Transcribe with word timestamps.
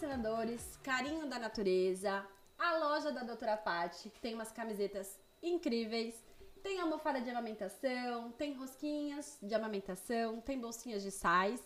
patrocinadores, 0.00 0.78
Carinho 0.82 1.26
da 1.26 1.38
Natureza, 1.38 2.26
a 2.58 2.76
loja 2.78 3.12
da 3.12 3.22
Doutora 3.22 3.56
Pati, 3.56 4.08
que 4.08 4.18
tem 4.18 4.34
umas 4.34 4.50
camisetas 4.50 5.18
incríveis, 5.42 6.14
tem 6.62 6.80
almofada 6.80 7.20
de 7.20 7.28
amamentação, 7.28 8.32
tem 8.32 8.54
rosquinhas 8.54 9.36
de 9.42 9.54
amamentação, 9.54 10.40
tem 10.40 10.58
bolsinhas 10.58 11.02
de 11.02 11.10
sais. 11.10 11.62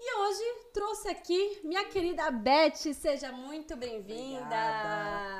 E 0.00 0.14
hoje 0.14 0.42
trouxe 0.72 1.08
aqui 1.08 1.60
minha 1.64 1.84
querida 1.84 2.30
Beth, 2.30 2.94
seja 2.94 3.30
muito 3.30 3.76
bem-vinda. 3.76 4.46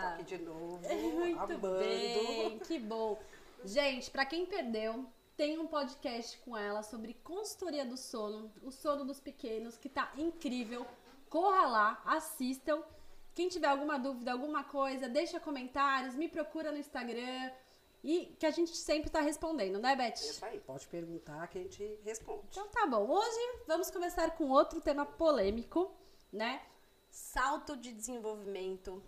Tô 0.03 0.09
aqui 0.09 0.25
de 0.25 0.39
novo. 0.39 0.81
Muito 1.15 1.41
amando. 1.41 1.79
bem, 1.79 2.59
que 2.59 2.79
bom. 2.79 3.19
Gente, 3.65 4.11
pra 4.11 4.27
quem 4.27 4.45
perdeu, 4.45 5.07
tem 5.37 5.59
um 5.59 5.67
podcast 5.67 6.37
com 6.39 6.57
ela 6.57 6.83
sobre 6.83 7.15
consultoria 7.25 7.87
do 7.87 7.97
sono, 7.97 8.53
o 8.63 8.71
sono 8.71 9.05
dos 9.05 9.21
pequenos, 9.21 9.79
que 9.79 9.89
tá 9.89 10.13
incrível. 10.19 10.87
Corra 11.29 11.67
lá, 11.67 12.03
assistam. 12.05 12.83
Quem 13.35 13.49
tiver 13.49 13.69
alguma 13.69 13.99
dúvida, 13.99 14.33
alguma 14.33 14.65
coisa, 14.65 15.09
deixa 15.09 15.39
comentários, 15.39 16.15
me 16.15 16.29
procura 16.29 16.73
no 16.73 16.79
Instagram. 16.79 17.53
E 18.03 18.37
que 18.39 18.47
a 18.47 18.51
gente 18.51 18.77
sempre 18.77 19.11
tá 19.11 19.21
respondendo, 19.21 19.79
né, 19.79 19.97
Beth? 19.97 20.15
Isso 20.15 20.45
aí, 20.45 20.61
pode 20.61 20.87
perguntar 20.87 21.47
que 21.49 21.59
a 21.59 21.63
gente 21.63 22.01
responde. 22.05 22.47
Então 22.51 22.69
tá 22.69 22.87
bom. 22.87 23.09
Hoje 23.11 23.63
vamos 23.67 23.91
começar 23.91 24.31
com 24.37 24.49
outro 24.51 24.81
tema 24.81 25.05
polêmico, 25.05 25.93
né? 26.33 26.63
Salto 27.11 27.77
de 27.77 27.93
desenvolvimento, 27.93 29.03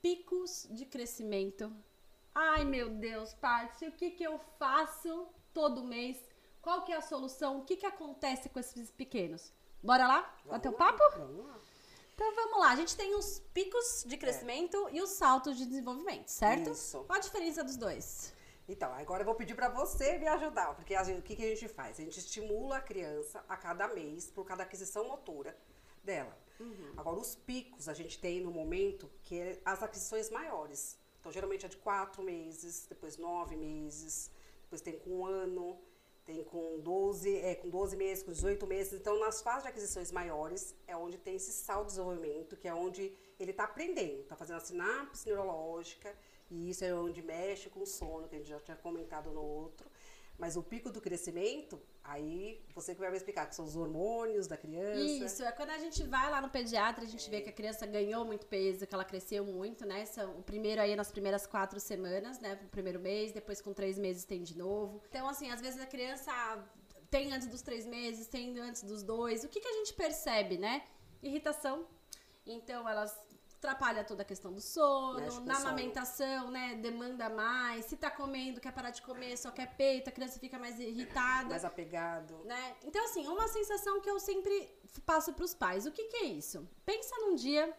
picos 0.00 0.68
de 0.70 0.86
crescimento. 0.86 1.72
Ai, 2.34 2.64
meu 2.64 2.90
Deus, 2.90 3.34
Paty, 3.34 3.86
o 3.86 3.92
que 3.92 4.10
que 4.10 4.22
eu 4.22 4.38
faço 4.58 5.26
todo 5.52 5.82
mês? 5.82 6.16
Qual 6.60 6.84
que 6.84 6.92
é 6.92 6.96
a 6.96 7.00
solução? 7.00 7.58
O 7.58 7.64
que 7.64 7.76
que 7.76 7.86
acontece 7.86 8.48
com 8.48 8.60
esses 8.60 8.90
pequenos? 8.90 9.52
Bora 9.82 10.06
lá? 10.06 10.36
Bater 10.44 10.68
o 10.68 10.72
Vamos 10.72 10.86
lá, 10.86 10.92
papo? 10.92 11.18
Vamos 11.18 11.46
lá. 11.46 11.60
Então 12.16 12.34
vamos 12.34 12.58
lá. 12.60 12.70
A 12.72 12.76
gente 12.76 12.96
tem 12.96 13.14
os 13.14 13.40
picos 13.52 14.02
de 14.06 14.16
crescimento 14.16 14.88
e 14.90 15.02
os 15.02 15.10
saltos 15.10 15.56
de 15.58 15.66
desenvolvimento, 15.66 16.28
certo? 16.28 16.70
Isso. 16.70 17.04
Qual 17.04 17.18
a 17.18 17.20
diferença 17.20 17.62
dos 17.62 17.76
dois? 17.76 18.32
Então, 18.66 18.90
agora 18.94 19.20
eu 19.20 19.26
vou 19.26 19.34
pedir 19.34 19.54
pra 19.54 19.68
você 19.68 20.16
me 20.18 20.26
ajudar, 20.26 20.74
porque 20.74 20.94
a 20.94 21.04
gente- 21.04 21.18
o 21.18 21.22
que, 21.22 21.36
que 21.36 21.44
a 21.44 21.48
gente 21.54 21.68
faz? 21.68 22.00
A 22.00 22.02
gente 22.02 22.18
estimula 22.18 22.78
a 22.78 22.80
criança 22.80 23.44
a 23.46 23.56
cada 23.56 23.86
mês 23.88 24.30
por 24.30 24.46
cada 24.46 24.62
aquisição 24.62 25.06
motora 25.06 25.56
dela. 26.02 26.36
Uhum. 26.58 26.94
Agora, 26.96 27.16
os 27.18 27.36
picos 27.36 27.86
a 27.86 27.92
gente 27.92 28.18
tem 28.18 28.40
no 28.40 28.50
momento 28.50 29.10
que 29.22 29.38
é 29.38 29.60
as 29.64 29.82
aquisições 29.82 30.30
maiores. 30.30 30.98
Então, 31.20 31.30
geralmente 31.30 31.66
é 31.66 31.68
de 31.68 31.76
quatro 31.76 32.22
meses, 32.22 32.86
depois 32.88 33.18
nove 33.18 33.54
meses, 33.56 34.30
depois 34.62 34.80
tem 34.80 34.98
com 34.98 35.10
um 35.20 35.26
ano, 35.26 35.78
tem 36.26 36.42
com 36.42 36.80
12, 36.80 37.36
é, 37.36 37.54
com 37.54 37.70
12 37.70 37.96
meses, 37.96 38.24
com 38.24 38.32
18 38.32 38.66
meses. 38.66 38.92
Então, 38.94 39.18
nas 39.20 39.40
fases 39.40 39.62
de 39.62 39.68
aquisições 39.68 40.10
maiores 40.10 40.74
é 40.86 40.96
onde 40.96 41.16
tem 41.16 41.36
esse 41.36 41.52
salto 41.52 41.86
de 41.86 41.92
desenvolvimento, 41.92 42.56
que 42.56 42.66
é 42.66 42.74
onde 42.74 43.16
ele 43.38 43.52
está 43.52 43.64
aprendendo, 43.64 44.22
está 44.22 44.34
fazendo 44.34 44.56
a 44.56 44.60
sinapse 44.60 45.24
neurológica, 45.26 46.12
e 46.50 46.70
isso 46.70 46.84
é 46.84 46.92
onde 46.92 47.22
mexe 47.22 47.70
com 47.70 47.80
o 47.80 47.86
sono, 47.86 48.28
que 48.28 48.34
a 48.34 48.38
gente 48.38 48.48
já 48.48 48.58
tinha 48.58 48.76
comentado 48.76 49.30
no 49.30 49.40
outro. 49.40 49.88
Mas 50.36 50.56
o 50.56 50.62
pico 50.62 50.90
do 50.90 51.00
crescimento, 51.00 51.80
aí 52.06 52.60
você 52.74 52.94
que 52.94 53.00
vai 53.00 53.10
me 53.10 53.16
explicar, 53.16 53.46
que 53.46 53.54
são 53.54 53.64
os 53.64 53.76
hormônios 53.76 54.46
da 54.46 54.56
criança. 54.56 55.24
Isso, 55.24 55.42
é 55.42 55.52
quando 55.52 55.70
a 55.70 55.78
gente 55.78 56.02
vai 56.04 56.30
lá 56.30 56.40
no 56.40 56.48
pediatra, 56.48 57.04
a 57.04 57.08
gente 57.08 57.28
vê 57.28 57.40
que 57.40 57.50
a 57.50 57.52
criança 57.52 57.86
ganhou 57.86 58.24
muito 58.24 58.46
peso, 58.46 58.86
que 58.86 58.94
ela 58.94 59.04
cresceu 59.04 59.44
muito, 59.44 59.84
né? 59.84 60.04
São, 60.06 60.38
o 60.38 60.42
primeiro 60.42 60.80
aí 60.80 60.94
nas 60.94 61.10
primeiras 61.10 61.46
quatro 61.46 61.80
semanas, 61.80 62.38
né? 62.38 62.56
Primeiro 62.70 63.00
mês, 63.00 63.32
depois 63.32 63.60
com 63.60 63.72
três 63.72 63.98
meses 63.98 64.24
tem 64.24 64.42
de 64.42 64.56
novo. 64.56 65.02
Então, 65.08 65.28
assim, 65.28 65.50
às 65.50 65.60
vezes 65.60 65.80
a 65.80 65.86
criança 65.86 66.32
tem 67.10 67.32
antes 67.32 67.48
dos 67.48 67.62
três 67.62 67.86
meses, 67.86 68.26
tem 68.26 68.58
antes 68.58 68.82
dos 68.82 69.02
dois. 69.02 69.44
O 69.44 69.48
que, 69.48 69.60
que 69.60 69.68
a 69.68 69.72
gente 69.72 69.94
percebe, 69.94 70.58
né? 70.58 70.84
Irritação. 71.22 71.86
Então, 72.46 72.88
elas 72.88 73.18
atrapalha 73.56 74.04
toda 74.04 74.22
a 74.22 74.24
questão 74.24 74.52
do 74.52 74.60
sono, 74.60 75.40
na 75.44 75.56
amamentação, 75.58 76.50
né? 76.50 76.74
Demanda 76.76 77.28
mais. 77.28 77.86
Se 77.86 77.96
tá 77.96 78.10
comendo, 78.10 78.60
quer 78.60 78.72
parar 78.72 78.90
de 78.90 79.02
comer, 79.02 79.36
só 79.36 79.50
quer 79.50 79.74
peito, 79.76 80.08
a 80.08 80.12
criança 80.12 80.38
fica 80.38 80.58
mais 80.58 80.78
irritada 80.78 81.48
mais 81.48 81.64
apegado. 81.64 82.44
né? 82.44 82.76
Então, 82.84 83.04
assim, 83.04 83.26
uma 83.26 83.48
sensação 83.48 84.00
que 84.00 84.10
eu 84.10 84.18
sempre 84.20 84.70
passo 85.04 85.32
para 85.32 85.44
os 85.44 85.54
pais. 85.54 85.86
O 85.86 85.92
que, 85.92 86.04
que 86.04 86.16
é 86.16 86.24
isso? 86.24 86.68
Pensa 86.84 87.16
num 87.18 87.34
dia 87.34 87.74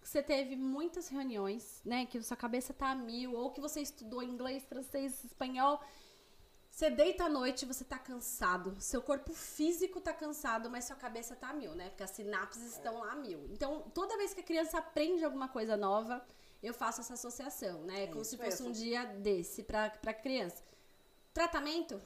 que 0.00 0.08
você 0.08 0.22
teve 0.22 0.56
muitas 0.56 1.08
reuniões, 1.08 1.80
né? 1.84 2.06
Que 2.06 2.22
sua 2.22 2.36
cabeça 2.36 2.72
tá 2.72 2.90
a 2.90 2.94
mil, 2.94 3.34
ou 3.34 3.50
que 3.50 3.60
você 3.60 3.80
estudou 3.80 4.22
inglês, 4.22 4.64
francês, 4.64 5.24
espanhol. 5.24 5.80
Você 6.80 6.88
deita 6.88 7.24
à 7.24 7.28
noite, 7.28 7.66
você 7.66 7.84
tá 7.84 7.98
cansado. 7.98 8.74
Seu 8.80 9.02
corpo 9.02 9.34
físico 9.34 10.00
tá 10.00 10.14
cansado, 10.14 10.70
mas 10.70 10.86
sua 10.86 10.96
cabeça 10.96 11.36
tá 11.36 11.50
a 11.50 11.52
mil, 11.52 11.74
né? 11.74 11.90
Porque 11.90 12.02
as 12.02 12.08
sinapses 12.08 12.62
estão 12.72 13.00
lá 13.00 13.12
a 13.12 13.16
mil. 13.16 13.44
Então, 13.50 13.82
toda 13.92 14.16
vez 14.16 14.32
que 14.32 14.40
a 14.40 14.42
criança 14.42 14.78
aprende 14.78 15.22
alguma 15.22 15.46
coisa 15.46 15.76
nova, 15.76 16.26
eu 16.62 16.72
faço 16.72 17.02
essa 17.02 17.12
associação, 17.12 17.82
né? 17.82 18.04
É 18.04 18.06
Como 18.06 18.24
se 18.24 18.38
fosse 18.38 18.62
mesmo. 18.62 18.68
um 18.68 18.72
dia 18.72 19.04
desse 19.04 19.62
pra, 19.62 19.90
pra 19.90 20.14
criança. 20.14 20.64
Tratamento? 21.34 22.00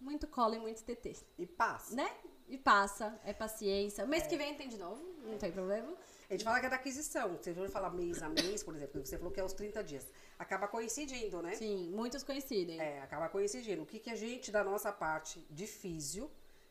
Muito 0.00 0.26
colo 0.26 0.54
e 0.54 0.58
muito 0.58 0.82
TT 0.82 1.14
E 1.36 1.44
passa. 1.44 1.94
né? 1.94 2.10
E 2.48 2.56
passa, 2.56 3.20
é 3.22 3.34
paciência. 3.34 4.02
O 4.02 4.08
mês 4.08 4.26
que 4.26 4.34
vem 4.34 4.54
tem 4.54 4.70
de 4.70 4.78
novo, 4.78 5.04
não 5.24 5.36
tem 5.36 5.52
problema. 5.52 5.92
A 6.30 6.34
gente 6.34 6.44
fala 6.44 6.60
que 6.60 6.66
é 6.66 6.68
da 6.68 6.76
aquisição. 6.76 7.36
Você 7.36 7.52
for 7.52 7.68
falar 7.68 7.90
mês 7.90 8.22
a 8.22 8.28
mês, 8.28 8.62
por 8.62 8.76
exemplo, 8.76 9.04
você 9.04 9.18
falou 9.18 9.32
que 9.32 9.40
é 9.40 9.44
os 9.44 9.52
30 9.52 9.82
dias. 9.82 10.06
Acaba 10.38 10.68
coincidindo, 10.68 11.42
né? 11.42 11.56
Sim, 11.56 11.90
muitos 11.90 12.22
coincidem. 12.22 12.80
É, 12.80 13.02
acaba 13.02 13.28
coincidindo. 13.28 13.82
O 13.82 13.86
que, 13.86 13.98
que 13.98 14.10
a 14.10 14.14
gente, 14.14 14.52
da 14.52 14.62
nossa 14.62 14.92
parte 14.92 15.44
de 15.50 15.66
físio, 15.66 16.30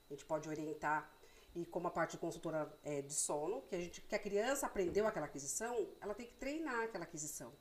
a 0.09 0.13
gente 0.13 0.23
pode 0.23 0.47
orientar, 0.47 1.11
e 1.53 1.65
como 1.65 1.89
a 1.89 1.91
parte 1.91 2.11
de 2.11 2.19
consultora 2.19 2.73
é, 2.85 3.01
de 3.01 3.13
sono, 3.13 3.61
que 3.63 3.75
a, 3.75 3.79
gente, 3.81 3.99
que 3.99 4.15
a 4.15 4.19
criança 4.19 4.65
aprendeu 4.65 5.05
aquela 5.05 5.25
aquisição, 5.25 5.89
ela 5.99 6.15
tem 6.15 6.25
que 6.25 6.35
treinar 6.35 6.83
aquela 6.83 7.03
aquisição. 7.03 7.51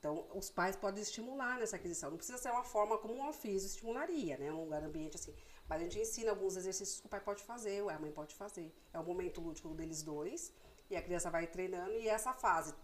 Então, 0.00 0.26
os 0.34 0.50
pais 0.50 0.74
podem 0.74 1.00
estimular 1.00 1.60
nessa 1.60 1.76
aquisição. 1.76 2.10
Não 2.10 2.16
precisa 2.16 2.38
ser 2.38 2.50
uma 2.50 2.64
forma 2.64 2.98
como 2.98 3.14
um 3.14 3.32
físio 3.32 3.68
estimularia, 3.68 4.36
né? 4.36 4.52
Um 4.52 4.64
lugar 4.64 4.82
ambiente 4.82 5.14
assim. 5.14 5.34
Mas 5.68 5.80
a 5.80 5.84
gente 5.84 5.98
ensina 6.00 6.30
alguns 6.30 6.56
exercícios 6.56 7.00
que 7.00 7.06
o 7.06 7.08
pai 7.08 7.20
pode 7.20 7.44
fazer, 7.44 7.82
ou 7.82 7.90
a 7.90 7.98
mãe 8.00 8.10
pode 8.10 8.34
fazer. 8.34 8.72
É 8.92 8.98
o 8.98 9.04
momento 9.04 9.40
lúdico 9.40 9.68
deles 9.74 10.02
dois, 10.02 10.52
e 10.90 10.96
a 10.96 11.02
criança 11.02 11.30
vai 11.30 11.46
treinando, 11.46 11.92
e 11.92 12.08
essa 12.08 12.32
fase 12.32 12.74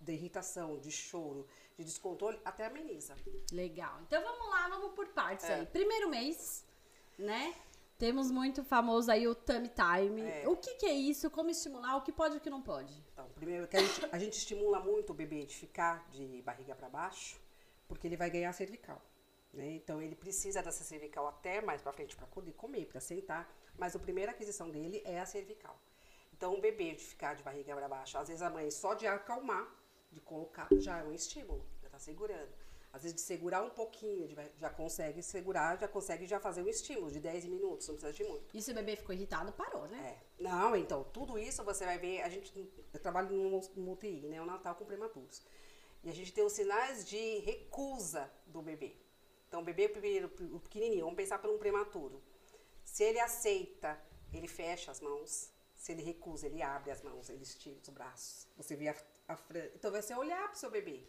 de 0.00 0.12
irritação, 0.12 0.78
de 0.78 0.90
choro, 0.90 1.46
de 1.78 1.84
descontrole, 1.84 2.40
até 2.44 2.66
ameniza. 2.66 3.14
Legal. 3.52 4.00
Então 4.02 4.22
vamos 4.22 4.48
lá, 4.50 4.68
vamos 4.68 4.94
por 4.94 5.06
partes 5.08 5.48
É. 5.48 5.54
aí. 5.54 5.66
Primeiro 5.66 6.08
mês, 6.08 6.64
né? 7.18 7.54
Temos 7.98 8.32
muito 8.32 8.64
famoso 8.64 9.12
aí 9.12 9.28
o 9.28 9.34
tummy 9.34 9.68
time. 9.70 10.22
É. 10.22 10.48
O 10.48 10.56
que, 10.56 10.74
que 10.74 10.86
é 10.86 10.92
isso? 10.92 11.30
Como 11.30 11.50
estimular? 11.50 11.96
O 11.96 12.02
que 12.02 12.10
pode 12.10 12.34
e 12.34 12.38
o 12.38 12.40
que 12.40 12.50
não 12.50 12.60
pode? 12.60 12.92
Então, 13.12 13.28
primeiro 13.30 13.68
que 13.68 13.76
a 13.76 13.80
gente, 13.80 14.08
a 14.10 14.18
gente 14.18 14.32
estimula 14.38 14.80
muito 14.80 15.10
o 15.10 15.14
bebê 15.14 15.46
de 15.46 15.54
ficar 15.54 16.04
de 16.10 16.42
barriga 16.42 16.74
para 16.74 16.88
baixo, 16.88 17.40
porque 17.86 18.08
ele 18.08 18.16
vai 18.16 18.28
ganhar 18.28 18.52
cervical. 18.52 19.00
Né? 19.52 19.70
Então 19.72 20.02
ele 20.02 20.16
precisa 20.16 20.62
dessa 20.62 20.82
cervical 20.82 21.28
até 21.28 21.60
mais 21.60 21.80
para 21.80 21.92
frente 21.92 22.16
para 22.16 22.26
poder 22.26 22.52
comer, 22.54 22.86
para 22.86 23.00
sentar. 23.00 23.48
Mas 23.78 23.94
a 23.94 24.00
primeira 24.00 24.32
aquisição 24.32 24.68
dele 24.68 25.00
é 25.04 25.20
a 25.20 25.26
cervical. 25.26 25.78
Então 26.42 26.54
o 26.54 26.60
bebê 26.60 26.90
de 26.92 27.04
ficar 27.04 27.34
de 27.34 27.42
barriga 27.44 27.72
para 27.72 27.88
baixo, 27.88 28.18
às 28.18 28.26
vezes 28.26 28.42
a 28.42 28.50
mãe 28.50 28.68
só 28.68 28.94
de 28.94 29.06
acalmar, 29.06 29.64
de 30.10 30.20
colocar, 30.20 30.66
já 30.72 30.98
é 30.98 31.04
um 31.04 31.12
estímulo, 31.12 31.64
já 31.80 31.88
tá 31.88 32.00
segurando. 32.00 32.48
Às 32.92 33.04
vezes 33.04 33.14
de 33.14 33.20
segurar 33.20 33.62
um 33.62 33.70
pouquinho, 33.70 34.26
de- 34.26 34.34
já 34.58 34.68
consegue 34.68 35.22
segurar, 35.22 35.78
já 35.78 35.86
consegue 35.86 36.26
já 36.26 36.40
fazer 36.40 36.60
um 36.62 36.68
estímulo 36.68 37.12
de 37.12 37.20
10 37.20 37.44
minutos, 37.44 37.86
não 37.86 37.94
precisa 37.94 38.12
de 38.12 38.24
muito. 38.24 38.44
E 38.56 38.60
se 38.60 38.72
o 38.72 38.74
bebê 38.74 38.96
ficou 38.96 39.14
irritado, 39.14 39.52
parou, 39.52 39.86
né? 39.86 40.18
É. 40.18 40.42
Não, 40.42 40.74
então, 40.74 41.04
tudo 41.12 41.38
isso 41.38 41.62
você 41.62 41.84
vai 41.84 41.96
ver, 41.96 42.22
a 42.22 42.28
gente, 42.28 42.52
eu 42.92 42.98
trabalho 43.00 43.30
no, 43.30 43.60
no 43.76 43.92
UTI, 43.92 44.22
né, 44.26 44.42
o 44.42 44.44
Natal 44.44 44.74
com 44.74 44.84
prematuros. 44.84 45.46
E 46.02 46.10
a 46.10 46.12
gente 46.12 46.32
tem 46.32 46.42
os 46.44 46.52
sinais 46.52 47.04
de 47.08 47.38
recusa 47.38 48.28
do 48.46 48.60
bebê. 48.60 48.96
Então, 49.46 49.60
o 49.60 49.64
bebê, 49.64 49.88
primeiro, 49.88 50.26
o 50.52 50.58
pequenininho, 50.58 51.04
vamos 51.04 51.16
pensar 51.16 51.38
por 51.38 51.50
um 51.50 51.56
prematuro. 51.56 52.20
Se 52.82 53.04
ele 53.04 53.20
aceita, 53.20 53.96
ele 54.32 54.48
fecha 54.48 54.90
as 54.90 55.00
mãos. 55.00 55.51
Se 55.82 55.90
ele 55.90 56.02
recusa, 56.02 56.46
ele 56.46 56.62
abre 56.62 56.92
as 56.92 57.02
mãos, 57.02 57.28
ele 57.28 57.42
estica 57.42 57.80
os 57.82 57.88
braços. 57.88 58.46
Você 58.56 58.76
vê 58.76 58.86
a, 58.88 58.96
a 59.26 59.36
fran- 59.36 59.68
Então, 59.74 59.90
você 59.90 60.14
olhar 60.14 60.48
pro 60.48 60.56
seu 60.58 60.70
bebê. 60.70 61.02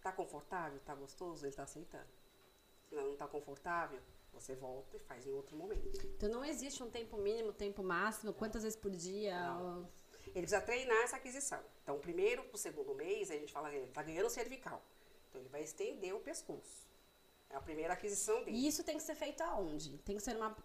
Tá 0.00 0.12
confortável? 0.12 0.78
Tá 0.88 0.94
gostoso? 0.94 1.44
Ele 1.44 1.52
tá 1.52 1.64
aceitando. 1.64 2.06
Se 2.88 2.94
não 2.94 3.16
tá 3.16 3.26
confortável, 3.26 4.00
você 4.32 4.54
volta 4.54 4.96
e 4.96 5.00
faz 5.00 5.26
em 5.26 5.32
outro 5.32 5.56
momento. 5.56 6.06
Então 6.16 6.28
não 6.28 6.44
existe 6.44 6.80
um 6.84 6.90
tempo 6.98 7.16
mínimo, 7.16 7.52
tempo 7.52 7.82
máximo, 7.82 8.32
quantas 8.32 8.62
vezes 8.62 8.78
por 8.78 8.92
dia? 8.92 9.36
Ou- 9.60 9.88
Ele 10.28 10.42
precisa 10.46 10.60
treinar 10.60 11.02
essa 11.02 11.16
aquisição. 11.16 11.60
Então, 11.82 11.98
primeiro 11.98 12.44
pro 12.44 12.56
segundo 12.56 12.94
mês, 12.94 13.28
a 13.28 13.34
gente 13.34 13.52
fala 13.52 13.70
que 13.70 13.76
ele 13.76 13.86
está 13.86 14.04
ganhando 14.04 14.30
cervical. 14.30 14.80
Então, 15.28 15.40
ele 15.40 15.48
vai 15.50 15.62
estender 15.64 16.14
o 16.14 16.20
pescoço. 16.20 16.86
É 17.50 17.56
a 17.56 17.60
primeira 17.60 17.92
aquisição 17.94 18.44
dele. 18.44 18.56
E 18.56 18.68
isso 18.68 18.84
tem 18.84 18.96
que 18.96 19.02
ser 19.02 19.16
feito 19.16 19.40
aonde? 19.42 19.98
Tem 19.98 20.16
que 20.16 20.22
ser 20.22 20.36
uma 20.36 20.56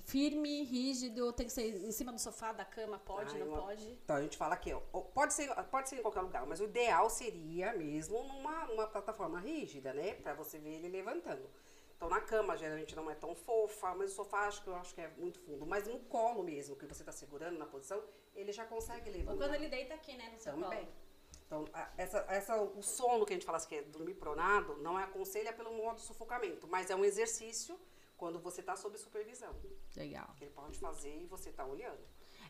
firme, 0.00 0.62
rígido, 0.64 1.32
tem 1.32 1.46
que 1.46 1.52
ser 1.52 1.62
em 1.84 1.90
cima 1.92 2.12
do 2.12 2.18
sofá, 2.18 2.52
da 2.52 2.64
cama, 2.64 2.98
pode, 2.98 3.34
Ah, 3.34 3.38
não 3.38 3.48
uma- 3.48 3.62
pode? 3.62 3.84
Então, 4.04 4.16
a 4.16 4.22
gente 4.22 4.36
fala 4.36 4.54
aqui, 4.54 4.72
ó, 4.72 4.80
pode 5.00 5.32
ser, 5.34 5.48
pode 5.66 5.88
ser 5.88 5.96
em 5.96 6.02
qualquer 6.02 6.20
lugar, 6.22 6.46
mas 6.46 6.60
o 6.60 6.64
ideal 6.64 7.08
seria 7.10 7.72
mesmo 7.72 8.22
numa, 8.24 8.64
numa 8.66 8.86
plataforma 8.86 9.40
rígida, 9.40 9.92
né? 9.92 10.14
Pra 10.14 10.34
você 10.34 10.58
ver 10.58 10.74
ele 10.74 10.88
levantando. 10.88 11.48
Então 11.96 12.08
na 12.08 12.20
cama 12.20 12.56
geralmente 12.56 12.94
não 12.96 13.08
é 13.10 13.14
tão 13.14 13.34
fofa, 13.34 13.94
mas 13.94 14.12
o 14.12 14.14
sofá 14.16 14.46
acho 14.48 14.62
que 14.62 14.68
eu 14.68 14.74
acho 14.74 14.94
que 14.94 15.00
é 15.00 15.08
muito 15.16 15.38
fundo. 15.40 15.64
Mas 15.64 15.86
no 15.86 15.98
colo 16.00 16.42
mesmo, 16.42 16.74
que 16.76 16.84
você 16.86 17.02
está 17.02 17.12
segurando 17.12 17.56
na 17.56 17.66
posição, 17.66 18.02
ele 18.34 18.52
já 18.52 18.64
consegue 18.66 19.08
levantar. 19.10 19.32
Ou 19.32 19.38
quando 19.38 19.54
ele 19.54 19.68
deita 19.68 19.94
aqui, 19.94 20.14
né, 20.16 20.28
no 20.32 20.38
seu 20.38 20.52
Também. 20.54 20.80
colo. 20.80 20.92
Então, 21.46 21.64
a- 21.72 21.90
essa, 21.96 22.18
essa, 22.28 22.60
o 22.60 22.82
sono 22.82 23.24
que 23.24 23.32
a 23.32 23.36
gente 23.36 23.46
fala 23.46 23.58
assim, 23.58 23.68
que 23.68 23.74
é 23.76 23.82
dormir 23.82 24.14
pronado, 24.14 24.76
não 24.78 24.98
é 24.98 25.04
aconselha 25.04 25.52
pelo 25.52 25.72
modo 25.72 26.00
sufocamento, 26.00 26.66
mas 26.66 26.90
é 26.90 26.96
um 26.96 27.04
exercício 27.04 27.78
quando 28.24 28.40
você 28.40 28.62
está 28.62 28.74
sob 28.74 28.96
supervisão, 28.96 29.54
Legal. 29.94 30.34
ele 30.40 30.50
pode 30.52 30.78
fazer 30.78 31.14
e 31.14 31.26
você 31.26 31.50
está 31.50 31.62
olhando. 31.66 32.00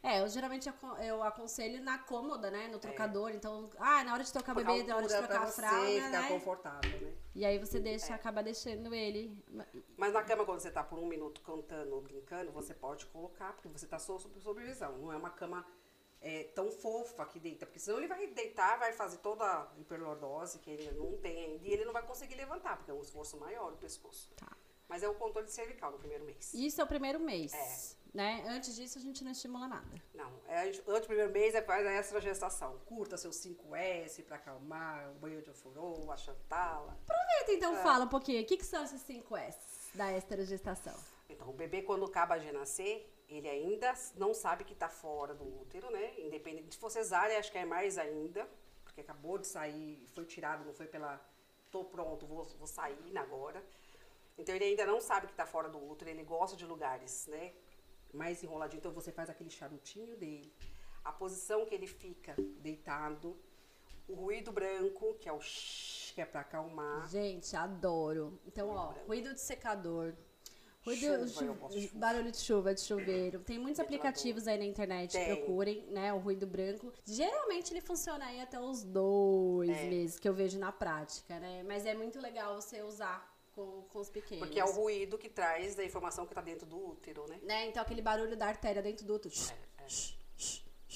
É, 0.05 0.21
eu 0.21 0.29
geralmente 0.29 0.71
eu 1.05 1.21
aconselho 1.21 1.83
na 1.83 1.99
cômoda, 1.99 2.49
né? 2.49 2.69
No 2.69 2.79
trocador. 2.79 3.33
Então, 3.33 3.69
ah, 3.77 4.05
na 4.05 4.13
hora 4.13 4.23
de 4.23 4.33
trocar 4.33 4.55
Porque 4.55 4.71
bebê, 4.71 4.87
na 4.87 4.97
hora 4.97 5.09
de 5.09 5.17
trocar 5.17 5.43
a 5.43 5.47
fralda, 5.49 5.91
ficar 5.91 6.11
né? 6.23 6.29
confortável, 6.29 7.01
né? 7.01 7.13
E 7.35 7.45
aí 7.45 7.59
você 7.59 7.81
deixa, 7.81 8.15
acaba 8.15 8.41
deixando 8.41 8.95
ele. 8.95 9.37
Mas 9.97 10.13
na 10.13 10.23
cama, 10.23 10.45
quando 10.45 10.61
você 10.61 10.71
tá 10.71 10.85
por 10.85 10.97
um 10.97 11.07
minuto 11.07 11.41
cantando 11.41 11.93
ou 11.93 12.01
brincando, 12.01 12.53
você 12.53 12.73
pode 12.73 13.05
colocar, 13.07 13.53
porque 13.55 13.69
você 13.69 13.89
tá 13.89 13.99
sob 13.99 14.23
sob 14.23 14.39
supervisão. 14.41 14.97
Não 14.99 15.13
é 15.13 15.17
uma 15.17 15.31
cama 15.31 15.67
é, 16.21 16.45
tão 16.55 16.71
fofa 16.71 17.27
que 17.27 17.41
deita, 17.41 17.67
porque 17.67 17.81
senão 17.81 17.99
ele 17.99 18.07
vai 18.07 18.29
deitar, 18.29 18.79
vai 18.79 18.93
fazer 18.93 19.17
toda 19.17 19.45
a 19.45 19.73
hiperlordose 19.77 20.61
que 20.61 20.71
ele 20.71 20.93
não 20.93 21.19
tem 21.19 21.47
ainda, 21.47 21.67
e 21.67 21.73
ele 21.73 21.85
não 21.85 21.93
vai 21.93 22.07
conseguir 22.07 22.37
levantar, 22.37 22.77
porque 22.77 22.93
é 22.93 22.95
um 22.95 23.03
esforço 23.03 23.37
maior 23.39 23.73
o 23.73 23.77
pescoço. 23.77 24.33
Tá. 24.37 24.57
Mas 24.89 25.03
é 25.03 25.09
o 25.09 25.15
controle 25.15 25.49
cervical 25.49 25.91
no 25.91 25.99
primeiro 25.99 26.25
mês. 26.25 26.53
Isso 26.55 26.81
é 26.81 26.85
o 26.85 26.87
primeiro 26.87 27.19
mês. 27.21 27.53
É. 27.53 28.05
Né? 28.15 28.45
Antes 28.47 28.77
disso, 28.77 28.97
a 28.97 29.01
gente 29.01 29.25
não 29.25 29.33
estimula 29.33 29.67
nada. 29.67 30.03
Não, 30.15 30.31
é, 30.47 30.63
antes 30.69 30.81
do 30.81 31.01
primeiro 31.07 31.33
mês 31.33 31.53
é 31.55 31.61
faz 31.63 31.85
a 31.85 31.91
extra 31.91 32.21
gestação. 32.21 32.79
Curta 32.87 33.17
seus 33.17 33.37
5S 33.37 34.23
pra 34.25 34.37
acalmar, 34.37 35.11
o 35.11 35.15
banho 35.15 35.43
de 35.43 35.51
ofurô, 35.51 36.11
a 36.13 36.17
chantala. 36.17 36.97
Aproveita, 37.03 37.51
É. 37.51 37.55
então, 37.55 37.75
fala 37.83 38.05
um 38.05 38.09
pouquinho. 38.09 38.41
O 38.43 38.47
que, 38.47 38.57
que 38.57 38.65
são 38.65 38.85
esses 38.85 39.03
5 39.03 39.37
S 39.37 39.59
da 39.95 40.17
esterogestação? 40.17 40.95
Então, 41.29 41.49
o 41.49 41.53
bebê, 41.53 41.83
quando 41.83 42.05
acaba 42.05 42.39
de 42.39 42.53
nascer, 42.53 43.13
ele 43.29 43.49
ainda 43.49 43.93
não 44.17 44.33
sabe 44.33 44.63
que 44.63 44.75
está 44.75 44.89
fora 44.89 45.35
do 45.35 45.45
útero, 45.63 45.91
né? 45.91 46.15
Independente. 46.21 46.75
Se 46.75 46.81
for 46.81 46.91
cesárea, 46.91 47.37
acho 47.37 47.51
que 47.51 47.59
é 47.59 47.65
mais 47.65 47.99
ainda, 47.99 48.49
porque 48.85 49.01
acabou 49.01 49.39
de 49.39 49.49
sair, 49.49 50.07
foi 50.15 50.25
tirado, 50.25 50.65
não 50.65 50.73
foi 50.73 50.87
pela. 50.87 51.21
Tô 51.69 51.83
pronto, 51.83 52.25
vou, 52.25 52.45
vou 52.45 52.67
sair 52.69 53.19
agora. 53.19 53.61
Então, 54.37 54.55
ele 54.55 54.65
ainda 54.65 54.85
não 54.87 55.01
sabe 55.01 55.27
que 55.27 55.33
está 55.33 55.47
fora 55.47 55.69
do 55.69 55.79
útero, 55.79 56.11
ele 56.11 56.25
gosta 56.25 56.57
de 56.57 56.65
lugares, 56.67 57.27
né? 57.29 57.53
Mais 58.13 58.43
enroladinho. 58.43 58.79
Então, 58.81 58.93
você 58.93 59.13
faz 59.13 59.31
aquele 59.31 59.51
charutinho 59.51 60.17
dele, 60.17 60.53
a 61.05 61.13
posição 61.13 61.65
que 61.65 61.75
ele 61.75 61.87
fica 61.87 62.35
deitado, 62.61 63.37
o 64.09 64.15
ruído 64.15 64.53
branco, 64.53 65.15
que 65.15 65.29
é 65.29 65.33
o 65.33 65.41
shhh, 65.41 66.13
que 66.15 66.21
é 66.21 66.25
para 66.27 66.41
acalmar. 66.41 67.09
Gente, 67.09 67.55
adoro. 67.57 68.39
Então, 68.47 68.69
ó, 68.71 68.89
branco. 68.93 69.07
ruído 69.07 69.33
de 69.33 69.41
secador. 69.41 70.15
Ruído, 70.85 71.27
Chuva, 71.27 71.69
de 71.71 71.81
chuva. 71.89 71.99
barulho 71.99 72.31
de 72.31 72.37
chuva, 72.37 72.75
de 72.75 72.81
chuveiro. 72.83 73.41
Tem 73.41 73.59
muitos 73.59 73.81
aplicativos 73.81 74.47
aí 74.47 74.59
na 74.59 74.67
internet, 74.67 75.13
Tem. 75.13 75.35
procurem, 75.35 75.81
né? 75.87 76.13
O 76.13 76.19
ruído 76.19 76.47
branco. 76.47 76.93
Geralmente 77.07 77.73
ele 77.73 77.81
funciona 77.81 78.27
aí 78.27 78.39
até 78.39 78.61
os 78.61 78.85
dois 78.85 79.71
É. 79.71 79.89
meses, 79.89 80.19
que 80.19 80.29
eu 80.29 80.35
vejo 80.35 80.59
na 80.59 80.71
prática, 80.71 81.41
né? 81.41 81.63
Mas 81.63 81.87
é 81.87 81.95
muito 81.95 82.21
legal 82.21 82.61
você 82.61 82.83
usar 82.83 83.34
com, 83.55 83.83
com 83.93 83.99
os 83.99 84.09
pequenos. 84.11 84.45
Porque 84.45 84.59
é 84.61 84.65
o 84.65 84.71
ruído 84.73 85.17
que 85.17 85.29
traz 85.29 85.79
a 85.79 85.85
informação 85.85 86.27
que 86.27 86.33
está 86.33 86.41
dentro 86.43 86.67
do 86.67 86.77
útero, 86.91 87.27
né? 87.29 87.39
Né? 87.43 87.67
Então 87.69 87.83
aquele 87.83 88.03
barulho 88.03 88.37
da 88.37 88.47
artéria 88.47 88.83
dentro 88.83 89.05
do 89.07 89.15
útero. 89.15 89.35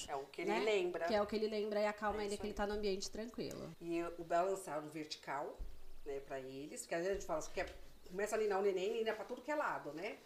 É 0.08 0.14
o 0.14 0.25
que 0.26 0.43
ele 0.43 0.50
né? 0.50 0.60
lembra. 0.60 1.06
Que 1.06 1.14
é 1.14 1.22
o 1.22 1.26
que 1.26 1.37
ele 1.37 1.49
lembra 1.49 1.81
e 1.81 1.87
acalma 1.87 2.22
É 2.22 2.26
ele 2.26 2.37
que 2.37 2.43
ele 2.43 2.49
aí. 2.50 2.55
tá 2.55 2.66
no 2.66 2.75
ambiente 2.75 3.10
tranquilo. 3.10 3.75
E 3.81 4.02
o 4.19 4.25
balançar 4.25 4.81
no 4.82 4.90
vertical, 4.90 5.58
né, 6.06 6.20
pra 6.20 6.38
eles. 6.40 6.82
Porque 6.82 6.94
às 6.94 7.00
vezes 7.02 7.16
a 7.16 7.20
gente 7.20 7.26
fala 7.26 7.43
que 7.52 7.60
é- 7.60 7.75
começa 8.08 8.37
a 8.37 8.38
ninar 8.38 8.58
o 8.61 8.62
neném, 8.62 8.93
nina 8.93 9.12
pra 9.12 9.25
tudo 9.25 9.43
que 9.43 9.50
é 9.50 9.54
lado, 9.54 9.93
né? 9.93 10.19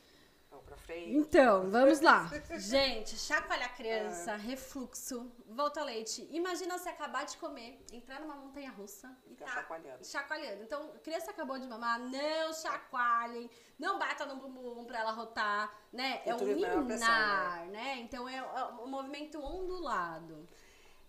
Então, 0.52 0.62
pra 0.64 0.76
frente. 0.76 1.16
Então, 1.16 1.70
vamos 1.70 2.00
lá. 2.02 2.28
Gente, 2.58 3.16
chacoalhar 3.16 3.70
a 3.70 3.72
criança, 3.72 4.36
refluxo, 4.36 5.32
volta 5.48 5.80
ao 5.80 5.86
leite. 5.86 6.28
Imagina 6.30 6.76
você 6.76 6.90
acabar 6.90 7.24
de 7.24 7.38
comer, 7.38 7.82
entrar 7.90 8.20
numa 8.20 8.34
montanha 8.36 8.70
russa 8.70 9.16
e 9.26 9.30
Ficar 9.30 9.46
tá 9.46 9.52
chacoalhando. 9.52 10.04
chacoalhando. 10.04 10.62
Então, 10.62 10.92
a 10.94 10.98
criança 10.98 11.30
acabou 11.30 11.58
de 11.58 11.66
mamar, 11.66 11.98
não 12.00 12.52
chacoalhem, 12.52 13.48
não 13.78 13.98
bata 13.98 14.26
no 14.26 14.36
bumbum 14.36 14.84
pra 14.84 15.00
ela 15.00 15.12
rotar, 15.12 15.72
né? 15.90 16.20
É 16.26 16.34
um 16.34 16.36
isso 16.36 16.60
na 16.60 16.84
pressão, 16.84 17.08
ninar, 17.08 17.66
né? 17.68 17.96
Então, 18.00 18.28
é 18.28 18.42
um 18.82 18.88
movimento 18.88 19.40
ondulado. 19.42 20.46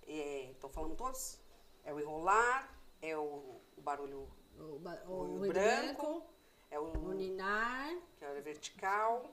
É, 0.07 0.43
então 0.51 0.69
falamos 0.69 0.95
todos? 0.97 1.37
É 1.83 1.93
o 1.93 1.99
enrolar, 1.99 2.73
é 3.01 3.17
o, 3.17 3.59
o 3.77 3.81
barulho, 3.81 4.29
O, 4.57 4.79
ba- 4.79 5.01
o 5.05 5.35
o 5.35 5.39
branco, 5.39 5.51
branco, 5.51 6.32
é 6.73 6.79
o, 6.79 6.85
o 6.91 7.13
ninar, 7.13 7.95
que 8.17 8.25
é 8.25 8.41
vertical. 8.41 9.29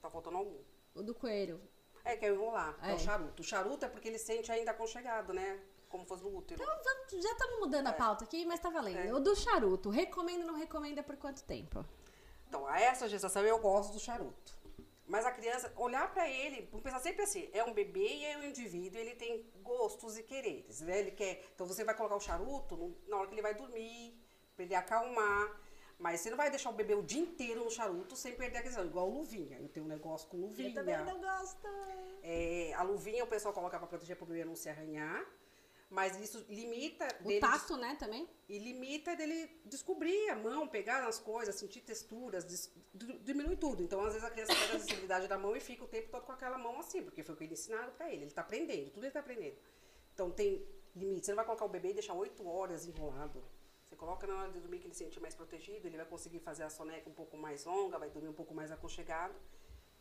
Tá 0.00 0.08
faltando 0.10 0.36
algum. 0.38 0.58
o 0.94 1.02
do 1.02 1.14
coelho. 1.14 1.60
É, 2.04 2.16
que 2.16 2.26
é 2.26 2.30
o 2.32 2.34
enrolar, 2.34 2.76
é 2.82 2.90
É. 2.90 2.94
o 2.94 2.98
charuto. 2.98 3.42
O 3.42 3.44
charuto 3.44 3.84
é 3.84 3.88
porque 3.88 4.08
ele 4.08 4.18
sente 4.18 4.50
ainda 4.50 4.70
aconchegado, 4.72 5.32
né? 5.32 5.60
Como 5.88 6.04
fosse 6.04 6.22
no 6.24 6.36
útero. 6.36 6.60
Então, 6.62 7.20
já 7.20 7.30
estamos 7.32 7.60
mudando 7.60 7.86
a 7.86 7.90
É. 7.90 7.92
pauta 7.92 8.24
aqui, 8.24 8.44
mas 8.44 8.58
tá 8.60 8.70
valendo. 8.70 8.98
É. 8.98 9.12
O 9.14 9.20
do 9.20 9.34
charuto, 9.36 9.90
recomenda 9.90 10.44
ou 10.44 10.52
não 10.52 10.58
recomenda 10.58 11.02
por 11.02 11.16
quanto 11.16 11.44
tempo? 11.44 11.84
Então, 12.48 12.66
a 12.66 12.80
essa 12.80 13.08
gestação 13.08 13.42
eu 13.44 13.58
gosto 13.58 13.92
do 13.92 14.00
charuto. 14.00 14.60
Mas 15.06 15.24
a 15.26 15.30
criança, 15.32 15.72
olhar 15.76 16.10
pra 16.12 16.28
ele, 16.28 16.62
pensar 16.82 16.98
sempre 17.00 17.22
assim, 17.22 17.48
é 17.52 17.62
um 17.62 17.72
bebê 17.72 18.06
e 18.16 18.24
é 18.24 18.36
um 18.38 18.44
indivíduo, 18.44 18.98
ele 19.00 19.14
tem 19.14 19.44
gostos 19.62 20.16
e 20.18 20.22
quereres, 20.22 20.80
né? 20.80 21.00
Ele 21.00 21.10
quer, 21.10 21.44
então 21.54 21.66
você 21.66 21.84
vai 21.84 21.94
colocar 21.96 22.16
o 22.16 22.20
charuto 22.20 22.76
no- 22.76 22.96
na 23.08 23.16
hora 23.18 23.26
que 23.28 23.34
ele 23.34 23.42
vai 23.42 23.54
dormir, 23.54 24.16
pra 24.56 24.64
ele 24.64 24.74
acalmar. 24.74 25.60
Mas 26.02 26.20
você 26.20 26.30
não 26.30 26.36
vai 26.36 26.50
deixar 26.50 26.68
o 26.70 26.72
bebê 26.72 26.94
o 26.94 27.02
dia 27.02 27.20
inteiro 27.20 27.62
no 27.64 27.70
charuto 27.70 28.16
sem 28.16 28.34
perder 28.34 28.58
a 28.58 28.62
questão, 28.62 28.84
igual 28.84 29.08
luvinha. 29.08 29.56
Eu 29.60 29.68
tenho 29.68 29.86
um 29.86 29.88
negócio 29.88 30.28
com 30.28 30.36
luvinha. 30.38 30.68
gosto. 31.20 31.68
É, 32.24 32.72
a 32.74 32.82
luvinha 32.82 33.22
o 33.22 33.26
pessoal 33.26 33.54
coloca 33.54 33.78
pra 33.78 33.86
proteger 33.86 34.16
pro 34.16 34.26
bebê 34.26 34.44
não 34.44 34.56
se 34.56 34.68
arranhar. 34.68 35.24
Mas 35.88 36.18
isso 36.18 36.44
limita 36.48 37.06
O 37.20 37.28
dele 37.28 37.40
tato, 37.40 37.76
né, 37.76 37.94
também? 37.96 38.26
e 38.48 38.58
limita 38.58 39.14
dele 39.14 39.60
descobrir 39.66 40.30
a 40.30 40.34
mão, 40.36 40.66
pegar 40.66 41.02
nas 41.02 41.18
coisas, 41.18 41.54
sentir 41.54 41.82
texturas, 41.82 42.44
di- 42.94 43.18
diminui 43.18 43.56
tudo. 43.56 43.82
Então, 43.82 44.00
às 44.00 44.14
vezes, 44.14 44.24
a 44.26 44.30
criança 44.30 44.54
perde 44.54 44.76
a 44.76 44.80
sensibilidade 44.80 45.28
da 45.28 45.36
mão 45.38 45.54
e 45.54 45.60
fica 45.60 45.84
o 45.84 45.86
tempo 45.86 46.08
todo 46.10 46.22
com 46.24 46.32
aquela 46.32 46.56
mão 46.56 46.80
assim, 46.80 47.02
porque 47.02 47.22
foi 47.22 47.34
o 47.34 47.38
que 47.38 47.44
ele 47.44 47.52
ensinaram 47.52 47.92
pra 47.92 48.10
ele. 48.10 48.22
Ele 48.24 48.30
tá 48.30 48.40
aprendendo, 48.40 48.90
tudo 48.90 49.04
ele 49.04 49.12
tá 49.12 49.20
aprendendo. 49.20 49.56
Então, 50.14 50.30
tem 50.30 50.66
limite. 50.96 51.26
Você 51.26 51.32
não 51.32 51.36
vai 51.36 51.44
colocar 51.44 51.66
o 51.66 51.68
bebê 51.68 51.90
e 51.90 51.94
deixar 51.94 52.14
oito 52.14 52.44
horas 52.48 52.86
enrolado. 52.86 53.44
Coloca 54.02 54.26
na 54.26 54.34
hora 54.34 54.50
de 54.50 54.58
dormir 54.58 54.80
que 54.80 54.88
ele 54.88 54.94
se 54.94 55.04
sentir 55.04 55.20
mais 55.20 55.32
protegido, 55.32 55.86
ele 55.86 55.96
vai 55.96 56.04
conseguir 56.04 56.40
fazer 56.40 56.64
a 56.64 56.68
soneca 56.68 57.08
um 57.08 57.12
pouco 57.12 57.36
mais 57.36 57.64
longa, 57.64 58.00
vai 58.00 58.10
dormir 58.10 58.30
um 58.30 58.32
pouco 58.32 58.52
mais 58.52 58.72
aconchegado. 58.72 59.32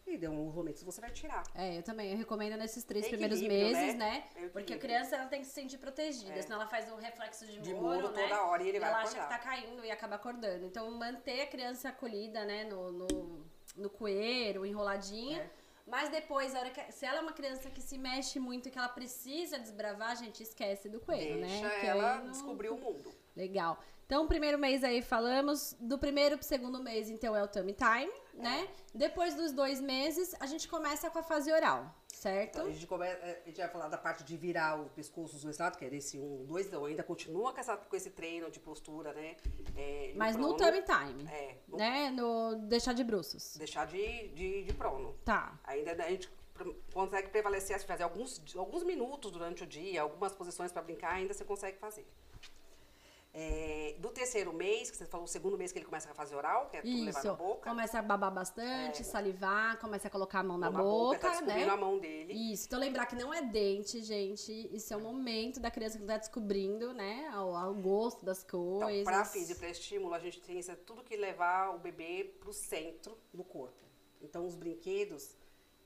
E 0.08 0.18
deu 0.18 0.32
um 0.32 0.50
momentos 0.50 0.82
você 0.82 1.00
vai 1.00 1.12
tirar. 1.12 1.44
É, 1.54 1.78
eu 1.78 1.84
também. 1.84 2.12
Eu 2.12 2.18
recomendo 2.18 2.58
nesses 2.58 2.84
três 2.84 3.08
primeiros 3.08 3.40
meses, 3.40 3.94
né? 3.96 4.28
né? 4.36 4.50
Porque 4.52 4.74
a 4.74 4.80
criança 4.80 5.16
ela 5.16 5.28
tem 5.28 5.42
que 5.42 5.46
se 5.46 5.54
sentir 5.54 5.78
protegida, 5.78 6.34
É. 6.34 6.42
senão 6.42 6.56
ela 6.56 6.68
faz 6.68 6.92
um 6.92 6.96
reflexo 6.96 7.46
de, 7.46 7.60
De 7.62 7.76
moro, 7.76 8.02
moro 8.02 8.12
né? 8.12 8.24
toda 8.24 8.42
hora 8.46 8.64
e 8.64 8.70
ele 8.70 8.80
vai 8.80 8.90
ela 8.90 9.02
acha 9.04 9.12
que 9.12 9.20
acordar. 9.20 9.38
tá 9.40 9.46
caindo 9.48 9.86
e 9.86 9.92
acaba 9.92 10.16
acordando. 10.16 10.66
Então, 10.66 10.90
manter 10.90 11.42
a 11.42 11.48
criança 11.48 11.90
acolhida, 11.90 12.44
né, 12.44 12.64
no, 12.64 12.92
no, 12.92 13.46
no 13.78 13.90
coeiro, 13.92 14.66
enroladinha. 14.66 15.44
É. 15.44 15.50
Mas 15.86 16.10
depois, 16.10 16.56
a 16.56 16.60
hora 16.62 16.72
que, 16.72 16.92
se 16.92 17.06
ela 17.06 17.20
é 17.20 17.22
uma 17.22 17.34
criança 17.34 17.70
que 17.70 17.82
se 17.82 18.00
mexe 18.00 18.40
muito 18.40 18.68
e 18.68 18.72
que 18.72 18.80
ela 18.80 18.90
precisa 18.90 19.60
desbravar, 19.60 20.10
a 20.10 20.16
gente 20.16 20.42
esquece 20.42 20.90
do 20.90 21.00
coelho, 21.00 21.46
Deixa 21.46 21.68
né? 21.68 21.80
Que 21.80 21.86
ela 21.86 22.18
não- 22.18 22.32
descobrir 22.32 22.70
o 22.70 22.78
mundo. 22.78 23.21
Legal. 23.36 23.80
Então, 24.06 24.28
primeiro 24.28 24.60
mês 24.60 24.84
aí 24.84 25.02
falamos. 25.02 25.74
Do 25.80 25.98
primeiro 25.98 26.38
pro 26.38 26.46
segundo 26.46 26.84
mês, 26.84 27.10
então, 27.10 27.34
é 27.34 27.42
o 27.42 27.48
tummy 27.48 27.74
time, 27.74 28.12
né? 28.34 28.68
Depois 28.94 29.36
dos 29.36 29.54
dois 29.54 29.80
meses, 29.80 30.36
a 30.40 30.46
gente 30.46 30.68
começa 30.68 31.10
com 31.10 31.20
a 31.20 31.24
fase 31.24 31.50
oral, 31.50 31.96
certo? 32.08 32.56
Então, 32.58 32.66
a, 32.68 32.72
gente 32.72 32.86
come- 32.88 33.08
a 33.08 33.42
gente 33.46 33.56
vai 33.58 33.70
falar 33.70 33.88
da 33.88 33.98
parte 33.98 34.26
de 34.26 34.36
virar 34.36 34.82
o 34.82 34.90
pescoço 34.90 35.36
dos 35.36 35.44
dois 35.44 35.58
lados, 35.58 35.80
que 35.80 35.86
é 35.86 35.90
desse 35.90 36.20
um, 36.20 36.44
dois, 36.46 36.70
não, 36.70 36.84
ainda 36.84 37.04
continua 37.04 37.54
com, 37.54 37.60
essa, 37.62 37.78
com 37.78 37.96
esse 37.96 38.10
treino 38.10 38.52
de 38.52 38.60
postura, 38.60 39.14
né? 39.14 39.38
É, 39.78 40.12
Mas 40.18 40.36
no 40.36 40.56
prono. 40.58 40.58
tummy 40.58 40.84
time, 40.84 41.30
É, 41.32 41.56
no- 41.70 41.78
né? 41.78 42.12
No 42.12 42.56
deixar 42.68 42.92
de 42.92 43.06
bruços. 43.06 43.56
deixar 43.56 43.88
de, 43.88 44.28
de, 44.30 44.64
de 44.66 44.74
prono. 44.74 45.16
Tá. 45.24 45.58
Ainda 45.64 45.92
a 46.04 46.10
gente 46.10 46.30
consegue 46.94 47.30
prevalecer, 47.30 47.80
fazer 47.86 48.04
alguns, 48.04 48.44
alguns 48.58 48.84
minutos 48.84 49.32
durante 49.32 49.64
o 49.64 49.66
dia, 49.68 50.02
algumas 50.02 50.34
posições 50.34 50.70
para 50.74 50.82
brincar, 50.82 51.14
ainda 51.14 51.34
você 51.34 51.46
consegue 51.46 51.78
fazer. 51.78 52.06
É, 53.34 53.96
do 54.00 54.10
terceiro 54.10 54.52
mês, 54.52 54.92
que 54.92 54.98
você 54.98 55.06
falou, 55.06 55.24
o 55.24 55.28
segundo 55.28 55.58
mês 55.58 55.72
que 55.72 55.80
ele 55.80 55.86
começa 55.86 56.12
a 56.12 56.14
fase 56.14 56.36
oral, 56.36 56.68
que 56.68 56.76
é 56.76 56.82
tudo 56.82 57.06
levar 57.06 57.24
na 57.24 57.30
Isso. 57.32 57.38
boca. 57.38 57.70
Começa 57.70 58.00
a 58.00 58.02
babar 58.02 58.30
bastante, 58.34 59.02
É. 59.02 59.06
salivar, 59.06 59.80
começa 59.80 60.10
a 60.10 60.12
colocar 60.12 60.40
a 60.40 60.44
mão 60.44 60.58
na 60.58 60.68
Toma 60.68 60.80
a 60.80 60.84
boca, 60.84 61.20
tá 61.20 61.42
né? 61.42 61.64
a 61.64 61.78
mão 61.78 61.98
dele. 61.98 62.34
Isso, 62.34 62.66
então 62.68 62.78
lembrar 62.78 63.06
que 63.06 63.16
não 63.16 63.34
é 63.34 63.42
dente, 63.42 64.02
gente. 64.04 64.52
Isso 64.76 64.94
é 64.94 64.98
o 64.98 65.00
momento 65.00 65.62
da 65.62 65.72
criança 65.72 65.98
que 65.98 66.04
tá 66.04 66.18
descobrindo, 66.18 66.94
né? 66.94 67.30
Ao, 67.34 67.56
ao 67.56 67.74
gosto 67.74 68.26
das 68.26 68.44
Então, 68.44 68.80
coisas. 68.82 69.06
para 69.06 69.24
físico 69.24 69.54
e 69.54 69.60
para 69.62 69.70
estímulo, 69.70 70.14
a 70.14 70.20
gente 70.20 70.42
tem 70.42 70.60
isso, 70.60 70.70
é 70.72 70.76
tudo 70.76 71.02
que 71.02 71.16
levar 71.16 71.74
o 71.74 71.80
bebê 71.80 72.36
para 72.38 72.50
o 72.50 72.54
centro 72.54 73.18
do 73.34 73.46
corpo. 73.46 73.80
Então, 74.22 74.46
os 74.46 74.56
brinquedos, 74.56 75.38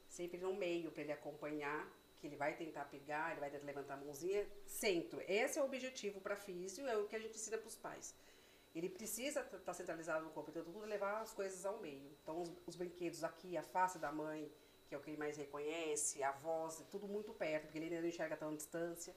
sempre 0.09 0.39
no 0.39 0.51
meio 0.55 0.91
para 0.91 1.03
ele 1.03 1.11
acompanhar, 1.11 1.87
que 2.25 2.29
ele 2.29 2.35
vai 2.35 2.55
tentar 2.55 2.85
pegar, 2.85 3.31
ele 3.31 3.39
vai 3.39 3.51
tentar 3.51 3.65
levantar 3.65 3.93
a 3.93 3.97
mãozinha, 3.97 4.47
centro. 4.65 5.21
Esse 5.27 5.59
é 5.59 5.61
o 5.61 5.65
objetivo 5.65 6.19
para 6.19 6.35
físio, 6.35 6.87
é 6.87 6.97
o 6.97 7.07
que 7.07 7.15
a 7.15 7.19
gente 7.19 7.35
ensina 7.35 7.57
para 7.57 7.67
os 7.67 7.75
pais. 7.75 8.15
ele 8.73 8.89
precisa 8.89 9.41
estar 9.41 9.59
tá 9.59 9.73
centralizado 9.73 10.25
no 10.25 10.31
corpo. 10.31 10.49
Então, 10.49 10.63
tudo 10.63 10.83
é 10.83 10.87
levar 10.87 11.21
as 11.21 11.33
coisas 11.33 11.65
ao 11.65 11.77
meio. 11.79 12.09
Então, 12.21 12.41
os, 12.41 12.51
os, 12.65 12.75
brinquedos 12.75 13.23
aqui, 13.23 13.55
a 13.55 13.63
face 13.63 13.97
da 13.99 14.11
mãe, 14.11 14.51
que 14.87 14.95
é 14.95 14.97
o 14.97 15.01
que 15.01 15.11
ele 15.11 15.17
mais 15.17 15.37
reconhece, 15.37 16.21
a 16.23 16.31
voz, 16.31 16.83
tudo 16.91 17.07
muito 17.07 17.31
perto, 17.33 17.65
porque 17.65 17.77
ele 17.77 17.85
ainda 17.85 18.01
não 18.01 18.09
enxerga 18.09 18.35
tão 18.35 18.53
distância. 18.55 19.15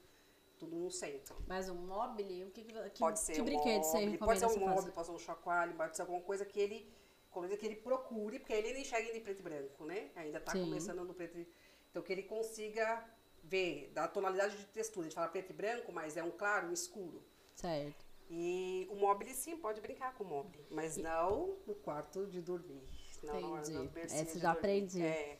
Tudo 0.57 0.75
no 0.75 0.91
centro. 0.91 1.35
Mas 1.47 1.69
um 1.69 1.75
mobile? 1.75 2.43
O 2.43 2.51
que, 2.51 2.63
que, 2.63 2.99
pode 2.99 3.19
ser 3.19 3.33
que 3.33 3.41
um 3.41 3.45
brinquedo 3.45 3.81
mobile, 3.81 4.11
você 4.11 4.17
Pode 4.17 4.39
ser 4.39 4.45
um 4.45 4.59
mobile, 4.59 4.91
pode 4.91 5.07
ser 5.07 5.13
um 5.13 5.19
chacoalho, 5.19 5.73
pode 5.73 5.95
ser 5.95 6.01
alguma 6.01 6.21
coisa 6.21 6.45
que 6.45 6.59
ele, 6.59 6.93
coisa 7.31 7.55
que 7.55 7.65
ele 7.65 7.77
procure, 7.77 8.39
porque 8.39 8.53
ele 8.53 8.67
ainda 8.67 8.79
enxerga 8.79 9.17
em 9.17 9.21
preto 9.21 9.39
e 9.39 9.43
branco, 9.43 9.85
né? 9.85 10.11
Ainda 10.17 10.37
está 10.37 10.51
começando 10.51 11.03
no 11.05 11.13
preto 11.13 11.37
e 11.37 11.47
Então, 11.89 12.01
que 12.01 12.11
ele 12.11 12.23
consiga 12.23 13.03
ver 13.43 13.91
da 13.93 14.07
tonalidade 14.07 14.57
de 14.57 14.65
textura. 14.65 15.01
A 15.01 15.09
gente 15.09 15.15
fala 15.15 15.27
preto 15.27 15.51
e 15.51 15.53
branco, 15.53 15.91
mas 15.91 16.17
é 16.17 16.23
um 16.23 16.31
claro, 16.31 16.67
um 16.67 16.73
escuro. 16.73 17.23
Certo. 17.55 18.05
E 18.29 18.87
o 18.91 18.95
mobile 18.95 19.33
sim, 19.33 19.57
pode 19.57 19.81
brincar 19.81 20.13
com 20.13 20.23
o 20.23 20.27
mobile, 20.27 20.63
mas 20.69 20.97
e... 20.97 21.01
não 21.01 21.57
no 21.65 21.73
quarto 21.73 22.27
de 22.27 22.41
dormir. 22.41 22.87
Não 23.23 23.57
Entendi. 23.59 24.13
Essa 24.13 24.39
já 24.39 24.51
aprendi. 24.51 25.01
É. 25.01 25.39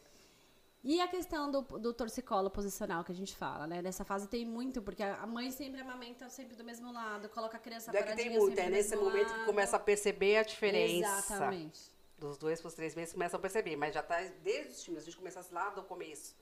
E 0.83 0.99
a 0.99 1.07
questão 1.07 1.51
do, 1.51 1.61
do 1.61 1.93
torcicolo 1.93 2.49
posicional 2.49 3.03
que 3.03 3.11
a 3.11 3.15
gente 3.15 3.35
fala, 3.35 3.67
né? 3.67 3.81
Nessa 3.81 4.03
fase 4.03 4.27
tem 4.27 4.45
muito, 4.45 4.81
porque 4.81 5.03
a 5.03 5.27
mãe 5.27 5.51
sempre 5.51 5.81
amamenta 5.81 6.29
sempre 6.29 6.55
do 6.55 6.63
mesmo 6.63 6.91
lado, 6.91 7.29
coloca 7.29 7.57
a 7.57 7.59
criança 7.59 7.91
paradinha 7.91 8.13
é 8.13 8.17
que 8.17 8.29
tem 8.29 8.39
muito, 8.39 8.59
é 8.59 8.69
nesse 8.69 8.95
momento 8.95 9.29
lado. 9.29 9.39
que 9.39 9.45
começa 9.45 9.75
a 9.75 9.79
perceber 9.79 10.37
a 10.37 10.43
diferença. 10.43 11.19
Exatamente. 11.19 11.91
Dos 12.17 12.37
dois 12.37 12.59
para 12.59 12.69
os 12.69 12.73
três 12.73 12.95
meses 12.95 13.13
começa 13.13 13.37
a 13.37 13.39
perceber, 13.39 13.75
mas 13.75 13.93
já 13.93 13.99
está 13.99 14.21
desde 14.41 14.71
os 14.71 14.83
times, 14.83 15.03
a 15.03 15.05
gente 15.05 15.17
começa 15.17 15.45
lá 15.51 15.69
do 15.69 15.83
começo 15.83 16.35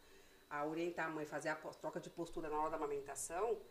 a 0.50 0.66
orientar 0.66 1.08
a 1.08 1.10
mãe 1.10 1.24
a 1.24 1.28
fazer 1.28 1.50
a 1.50 1.56
troca 1.56 2.00
de 2.00 2.10
postura 2.10 2.50
na 2.50 2.60
hora 2.60 2.72
da 2.72 2.78
amamentação, 2.78 3.62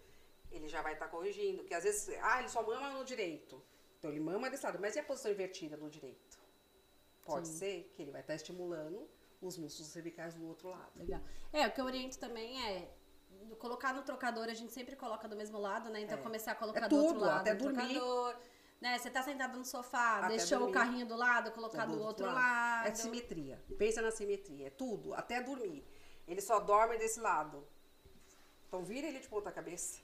ele 0.51 0.69
já 0.69 0.83
vai 0.83 0.93
estar 0.95 1.07
tá 1.07 1.11
corrigindo. 1.11 1.65
Que 1.65 1.75
às 1.75 1.85
vezes, 1.85 2.09
ah, 2.23 2.41
ele 2.41 2.49
só 2.49 2.63
mama 2.63 2.91
no 2.91 3.05
direito. 3.05 3.63
Então 3.99 4.11
ele 4.11 4.21
mama 4.21 4.51
desse 4.51 4.65
lado, 4.65 4.79
mas 4.81 4.95
e 4.97 4.99
a 4.99 5.03
posição 5.03 5.31
invertida 5.31 5.77
no 5.77 5.89
direito? 5.89 6.39
Pode 7.25 7.49
Sim. 7.49 7.59
ser 7.59 7.93
que 7.95 8.03
ele 8.03 8.11
vai 8.11 8.21
estar 8.21 8.33
tá 8.33 8.37
estimulando 8.37 9.09
os 9.41 9.59
músculos 9.59 9.91
cervicais 9.91 10.35
do 10.35 10.47
outro 10.47 10.69
lado. 10.69 10.93
Legal. 10.97 11.21
É, 11.53 11.67
o 11.67 11.73
que 11.73 11.81
eu 11.81 11.85
oriento 11.85 12.19
também 12.19 12.63
é 12.63 12.89
colocar 13.59 13.93
no 13.93 14.03
trocador, 14.03 14.45
a 14.45 14.55
gente 14.55 14.73
sempre 14.73 14.97
coloca 14.97 15.29
do 15.29 15.37
mesmo 15.37 15.59
lado, 15.59 15.91
né? 15.91 16.01
Então 16.01 16.19
é. 16.19 16.23
começar 16.23 16.53
a 16.53 16.55
colocar 16.55 16.87
é 16.87 16.89
do 16.89 16.97
tudo, 16.97 17.07
outro 17.07 17.21
lado. 17.21 17.41
Até 17.41 17.55
dormir. 17.55 17.95
Trocador, 17.95 18.37
né? 18.81 18.99
Você 18.99 19.11
tá 19.11 19.23
sentado 19.23 19.59
no 19.59 19.65
sofá, 19.65 20.19
até 20.19 20.37
deixou 20.37 20.59
dormir. 20.59 20.73
o 20.73 20.75
carrinho 20.75 21.07
do 21.07 21.17
lado, 21.17 21.51
colocar 21.53 21.87
do, 21.87 21.97
do, 21.97 22.03
outro 22.03 22.27
lado. 22.27 22.37
lado. 22.37 22.89
É 22.89 22.95
simetria. 22.95 23.63
Pensa 23.79 24.03
na 24.03 24.11
simetria. 24.11 24.69
É 24.69 24.71
tudo, 24.71 25.15
até 25.15 25.43
dormir. 25.43 25.85
Ele 26.27 26.41
só 26.41 26.59
dorme 26.61 26.99
desse 26.99 27.21
lado. 27.21 27.67
Então 28.69 28.85
vira 28.85 29.07
ele 29.07 29.21
de 29.21 29.29
ponta 29.29 29.53
cabeça. 29.53 30.01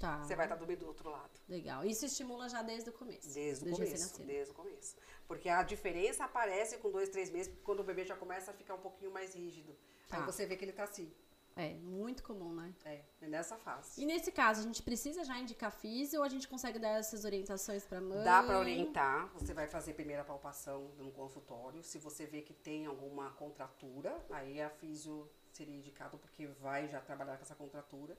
Tá. 0.00 0.18
Você 0.18 0.34
vai 0.34 0.46
estar 0.46 0.56
dormindo 0.56 0.80
do 0.80 0.86
outro 0.86 1.10
lado. 1.10 1.30
Legal. 1.48 1.84
Isso 1.84 2.04
estimula 2.04 2.48
já 2.48 2.62
desde 2.62 2.90
o 2.90 2.92
começo. 2.92 3.32
Desde 3.32 3.68
o 3.68 3.72
começo. 3.72 4.22
Desde 4.22 4.50
o 4.50 4.54
começo. 4.54 4.96
Porque 5.26 5.48
a 5.48 5.62
diferença 5.62 6.24
aparece 6.24 6.78
com 6.78 6.90
dois, 6.90 7.08
três 7.08 7.30
meses, 7.30 7.52
quando 7.62 7.80
o 7.80 7.84
bebê 7.84 8.04
já 8.04 8.16
começa 8.16 8.50
a 8.50 8.54
ficar 8.54 8.74
um 8.74 8.80
pouquinho 8.80 9.10
mais 9.10 9.34
rígido. 9.34 9.76
Tá. 10.08 10.18
Aí 10.18 10.26
você 10.26 10.46
vê 10.46 10.56
que 10.56 10.64
ele 10.64 10.72
está 10.72 10.84
assim. 10.84 11.12
É, 11.56 11.74
muito 11.74 12.24
comum, 12.24 12.52
né? 12.52 12.74
É, 12.84 13.00
é 13.22 13.28
nessa 13.28 13.56
fase. 13.56 14.02
E 14.02 14.04
nesse 14.04 14.32
caso, 14.32 14.60
a 14.60 14.64
gente 14.64 14.82
precisa 14.82 15.22
já 15.22 15.38
indicar 15.38 15.70
físio 15.70 16.18
ou 16.18 16.24
a 16.24 16.28
gente 16.28 16.48
consegue 16.48 16.80
dar 16.80 16.98
essas 16.98 17.24
orientações 17.24 17.84
para 17.84 18.00
mãe? 18.00 18.24
Dá 18.24 18.42
para 18.42 18.58
orientar. 18.58 19.28
Você 19.34 19.54
vai 19.54 19.68
fazer 19.68 19.94
primeira 19.94 20.24
palpação 20.24 20.90
no 20.98 21.12
consultório. 21.12 21.80
Se 21.84 21.96
você 21.96 22.26
vê 22.26 22.42
que 22.42 22.52
tem 22.52 22.86
alguma 22.86 23.30
contratura, 23.32 24.20
aí 24.30 24.60
a 24.60 24.68
físio 24.68 25.30
seria 25.56 25.74
indicado 25.74 26.18
porque 26.18 26.46
vai 26.46 26.88
já 26.88 27.00
trabalhar 27.00 27.36
com 27.36 27.42
essa 27.42 27.54
contratura. 27.54 28.16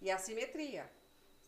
E 0.00 0.10
a 0.10 0.18
simetria. 0.18 0.90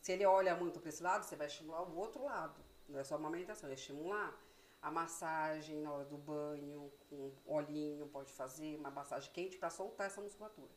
Se 0.01 0.11
ele 0.11 0.25
olha 0.25 0.55
muito 0.55 0.79
para 0.79 0.89
esse 0.89 1.03
lado, 1.03 1.23
você 1.23 1.35
vai 1.35 1.47
estimular 1.47 1.83
o 1.83 1.95
outro 1.95 2.23
lado. 2.23 2.59
Não 2.89 2.99
é 2.99 3.03
só 3.03 3.15
amamentação, 3.15 3.69
é 3.69 3.73
estimular. 3.73 4.37
A 4.81 4.89
massagem 4.89 5.79
na 5.81 5.91
hora 5.91 6.05
do 6.05 6.17
banho, 6.17 6.91
com 7.07 7.31
olhinho, 7.45 8.07
pode 8.07 8.31
fazer 8.33 8.77
uma 8.77 8.89
massagem 8.89 9.31
quente 9.31 9.57
para 9.57 9.69
soltar 9.69 10.07
essa 10.07 10.19
musculatura. 10.21 10.71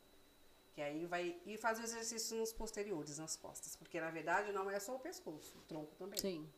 Que 0.75 0.83
aí 0.83 1.06
vai. 1.06 1.40
E 1.47 1.56
fazer 1.56 1.83
o 1.83 1.85
exercício 1.85 2.37
nos 2.37 2.52
posteriores, 2.52 3.18
nas 3.18 3.35
costas. 3.35 3.76
Porque 3.76 3.99
na 4.00 4.11
verdade 4.11 4.52
não 4.52 4.71
é 4.71 4.78
só 4.78 4.94
o 4.94 5.00
pescoço, 5.00 5.56
o 5.59 5.62
tronco 5.62 5.94
também. 5.97 6.18
Sim. 6.18 6.50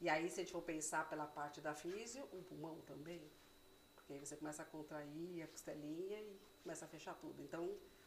E 0.00 0.08
aí, 0.08 0.28
se 0.28 0.40
a 0.40 0.42
gente 0.42 0.52
for 0.52 0.62
pensar 0.62 1.08
pela 1.08 1.26
parte 1.26 1.60
da 1.60 1.74
físio, 1.74 2.24
o 2.32 2.42
pulmão 2.42 2.80
também. 2.82 3.30
Porque 3.94 4.12
aí 4.12 4.18
você 4.18 4.36
começa 4.36 4.62
a 4.62 4.64
contrair 4.64 5.42
a 5.42 5.48
costelinha 5.48 6.20
e 6.20 6.38
começa 6.66 6.84
a 6.84 6.88
fechar 6.88 7.14
tudo. 7.14 7.40
Então, 7.40 7.62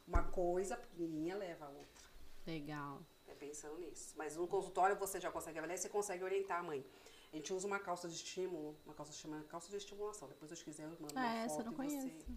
uma 0.06 0.24
coisa 0.24 0.76
pequenininha 0.76 1.36
leva 1.38 1.66
a 1.66 1.70
outra. 1.70 2.06
Legal. 2.46 3.02
É 3.26 3.34
pensando 3.34 3.78
nisso. 3.78 4.14
Mas 4.18 4.36
no 4.36 4.48
consultório 4.48 4.98
você 4.98 5.20
já 5.20 5.32
consegue 5.32 5.58
avaliar, 5.58 5.78
você 5.78 5.88
consegue 5.88 6.24
orientar 6.24 6.60
a 6.60 6.64
mãe. 6.64 6.86
A 7.32 7.36
gente 7.38 7.54
usa 7.54 7.66
uma 7.66 7.80
calça 7.80 8.10
de 8.10 8.16
estímulo, 8.16 8.76
uma 8.86 8.94
calça 8.94 9.14
chama 9.14 9.42
calça 9.44 9.70
de 9.70 9.78
estimulação. 9.78 10.28
Depois, 10.28 10.52
se 10.52 10.58
eu 10.58 10.66
quiser, 10.66 10.84
eu 10.84 10.90
mando 11.00 11.14
uma 11.14 11.26
é, 11.26 11.48
foto 11.48 11.62
eu 11.62 11.66
não 11.66 11.74
conheço. 11.74 12.08
Você... 12.08 12.34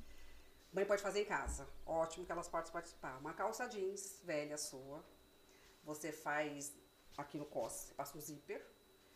Mãe 0.72 0.86
pode 0.86 1.02
fazer 1.02 1.22
em 1.22 1.24
casa. 1.24 1.66
Ótimo 1.84 2.24
que 2.24 2.30
elas 2.30 2.48
podem 2.48 2.70
participar. 2.70 3.18
Uma 3.18 3.34
calça 3.34 3.66
jeans 3.66 4.20
velha 4.24 4.56
sua. 4.56 5.04
Você 5.84 6.12
faz 6.12 6.72
aqui 7.16 7.36
no 7.36 7.46
cos, 7.46 7.72
você 7.72 7.94
passa 7.94 8.16
um 8.16 8.20
zíper. 8.20 8.64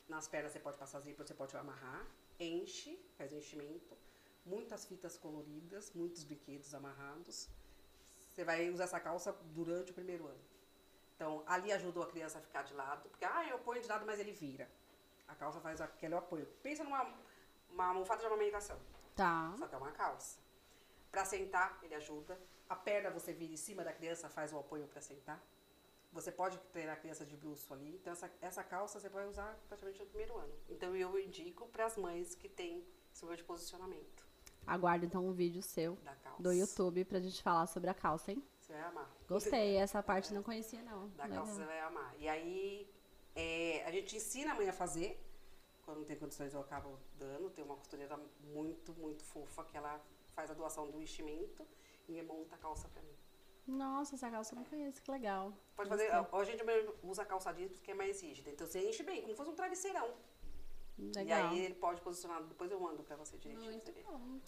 Nas 0.09 0.27
pernas 0.27 0.53
você 0.53 0.59
pode 0.59 0.77
passar 0.77 0.99
zíper, 1.01 1.25
você 1.25 1.35
pode 1.35 1.57
amarrar. 1.57 2.05
Enche, 2.41 2.99
faz 3.17 3.33
o 3.33 3.37
enchimento. 3.37 3.97
Muitas 4.47 4.87
fitas 4.87 5.19
coloridas, 5.19 5.93
muitos 5.93 6.23
brinquedos 6.23 6.73
amarrados. 6.73 7.49
Você 8.31 8.45
vai 8.45 8.71
usar 8.71 8.85
essa 8.85 9.01
calça 9.01 9.33
durante 9.53 9.91
o 9.91 9.95
primeiro 9.95 10.27
ano. 10.27 10.41
Então, 11.15 11.43
ali 11.47 11.73
ajudou 11.73 12.03
a 12.03 12.07
criança 12.07 12.39
a 12.39 12.41
ficar 12.41 12.63
de 12.63 12.75
lado, 12.75 13.09
porque, 13.09 13.25
ah, 13.25 13.49
eu 13.49 13.59
ponho 13.59 13.83
de 13.83 13.89
lado, 13.89 14.07
mas 14.07 14.21
ele 14.21 14.33
vira. 14.33 14.71
A 15.27 15.35
calça 15.35 15.59
faz 15.61 15.81
aquele 15.81 16.15
apoio. 16.15 16.47
Pensa 16.63 16.85
numa 16.85 17.03
uma 17.71 17.87
almofada 17.87 18.21
de 18.21 18.27
amamentação. 18.27 18.79
Tá. 19.15 19.55
Só 19.59 19.67
que 19.67 19.75
é 19.75 19.79
uma 19.79 19.93
calça. 19.93 20.39
Para 21.11 21.25
sentar, 21.25 21.79
ele 21.83 21.95
ajuda. 21.95 22.39
A 22.69 22.77
perna 22.77 23.11
você 23.11 23.33
vira 23.33 23.53
em 23.53 23.57
cima 23.57 23.83
da 23.83 23.93
criança, 23.93 24.29
faz 24.29 24.53
o 24.53 24.59
apoio 24.59 24.87
para 24.87 25.01
sentar. 25.01 25.43
Você 26.13 26.31
pode 26.31 26.59
treinar 26.73 26.97
a 26.97 26.99
criança 26.99 27.25
de 27.25 27.37
bruxo 27.37 27.73
ali. 27.75 27.97
Então, 27.97 28.13
essa, 28.13 28.31
essa 28.41 28.63
calça 28.63 29.01
você 29.01 29.09
vai 29.09 29.27
usar 29.27 29.59
praticamente 29.69 30.01
no 30.01 30.07
primeiro 30.07 30.37
ano. 30.37 30.55
Então, 30.69 30.95
eu 30.95 31.19
indico 31.19 31.67
para 31.69 31.87
as 31.87 31.97
mães 31.97 32.35
que 32.35 32.49
têm 32.49 32.87
esse 33.13 33.37
de 33.37 33.45
posicionamento. 33.45 34.26
Aguardo, 34.67 35.07
então, 35.07 35.25
um 35.25 35.33
vídeo 35.33 35.63
seu 35.63 35.97
do 36.39 36.53
YouTube 36.53 37.05
pra 37.05 37.21
gente 37.21 37.43
falar 37.43 37.67
sobre 37.67 37.89
a 37.89 37.95
calça, 37.95 38.33
hein? 38.33 38.43
Você 38.61 38.73
vai 38.73 38.83
amar. 38.83 39.11
Gostei, 39.29 39.77
essa 39.77 40.03
parte 40.03 40.35
não 40.35 40.43
conhecia, 40.43 40.83
não. 40.83 41.09
Da 41.11 41.29
calça 41.29 41.53
você 41.53 41.65
vai 41.65 41.81
amar. 41.81 42.15
E 42.19 42.29
aí, 42.29 42.93
é, 43.35 43.85
a 43.87 43.93
gente 43.93 44.17
ensina 44.17 44.53
a 44.53 44.55
mãe 44.55 44.69
a 44.69 44.73
fazer. 44.73 45.23
Quando 45.85 45.99
não 45.99 46.05
tem 46.05 46.17
condições, 46.17 46.53
eu 46.53 46.61
acabo 46.61 46.99
dando. 47.17 47.49
Tem 47.51 47.65
uma 47.65 47.77
costureira 47.77 48.19
muito, 48.41 48.93
muito 48.95 49.23
fofa 49.23 49.63
que 49.65 49.77
ela 49.77 50.01
faz 50.35 50.51
a 50.51 50.55
doação 50.55 50.91
do 50.91 51.01
enchimento 51.01 51.65
e 52.09 52.21
monta 52.23 52.57
a 52.57 52.59
calça 52.59 52.89
pra 52.89 53.01
mim. 53.03 53.15
Nossa, 53.69 54.15
essa 54.15 54.31
calça 54.31 54.55
eu 54.55 54.59
não 54.59 54.65
conheço, 54.65 55.03
que 55.03 55.11
legal. 55.11 55.53
Pode 55.75 55.89
fazer. 55.89 56.11
A, 56.13 56.21
a 56.21 56.45
gente 56.45 56.63
usa 57.03 57.25
calça 57.25 57.53
jeans 57.53 57.73
porque 57.73 57.91
é 57.93 57.95
mais 57.95 58.21
rígida. 58.21 58.51
Então 58.51 58.67
você 58.67 58.89
enche 58.89 59.03
bem, 59.03 59.21
como 59.21 59.33
se 59.33 59.37
fosse 59.37 59.51
um 59.51 59.55
travesseirão. 59.55 60.13
Legal. 60.99 61.55
E 61.55 61.59
aí 61.59 61.65
ele 61.65 61.75
pode 61.75 62.01
posicionar. 62.01 62.43
Depois 62.45 62.71
eu 62.71 62.81
mando 62.81 63.03
pra 63.03 63.17
você 63.17 63.37
direitinho. 63.37 63.71
Muito 63.71 63.93
bom. 64.05 64.41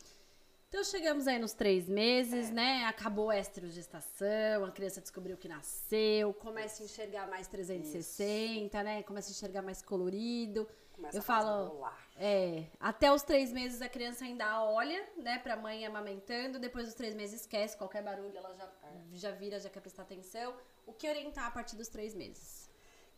Então 0.69 0.85
chegamos 0.85 1.27
aí 1.27 1.39
nos 1.39 1.55
três 1.55 1.89
meses, 1.89 2.51
é. 2.51 2.53
né? 2.53 2.85
Acabou 2.85 3.31
a 3.31 3.39
estrogestação, 3.39 4.67
a 4.67 4.71
criança 4.71 5.01
descobriu 5.01 5.35
que 5.35 5.49
nasceu, 5.49 6.35
começa 6.35 6.83
a 6.83 6.85
enxergar 6.85 7.27
mais 7.27 7.49
360, 7.49 8.77
Isso. 8.77 8.85
né? 8.85 9.03
Começa 9.03 9.31
a 9.31 9.33
enxergar 9.33 9.63
mais 9.63 9.81
colorido. 9.81 10.69
Começa 10.93 11.17
eu 11.17 11.23
falo, 11.23 11.89
é, 12.17 12.67
até 12.81 13.11
os 13.13 13.23
três 13.23 13.53
meses 13.53 13.81
a 13.81 13.89
criança 13.89 14.25
ainda 14.25 14.65
olha, 14.65 15.09
né, 15.17 15.39
pra 15.39 15.57
mãe 15.57 15.87
amamentando, 15.87 16.59
depois 16.59 16.87
dos 16.87 16.95
três 16.95 17.15
meses 17.15 17.43
esquece 17.43 17.79
qualquer 17.79 18.03
barulho, 18.03 18.37
ela 18.37 18.53
já, 18.53 18.65
é. 18.65 19.01
já 19.13 19.31
vira, 19.31 19.61
já 19.61 19.71
quer 19.71 19.81
prestar 19.81 20.03
atenção. 20.03 20.57
O 20.85 20.93
que 20.93 21.09
orientar 21.09 21.47
a 21.47 21.51
partir 21.53 21.77
dos 21.77 21.87
três 21.87 22.17
meses? 22.17 22.69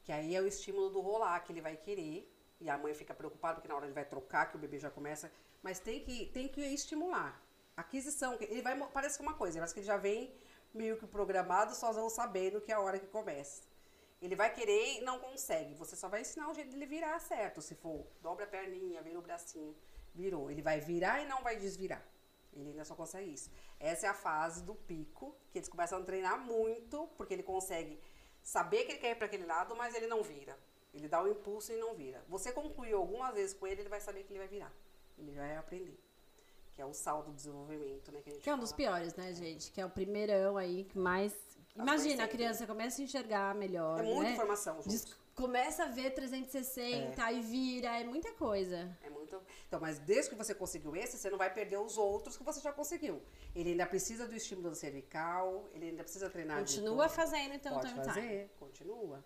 Que 0.05 0.13
aí 0.13 0.37
é 0.37 0.43
o 0.43 0.47
estímulo 0.47 0.91
do 0.91 1.01
rolar 1.01 1.41
que 1.41 1.53
ele 1.53 1.63
vai 1.63 1.75
querer, 1.75 2.31
e 2.61 2.69
a 2.69 2.76
mãe 2.76 2.95
fica 2.95 3.14
preocupada 3.14 3.55
porque 3.55 3.69
na 3.69 3.75
hora 3.75 3.87
ele 3.87 3.95
vai 3.95 4.05
trocar, 4.05 4.50
que 4.50 4.57
o 4.57 4.59
bebê 4.59 4.79
já 4.79 4.90
começa 4.90 5.31
mas 5.62 5.79
tem 5.79 6.00
que, 6.00 6.26
tem 6.26 6.49
que 6.49 6.61
estimular. 6.61 7.40
Aquisição, 7.76 8.37
ele 8.40 8.62
vai, 8.62 8.76
parece 8.90 9.17
que 9.17 9.25
é 9.25 9.26
uma 9.26 9.37
coisa, 9.37 9.59
parece 9.59 9.75
que 9.75 9.81
ele 9.81 9.87
já 9.87 9.97
vem 9.97 10.33
meio 10.73 10.97
que 10.97 11.07
programado, 11.07 11.75
só 11.75 11.93
vão 11.93 12.09
sabendo 12.09 12.61
que 12.61 12.71
é 12.71 12.75
a 12.75 12.81
hora 12.81 12.99
que 12.99 13.07
começa. 13.07 13.62
Ele 14.21 14.37
vai 14.37 14.52
querer 14.52 14.99
e 14.99 15.00
não 15.00 15.19
consegue. 15.19 15.75
Você 15.75 15.97
só 15.97 16.09
vai 16.09 16.21
ensinar 16.21 16.50
o 16.50 16.55
jeito 16.55 16.71
dele 16.71 16.87
virar 16.87 17.19
certo. 17.21 17.62
Se 17.62 17.75
for, 17.75 18.07
dobra 18.21 18.45
a 18.45 18.49
perninha, 18.49 19.02
vira 19.02 19.19
o 19.19 19.23
bracinho, 19.23 19.75
virou. 20.14 20.50
Ele 20.50 20.61
vai 20.61 20.79
virar 20.79 21.23
e 21.23 21.26
não 21.26 21.43
vai 21.43 21.57
desvirar. 21.57 22.07
Ele 22.52 22.71
ainda 22.71 22.85
só 22.85 22.95
consegue 22.95 23.33
isso. 23.33 23.50
Essa 23.79 24.07
é 24.07 24.11
a 24.11 24.14
fase 24.14 24.62
do 24.62 24.75
pico, 24.75 25.35
que 25.50 25.59
eles 25.59 25.69
começam 25.69 25.99
a 26.00 26.05
treinar 26.05 26.38
muito, 26.38 27.07
porque 27.17 27.33
ele 27.33 27.43
consegue 27.43 27.99
saber 28.43 28.85
que 28.85 28.93
ele 28.93 28.99
quer 28.99 29.12
ir 29.12 29.14
para 29.14 29.26
aquele 29.26 29.47
lado, 29.47 29.75
mas 29.75 29.95
ele 29.95 30.07
não 30.07 30.23
vira. 30.23 30.59
Ele 30.92 31.09
dá 31.09 31.23
o 31.23 31.28
impulso 31.28 31.73
e 31.73 31.76
não 31.76 31.94
vira. 31.94 32.23
Você 32.28 32.52
concluiu 32.52 32.99
algumas 32.99 33.32
vezes 33.35 33.54
com 33.54 33.66
ele, 33.66 33.82
ele 33.82 33.88
vai 33.88 34.00
saber 34.00 34.25
que 34.25 34.32
ele 34.32 34.40
vai 34.40 34.49
virar. 34.49 34.73
Ele 35.18 35.30
vai 35.32 35.56
aprender. 35.56 35.99
Que 36.75 36.82
é 36.82 36.87
o 36.87 36.92
saldo 36.92 37.30
do 37.30 37.37
desenvolvimento, 37.37 38.11
né? 38.11 38.20
Que, 38.23 38.32
que 38.32 38.50
é 38.50 38.54
um 38.54 38.59
dos 38.59 38.73
piores, 38.73 39.14
né, 39.14 39.32
gente? 39.32 39.70
Que 39.70 39.80
é 39.80 39.87
o 39.87 39.90
primeirão 39.90 40.56
aí 40.56 40.85
que 40.85 40.99
mais. 40.99 41.35
Imagina, 41.76 42.25
a 42.25 42.28
criança 42.28 42.66
começa 42.66 43.00
a 43.00 43.04
enxergar 43.04 43.54
melhor. 43.54 44.00
É 44.00 44.02
muita 44.02 44.23
né? 44.23 44.32
informação, 44.32 44.82
gente. 44.82 45.14
começa 45.35 45.85
a 45.85 45.87
ver 45.87 46.11
360 46.11 47.32
e 47.32 47.40
vira, 47.40 48.00
é 48.00 48.04
muita 48.04 48.32
coisa. 48.32 48.97
É 49.02 49.09
muito. 49.09 49.40
Então, 49.66 49.80
mas 49.80 49.99
desde 49.99 50.30
que 50.30 50.37
você 50.37 50.54
conseguiu 50.54 50.94
esse, 50.97 51.16
você 51.16 51.30
não 51.30 51.38
vai 51.38 51.52
perder 51.52 51.78
os 51.78 51.97
outros 51.97 52.37
que 52.37 52.42
você 52.42 52.61
já 52.61 52.73
conseguiu. 52.73 53.23
Ele 53.54 53.70
ainda 53.70 53.87
precisa 53.87 54.26
do 54.26 54.35
estímulo 54.35 54.75
cervical, 54.75 55.68
ele 55.73 55.87
ainda 55.90 56.02
precisa 56.02 56.28
treinar. 56.28 56.59
Continua 56.59 57.09
fazendo 57.09 57.54
então 57.54 57.75
Pode 57.75 57.88
time 57.88 58.04
fazer, 58.04 58.20
time. 58.20 58.50
continua. 58.59 59.25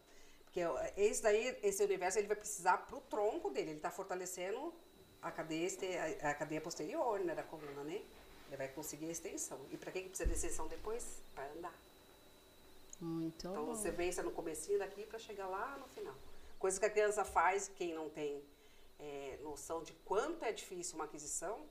Porque 0.55 1.01
esse 1.01 1.21
daí, 1.21 1.59
esse 1.65 1.83
universo, 1.83 2.17
ele 2.19 2.29
vai 2.29 2.37
precisar 2.37 2.79
pro 2.87 3.01
tronco 3.01 3.51
dele. 3.51 3.73
Ele 3.73 3.81
tá 3.81 3.91
fortalecendo 3.91 4.73
a 5.21 5.33
cadeia, 5.33 5.67
este- 5.67 5.97
a 6.23 6.33
cadeia 6.33 6.61
posterior, 6.61 7.19
né, 7.19 7.35
da 7.35 7.43
coluna, 7.43 7.83
né? 7.83 8.01
Ele 8.47 8.57
vai 8.57 8.69
conseguir 8.69 9.07
a 9.09 9.11
extensão. 9.11 9.59
E 9.73 9.77
pra 9.77 9.91
que 9.91 10.03
que 10.03 10.09
precisa 10.11 10.29
de 10.29 10.35
extensão 10.37 10.69
depois? 10.69 11.05
Pra 11.35 11.45
andar. 11.57 11.75
Muito 13.01 13.49
Então 13.49 13.67
bom. 13.67 13.75
você 13.75 13.91
vença 13.91 14.23
no 14.23 14.31
comecinho 14.31 14.79
daqui 14.79 15.05
para 15.05 15.19
chegar 15.19 15.49
lá 15.49 15.77
no 15.79 15.89
final. 15.89 16.15
Coisa 16.61 16.79
que 16.79 16.87
a 16.87 16.91
criança 16.91 17.25
faz, 17.25 17.69
quem 17.77 17.93
não 17.93 18.09
tem 18.09 18.41
é, 19.01 19.39
noção 19.43 19.83
de 19.83 19.93
quanto 20.05 20.45
é 20.45 20.53
difícil 20.53 20.95
uma 20.95 21.05
aquisição, 21.05 21.67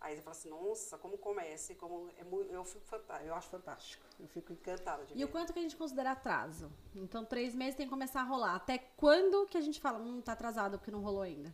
aí 0.00 0.16
você 0.16 0.22
fala 0.22 0.36
assim, 0.36 0.48
nossa, 0.48 0.96
como 0.96 1.18
começa, 1.18 1.72
e 1.72 1.76
como 1.76 2.10
é 2.16 2.24
muito, 2.24 2.50
eu 2.50 2.64
fico 2.64 2.84
eu 3.24 3.34
acho 3.34 3.48
fantástico. 3.48 4.02
Eu 4.18 4.26
fico 4.28 4.52
encantada 4.52 5.04
de 5.04 5.16
E 5.16 5.24
o 5.24 5.28
quanto 5.28 5.52
que 5.52 5.58
a 5.58 5.62
gente 5.62 5.76
considera 5.76 6.12
atraso? 6.12 6.72
Então, 6.94 7.24
três 7.24 7.54
meses 7.54 7.74
tem 7.74 7.86
que 7.86 7.90
começar 7.90 8.22
a 8.22 8.24
rolar. 8.24 8.54
Até 8.54 8.78
quando 8.78 9.46
que 9.46 9.58
a 9.58 9.60
gente 9.60 9.80
fala, 9.80 9.98
hum, 9.98 10.20
tá 10.22 10.32
atrasado 10.32 10.78
porque 10.78 10.90
não 10.90 11.02
rolou 11.02 11.22
ainda? 11.22 11.52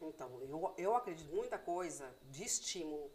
Então, 0.00 0.40
eu, 0.42 0.74
eu 0.76 0.96
acredito 0.96 1.34
muita 1.34 1.58
coisa 1.58 2.14
de 2.30 2.44
estímulo. 2.44 3.10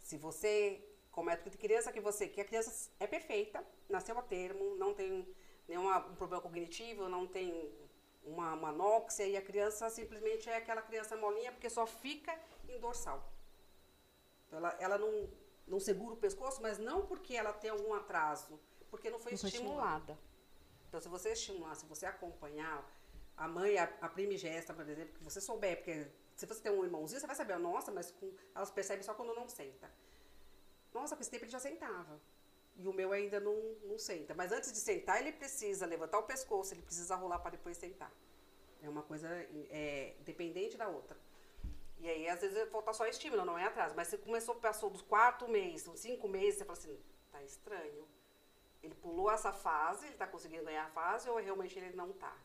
Se 0.00 0.18
você, 0.18 0.84
como 1.10 1.30
é 1.30 1.36
de 1.36 1.56
criança 1.56 1.92
que 1.92 2.00
você, 2.00 2.28
que 2.28 2.40
a 2.40 2.44
criança 2.44 2.90
é 2.98 3.06
perfeita, 3.06 3.64
nasceu 3.88 4.18
a 4.18 4.22
termo, 4.22 4.74
não 4.76 4.92
tem 4.92 5.26
nenhum 5.68 5.88
um 5.88 6.14
problema 6.16 6.42
cognitivo, 6.42 7.08
não 7.08 7.26
tem 7.26 7.72
uma, 8.24 8.52
uma 8.54 8.68
anóxia, 8.68 9.26
e 9.26 9.36
a 9.36 9.42
criança 9.42 9.88
simplesmente 9.88 10.50
é 10.50 10.56
aquela 10.56 10.82
criança 10.82 11.16
molinha 11.16 11.52
porque 11.52 11.70
só 11.70 11.86
fica 11.86 12.36
em 12.68 12.78
dorsal. 12.78 13.31
Então, 14.52 14.58
ela, 14.58 14.76
ela 14.78 14.98
não, 14.98 15.30
não 15.66 15.80
segura 15.80 16.12
o 16.12 16.16
pescoço, 16.16 16.60
mas 16.60 16.78
não 16.78 17.06
porque 17.06 17.34
ela 17.34 17.54
tem 17.54 17.70
algum 17.70 17.94
atraso, 17.94 18.60
porque 18.90 19.08
não 19.08 19.18
foi 19.18 19.32
Não 19.32 19.38
foi 19.38 19.48
estimulada. 19.48 20.18
Então, 20.86 21.00
se 21.00 21.08
você 21.08 21.32
estimular, 21.32 21.74
se 21.74 21.86
você 21.86 22.04
acompanhar, 22.04 22.86
a 23.34 23.48
mãe, 23.48 23.78
a, 23.78 23.84
a 24.02 24.08
primigesta, 24.10 24.74
por 24.74 24.86
exemplo, 24.86 25.14
que 25.14 25.24
você 25.24 25.40
souber, 25.40 25.78
porque 25.78 26.06
se 26.36 26.44
você 26.44 26.60
tem 26.60 26.70
um 26.70 26.84
irmãozinho, 26.84 27.18
você 27.18 27.26
vai 27.26 27.34
saber, 27.34 27.58
nossa, 27.58 27.90
mas 27.90 28.10
com, 28.10 28.30
elas 28.54 28.70
percebem 28.70 29.02
só 29.02 29.14
quando 29.14 29.34
não 29.34 29.48
senta. 29.48 29.90
Nossa, 30.92 31.16
com 31.16 31.22
esse 31.22 31.30
tempo 31.30 31.44
ele 31.44 31.50
já 31.50 31.58
sentava. 31.58 32.20
E 32.76 32.86
o 32.86 32.92
meu 32.92 33.10
ainda 33.10 33.40
não, 33.40 33.56
não 33.84 33.98
senta. 33.98 34.34
Mas 34.34 34.52
antes 34.52 34.70
de 34.70 34.78
sentar, 34.78 35.18
ele 35.18 35.32
precisa 35.32 35.86
levantar 35.86 36.18
o 36.18 36.24
pescoço, 36.24 36.74
ele 36.74 36.82
precisa 36.82 37.16
rolar 37.16 37.38
para 37.38 37.52
depois 37.52 37.78
sentar. 37.78 38.12
É 38.82 38.88
uma 38.88 39.02
coisa 39.02 39.28
é, 39.70 40.14
dependente 40.20 40.76
da 40.76 40.88
outra. 40.88 41.16
E 42.02 42.10
aí, 42.10 42.28
às 42.28 42.40
vezes, 42.40 42.68
falta 42.68 42.92
só 42.92 43.06
estímulo, 43.06 43.44
não 43.44 43.56
é 43.56 43.64
atraso. 43.64 43.94
Mas 43.94 44.08
você 44.08 44.18
começou, 44.18 44.56
passou 44.56 44.90
dos 44.90 45.02
quatro 45.02 45.48
meses, 45.48 45.86
dos 45.86 46.00
cinco 46.00 46.28
meses, 46.28 46.58
você 46.58 46.64
fala 46.64 46.78
assim, 46.78 46.98
tá 47.30 47.40
estranho. 47.44 48.08
Ele 48.82 48.94
pulou 48.96 49.30
essa 49.30 49.52
fase, 49.52 50.06
ele 50.06 50.16
tá 50.16 50.26
conseguindo 50.26 50.64
ganhar 50.64 50.84
a 50.86 50.90
fase, 50.90 51.30
ou 51.30 51.36
realmente 51.36 51.78
ele 51.78 51.94
não 51.94 52.12
tá? 52.12 52.36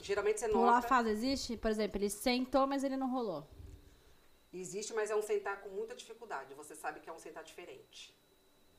Geralmente 0.00 0.40
você 0.40 0.48
Pular 0.48 0.72
a 0.72 0.74
nota... 0.76 0.88
fase 0.88 1.10
existe? 1.10 1.56
Por 1.56 1.70
exemplo, 1.70 1.96
ele 1.98 2.10
sentou, 2.10 2.66
mas 2.66 2.82
ele 2.82 2.96
não 2.96 3.08
rolou. 3.08 3.46
Existe, 4.52 4.92
mas 4.92 5.12
é 5.12 5.14
um 5.14 5.22
sentar 5.22 5.60
com 5.60 5.68
muita 5.68 5.94
dificuldade. 5.94 6.52
Você 6.54 6.74
sabe 6.74 6.98
que 6.98 7.08
é 7.08 7.12
um 7.12 7.18
sentar 7.18 7.44
diferente. 7.44 8.12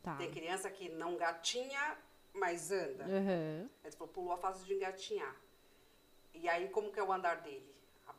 Tá. 0.04 0.18
Tem 0.18 0.30
criança 0.30 0.70
que 0.70 0.90
não 0.90 1.16
gatinha, 1.16 1.98
mas 2.34 2.72
anda. 2.72 3.06
Uhum. 3.06 3.70
Ele 3.86 3.96
falou, 3.96 4.14
pulou 4.14 4.34
a 4.34 4.38
fase 4.38 4.66
de 4.66 4.74
engatinhar. 4.74 5.36
E 6.34 6.50
aí, 6.50 6.68
como 6.68 6.92
que 6.92 7.00
é 7.00 7.04
o 7.04 7.12
andar 7.12 7.36
dele? 7.42 7.74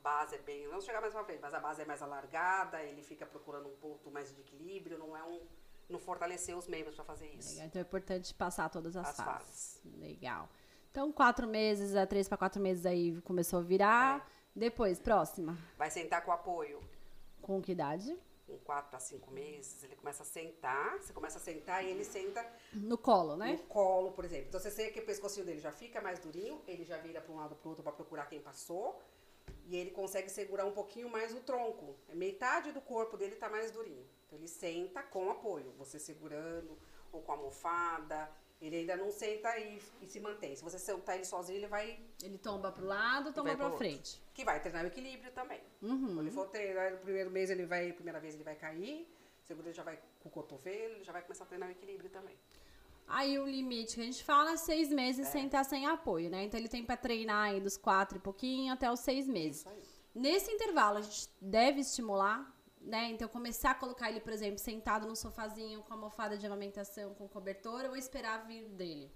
A 0.07 0.19
base 0.21 0.37
é 0.37 0.39
bem, 0.39 0.69
não 0.69 0.81
chegar 0.81 1.01
mais 1.01 1.13
pra 1.13 1.25
frente, 1.25 1.41
mas 1.43 1.53
a 1.53 1.59
base 1.59 1.83
é 1.83 1.85
mais 1.85 2.01
alargada, 2.01 2.81
ele 2.81 3.03
fica 3.03 3.27
procurando 3.27 3.69
um 3.69 3.75
ponto 3.75 4.09
mais 4.09 4.33
de 4.33 4.41
equilíbrio, 4.41 4.97
não 4.97 5.17
é 5.17 5.23
um, 5.25 5.41
não 5.89 5.99
fortalecer 5.99 6.57
os 6.57 6.69
membros 6.69 6.95
para 6.95 7.05
fazer 7.05 7.27
isso. 7.27 7.51
Legal. 7.55 7.67
Então 7.67 7.81
é 7.81 7.83
importante 7.83 8.33
passar 8.33 8.69
todas 8.71 8.97
as, 8.97 9.09
As 9.09 9.17
fases. 9.17 9.81
fases. 9.83 9.99
Legal. 9.99 10.49
Então, 10.93 11.11
quatro 11.11 11.49
meses, 11.49 11.97
a 11.97 12.07
três 12.07 12.29
para 12.29 12.39
quatro 12.39 12.63
meses 12.63 12.87
aí 12.87 13.21
começou 13.23 13.59
a 13.59 13.63
virar. 13.63 14.25
É. 14.31 14.37
Depois, 14.55 15.01
próxima. 15.01 15.59
Vai 15.77 15.91
sentar 15.91 16.25
com 16.25 16.31
apoio. 16.31 16.81
Com 17.43 17.61
que 17.61 17.73
idade? 17.73 18.17
Com 18.47 18.57
quatro 18.59 18.91
para 18.91 19.01
cinco 19.01 19.33
meses, 19.33 19.83
ele 19.83 19.97
começa 19.97 20.23
a 20.23 20.27
sentar, 20.27 20.99
você 20.99 21.13
começa 21.13 21.37
a 21.39 21.41
sentar 21.41 21.85
e 21.85 21.89
ele 21.91 22.05
senta 22.05 22.49
No 22.73 22.97
colo, 22.97 23.37
né? 23.37 23.55
no 23.55 23.59
colo, 23.65 24.13
por 24.13 24.25
exemplo. 24.25 24.47
Então 24.47 24.61
você 24.61 24.71
sente 24.71 24.93
que 24.93 25.01
o 25.01 25.05
pescocinho 25.05 25.45
dele 25.45 25.59
já 25.59 25.73
fica 25.73 26.01
mais 26.01 26.21
durinho, 26.21 26.63
ele 26.65 26.85
já 26.85 26.97
vira 26.97 27.21
para 27.21 27.33
um 27.33 27.37
lado 27.39 27.57
para 27.57 27.69
outro 27.69 27.83
para 27.83 27.93
procurar 27.93 28.27
quem 28.27 28.41
passou, 28.41 29.03
e 29.67 29.77
ele 29.77 29.91
consegue 29.91 30.31
segurar 30.31 30.65
um 30.65 30.73
pouquinho 30.73 31.09
mais 31.11 31.35
o 31.35 31.41
tronco. 31.41 31.97
Metade 32.15 32.73
do 32.73 32.81
corpo 32.81 33.17
dele 33.17 33.35
tá 33.37 33.49
mais 33.49 33.71
durinho. 33.71 34.07
Então 34.27 34.39
ele 34.39 34.49
senta 34.49 35.03
com 35.03 35.29
apoio, 35.31 35.73
você 35.77 35.99
segurando 35.99 36.79
ou 37.13 37.21
com 37.21 37.33
a 37.33 37.35
almofada. 37.35 38.31
Ele 38.61 38.77
ainda 38.77 38.97
não 38.97 39.11
senta 39.11 39.59
e, 39.59 39.79
e 40.01 40.07
se 40.07 40.19
mantém. 40.19 40.57
Se 40.57 40.63
você 40.63 40.79
sentar 40.79 41.17
ele 41.17 41.25
sozinho, 41.27 41.59
ele 41.59 41.67
vai 41.67 42.01
Ele 42.23 42.39
tomba 42.39 42.73
pro 42.73 42.87
lado, 42.87 43.33
tomba 43.33 43.51
outro. 43.51 43.77
frente. 43.77 44.23
que 44.33 44.45
vai 44.45 44.61
treinar 44.61 44.85
o 44.85 44.87
equilíbrio 44.87 45.31
também. 45.33 45.61
Uhum. 45.83 46.07
Quando 46.07 46.21
ele 46.23 46.31
for 46.31 46.49
treinar 46.49 46.93
no 46.93 46.99
primeiro 46.99 47.31
mês, 47.31 47.51
ele 47.51 47.67
vai, 47.67 47.93
primeira 47.93 48.19
vez 48.19 48.35
ele 48.35 48.45
vai 48.45 48.55
cair, 48.55 49.07
segundo 49.43 49.67
ele 49.67 49.75
já 49.75 49.83
vai 49.83 50.01
com 50.21 50.29
o 50.29 50.33
cotovelo, 50.33 50.95
ele 50.95 51.05
já 51.05 51.13
vai 51.13 51.23
começar 51.23 51.45
a 51.45 51.47
treinar 51.47 51.69
o 51.69 51.73
equilíbrio 51.73 52.09
também. 52.09 52.37
Aí 53.09 53.39
o 53.39 53.47
limite 53.47 53.95
que 53.95 54.01
a 54.01 54.05
gente 54.05 54.25
fala 54.25 54.53
é 54.53 54.57
seis 54.57 54.89
meses 54.91 55.27
É. 55.29 55.31
sem 55.31 55.47
estar 55.47 55.65
sem 55.65 55.87
apoio, 55.87 56.29
né? 56.29 56.45
Então 56.45 56.59
ele 56.59 56.69
tem 56.69 56.85
pra 56.85 56.97
treinar 56.97 57.51
aí 57.51 57.61
dos 57.61 57.77
quatro 57.77 58.19
e 58.19 58.21
pouquinho 58.21 58.73
até 58.73 58.91
os 58.91 59.01
seis 59.01 59.27
meses. 59.29 59.67
Aí. 59.67 59.83
Nesse 60.15 60.51
intervalo, 60.51 60.99
a 60.99 61.03
gente 61.03 61.29
deve 61.41 61.81
estimular, 61.81 62.53
né? 62.81 63.11
Então, 63.11 63.29
começar 63.29 63.73
a 63.73 63.75
colocar 63.75 64.09
ele, 64.11 64.21
por 64.21 64.33
exemplo, 64.33 64.59
sentado 64.59 65.07
no 65.07 65.15
sofazinho 65.15 65.83
com 65.83 65.93
almofada 65.93 66.37
de 66.39 66.47
amamentação, 66.47 67.15
com 67.15 67.29
cobertor, 67.29 67.85
ou 67.85 67.97
esperar 67.97 68.47
vir 68.47 68.69
dele? 68.71 69.13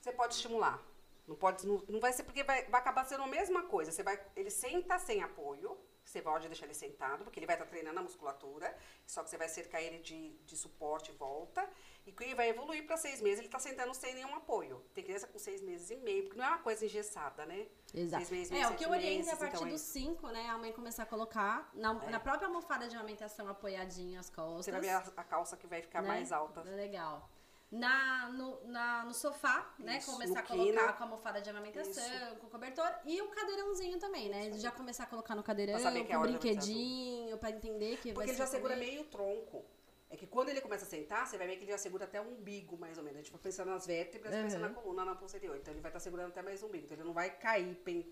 Você 0.00 0.12
pode 0.12 0.34
estimular. 0.34 0.82
Não 1.26 1.34
pode, 1.34 1.66
não, 1.66 1.82
não 1.88 1.98
vai 2.00 2.12
ser 2.12 2.22
porque 2.24 2.44
vai, 2.44 2.64
vai 2.66 2.80
acabar 2.80 3.04
sendo 3.04 3.22
a 3.24 3.26
mesma 3.26 3.62
coisa. 3.64 3.90
Você 3.90 4.02
vai, 4.02 4.20
ele 4.36 4.50
senta 4.50 4.98
sem 4.98 5.22
apoio. 5.22 5.76
Você 6.06 6.22
pode 6.22 6.46
deixar 6.46 6.66
ele 6.66 6.74
sentado, 6.74 7.24
porque 7.24 7.38
ele 7.40 7.46
vai 7.46 7.56
estar 7.56 7.66
treinando 7.66 7.98
a 7.98 8.02
musculatura. 8.02 8.74
Só 9.04 9.24
que 9.24 9.28
você 9.30 9.36
vai 9.36 9.48
cercar 9.48 9.82
ele 9.82 9.98
de, 9.98 10.36
de 10.44 10.56
suporte 10.56 11.10
e 11.10 11.14
volta. 11.14 11.68
E 12.06 12.12
que 12.12 12.22
ele 12.22 12.36
vai 12.36 12.48
evoluir 12.48 12.86
para 12.86 12.96
seis 12.96 13.20
meses, 13.20 13.38
ele 13.40 13.48
está 13.48 13.58
sentando 13.58 13.92
sem 13.92 14.14
nenhum 14.14 14.32
apoio. 14.36 14.80
Tem 14.94 15.02
criança 15.02 15.26
com 15.26 15.36
seis 15.40 15.60
meses 15.60 15.90
e 15.90 15.96
meio, 15.96 16.22
porque 16.22 16.38
não 16.38 16.44
é 16.46 16.48
uma 16.50 16.58
coisa 16.58 16.84
engessada, 16.84 17.44
né? 17.44 17.66
Exato. 17.92 18.24
Seis 18.24 18.30
meses, 18.50 18.52
é, 18.52 18.64
o 18.64 18.68
sete 18.68 18.78
que 18.78 18.84
eu 18.84 18.90
oriento 18.90 19.08
é 19.10 19.14
a 19.14 19.24
meses, 19.24 19.38
partir 19.40 19.56
então 19.56 19.66
é- 19.66 19.70
dos 19.72 19.80
cinco, 19.80 20.28
né? 20.28 20.48
A 20.48 20.56
mãe 20.56 20.72
começar 20.72 21.02
a 21.02 21.06
colocar 21.06 21.68
na, 21.74 22.00
É. 22.04 22.10
na 22.10 22.20
própria 22.20 22.46
almofada 22.46 22.86
de 22.86 22.94
amamentação 22.94 23.48
apoiadinha 23.48 24.20
as 24.20 24.30
costas. 24.30 24.64
Você 24.66 24.70
vai 24.70 24.80
ver 24.80 24.90
a, 24.90 24.98
a 25.16 25.24
calça 25.24 25.56
que 25.56 25.66
vai 25.66 25.82
ficar 25.82 26.00
né? 26.02 26.06
mais 26.08 26.30
alta. 26.30 26.62
Legal. 26.62 27.28
Na, 27.70 28.28
no, 28.28 28.64
na, 28.68 29.04
no 29.04 29.12
sofá, 29.12 29.74
né? 29.78 29.98
Isso, 29.98 30.12
Começar 30.12 30.38
a 30.38 30.42
colocar 30.44 30.92
com 30.92 31.02
a 31.02 31.06
almofada 31.06 31.40
de 31.42 31.50
amamentação, 31.50 32.04
Isso. 32.04 32.36
com 32.36 32.46
o 32.46 32.50
cobertor. 32.50 32.88
E 33.04 33.20
o 33.20 33.28
cadeirãozinho 33.28 33.98
também, 33.98 34.28
né? 34.28 34.52
Já 34.52 34.70
começar 34.70 35.02
a 35.02 35.06
colocar 35.06 35.34
no 35.34 35.42
cadeirão, 35.42 35.76
é 35.76 36.04
com 36.04 36.12
do 36.14 36.20
brinquedinho, 36.20 37.36
pra 37.38 37.50
entender 37.50 37.96
que 37.96 38.12
vai 38.12 38.14
Porque 38.14 38.30
ele 38.30 38.38
já 38.38 38.46
segura 38.46 38.76
meio 38.76 39.02
o 39.02 39.04
tronco. 39.06 39.64
É 40.08 40.16
que 40.16 40.28
quando 40.28 40.50
ele 40.50 40.60
começa 40.60 40.84
a 40.84 40.88
sentar, 40.88 41.26
você 41.26 41.36
vai 41.36 41.48
ver 41.48 41.56
que 41.56 41.64
ele 41.64 41.72
já 41.72 41.78
segura 41.78 42.04
até 42.04 42.20
o 42.20 42.24
umbigo, 42.24 42.78
mais 42.78 42.96
ou 42.96 43.02
menos. 43.02 43.18
A 43.18 43.22
gente 43.22 43.32
vai 43.32 43.40
pensando 43.40 43.70
nas 43.72 43.84
vértebras, 43.84 44.32
Uhum. 44.32 44.42
pensando 44.44 44.62
na 44.62 44.70
coluna, 44.70 45.04
na 45.04 45.16
posterior. 45.16 45.56
Então 45.56 45.74
ele 45.74 45.80
vai 45.80 45.90
estar 45.90 45.98
segurando 45.98 46.28
até 46.28 46.42
mais 46.42 46.62
o 46.62 46.66
umbigo. 46.66 46.84
Então 46.84 46.96
ele 46.96 47.04
não 47.04 47.12
vai 47.12 47.30
cair, 47.30 47.74
pen- 47.84 48.06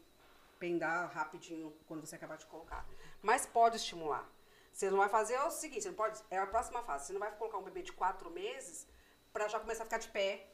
pendar 0.58 1.08
rapidinho 1.12 1.72
quando 1.86 2.04
você 2.04 2.16
acabar 2.16 2.36
de 2.36 2.46
colocar. 2.46 2.84
Mas 3.22 3.46
pode 3.46 3.76
estimular. 3.76 4.28
Você 4.72 4.90
não 4.90 4.98
vai 4.98 5.08
fazer 5.08 5.38
o 5.38 5.50
seguinte, 5.52 5.82
você 5.82 5.88
não 5.90 5.94
pode, 5.96 6.20
é 6.28 6.38
a 6.38 6.46
próxima 6.48 6.82
fase. 6.82 7.06
Você 7.06 7.12
não 7.12 7.20
vai 7.20 7.30
colocar 7.36 7.58
um 7.58 7.62
bebê 7.62 7.82
de 7.82 7.92
quatro 7.92 8.28
meses 8.28 8.88
pra 9.34 9.48
já 9.48 9.58
começar 9.58 9.82
a 9.82 9.86
ficar 9.86 9.98
de 9.98 10.08
pé, 10.08 10.46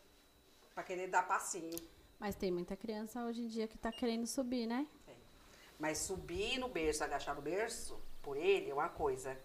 pra 0.75 0.83
querer 0.83 1.07
dar 1.09 1.23
passinho. 1.29 1.79
Mas 2.19 2.35
tem 2.35 2.51
muita 2.51 2.75
criança 2.77 3.23
hoje 3.25 3.43
em 3.43 3.47
dia 3.47 3.69
que 3.69 3.77
tá 3.77 3.93
querendo 3.93 4.27
subir, 4.27 4.67
né? 4.67 4.87
Mas 5.79 5.99
subir 5.99 6.59
no 6.59 6.69
berço, 6.69 7.05
agachar 7.05 7.35
no 7.35 7.43
berço, 7.43 8.01
por 8.23 8.37
ele, 8.39 8.71
é 8.71 8.75
uma 8.75 8.89
coisa. 8.89 9.39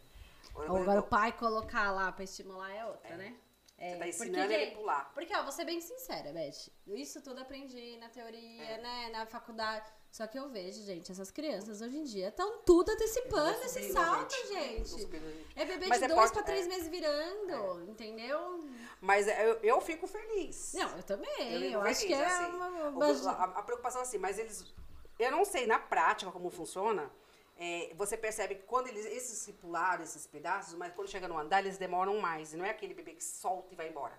Agora 0.56 1.02
o 1.02 1.04
pai 1.04 1.34
colocar 1.34 1.92
lá 1.92 2.12
pra 2.14 2.24
estimular 2.24 2.72
é 2.72 2.86
outra, 2.86 3.18
né? 3.18 3.36
É, 3.78 3.90
Você 3.92 3.98
tá 4.00 4.06
porque, 4.06 4.10
ensinando 4.10 4.54
ele 4.54 4.56
a 4.56 4.66
gente, 4.68 4.76
pular. 4.76 5.14
Porque, 5.14 5.36
ó, 5.36 5.44
vou 5.44 5.52
ser 5.52 5.66
bem 5.66 5.82
sincera, 5.82 6.32
Beth. 6.32 6.72
Isso 6.88 7.22
tudo 7.22 7.42
aprendi 7.42 7.98
na 7.98 8.08
teoria, 8.08 8.64
É. 8.64 8.82
né? 8.82 9.10
Na 9.12 9.26
faculdade. 9.26 9.92
Só 10.10 10.26
que 10.28 10.40
eu 10.40 10.48
vejo, 10.48 10.82
gente, 10.86 11.12
essas 11.12 11.30
crianças 11.30 11.82
hoje 11.82 11.98
em 11.98 12.04
dia 12.06 12.30
estão 12.30 12.60
tudo 12.60 12.90
antecipando 12.92 13.62
esse 13.64 13.92
salto, 13.92 14.34
gente. 14.48 14.88
subindo, 14.88 15.26
gente. 15.30 15.60
É 15.60 15.66
bebê 15.66 15.88
Mas 15.88 16.00
de 16.00 16.06
é 16.06 16.08
dois 16.08 16.20
porte- 16.22 16.34
pra 16.36 16.44
três 16.44 16.66
é. 16.66 16.70
meses 16.70 16.88
virando, 16.88 17.84
entendeu? 17.92 18.64
Mas 19.06 19.28
eu, 19.28 19.60
eu 19.62 19.80
fico 19.82 20.08
feliz. 20.08 20.74
Não, 20.74 20.98
eu 20.98 21.04
também. 21.04 21.72
Eu, 21.72 21.80
fico 21.82 21.88
acho 21.92 22.02
que 22.02 22.08
feliz, 22.08 22.22
é 22.22 22.26
assim. 22.26 22.52
uma... 22.56 22.68
Uma- 22.90 23.32
a, 23.32 23.44
a 23.60 23.64
preocupação 23.64 24.02
é 24.02 24.04
assim, 24.04 24.18
mas 24.18 24.40
eles. 24.40 24.74
Eu 25.20 25.32
não 25.32 25.46
sei 25.46 25.66
na 25.68 25.78
prática 25.80 26.32
como 26.32 26.50
funciona. 26.50 27.10
é, 27.58 27.92
você 27.96 28.18
percebe 28.18 28.56
que 28.56 28.64
quando 28.64 28.88
eles. 28.88 29.06
Esses 29.06 29.54
pularam, 29.56 30.04
esses 30.04 30.26
pedaços, 30.28 30.74
mas 30.74 30.94
quando 30.94 31.08
chega 31.08 31.28
no 31.28 31.38
andar, 31.38 31.60
eles 31.60 31.78
demoram 31.78 32.18
mais. 32.20 32.54
E 32.54 32.58
não 32.58 32.66
é 32.66 32.72
aquele 32.72 32.94
bebê 32.94 33.14
que 33.14 33.24
solta 33.24 33.74
e 33.74 33.76
vai 33.78 33.88
embora. 33.90 34.18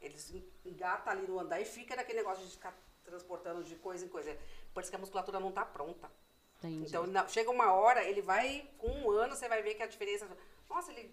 Eles 0.00 0.32
engatam 0.64 1.12
ali 1.12 1.26
no 1.26 1.38
andar 1.40 1.60
e 1.60 1.64
fica 1.64 1.96
naquele 1.96 2.18
negócio 2.18 2.44
de 2.44 2.52
ficar 2.52 2.72
transportando 3.04 3.64
de 3.64 3.74
coisa 3.76 4.04
em 4.04 4.08
coisa. 4.08 4.36
Por 4.72 4.80
isso 4.82 4.90
que 4.90 4.96
a 4.96 4.98
musculatura 4.98 5.40
não 5.40 5.50
tá 5.50 5.64
pronta. 5.64 6.10
Entendi. 6.58 6.86
Então, 6.86 7.04
chega 7.28 7.50
uma 7.50 7.72
hora, 7.72 8.04
ele 8.04 8.20
vai, 8.20 8.68
com 8.78 8.88
um 8.88 9.10
ano, 9.10 9.34
você 9.34 9.48
vai 9.48 9.62
ver 9.62 9.74
que 9.74 9.82
a 9.82 9.86
diferença. 9.86 10.28
Nossa, 10.68 10.92
ele 10.92 11.10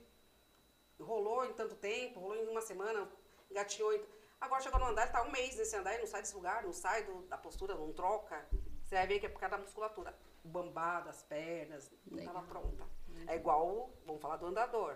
rolou 0.99 1.45
em 1.45 1.53
tanto 1.53 1.75
tempo, 1.75 2.19
rolou 2.19 2.35
em 2.35 2.47
uma 2.47 2.61
semana, 2.61 3.07
engatinhou. 3.49 3.93
Em... 3.93 4.01
Agora 4.39 4.61
chegou 4.61 4.79
no 4.79 4.87
andar, 4.87 5.03
ele 5.03 5.11
tá 5.11 5.23
um 5.23 5.31
mês 5.31 5.55
nesse 5.57 5.75
andar 5.75 5.95
e 5.95 5.99
não 5.99 6.07
sai 6.07 6.21
desse 6.21 6.35
lugar, 6.35 6.63
não 6.63 6.73
sai 6.73 7.03
do- 7.03 7.23
da 7.23 7.37
postura, 7.37 7.75
não 7.75 7.91
troca. 7.93 8.45
Você 8.83 8.95
vai 8.95 9.07
ver 9.07 9.19
que 9.19 9.25
é 9.25 9.29
por 9.29 9.39
causa 9.39 9.55
da 9.57 9.61
musculatura. 9.63 10.13
O 10.43 10.47
bambá 10.47 10.99
das 11.01 11.23
pernas, 11.23 11.91
não 12.05 12.17
Legal. 12.17 12.33
estava 12.35 12.47
pronta. 12.47 12.83
É 13.27 13.35
igual, 13.35 13.89
vamos 14.05 14.21
falar 14.21 14.37
do 14.37 14.45
andador. 14.45 14.95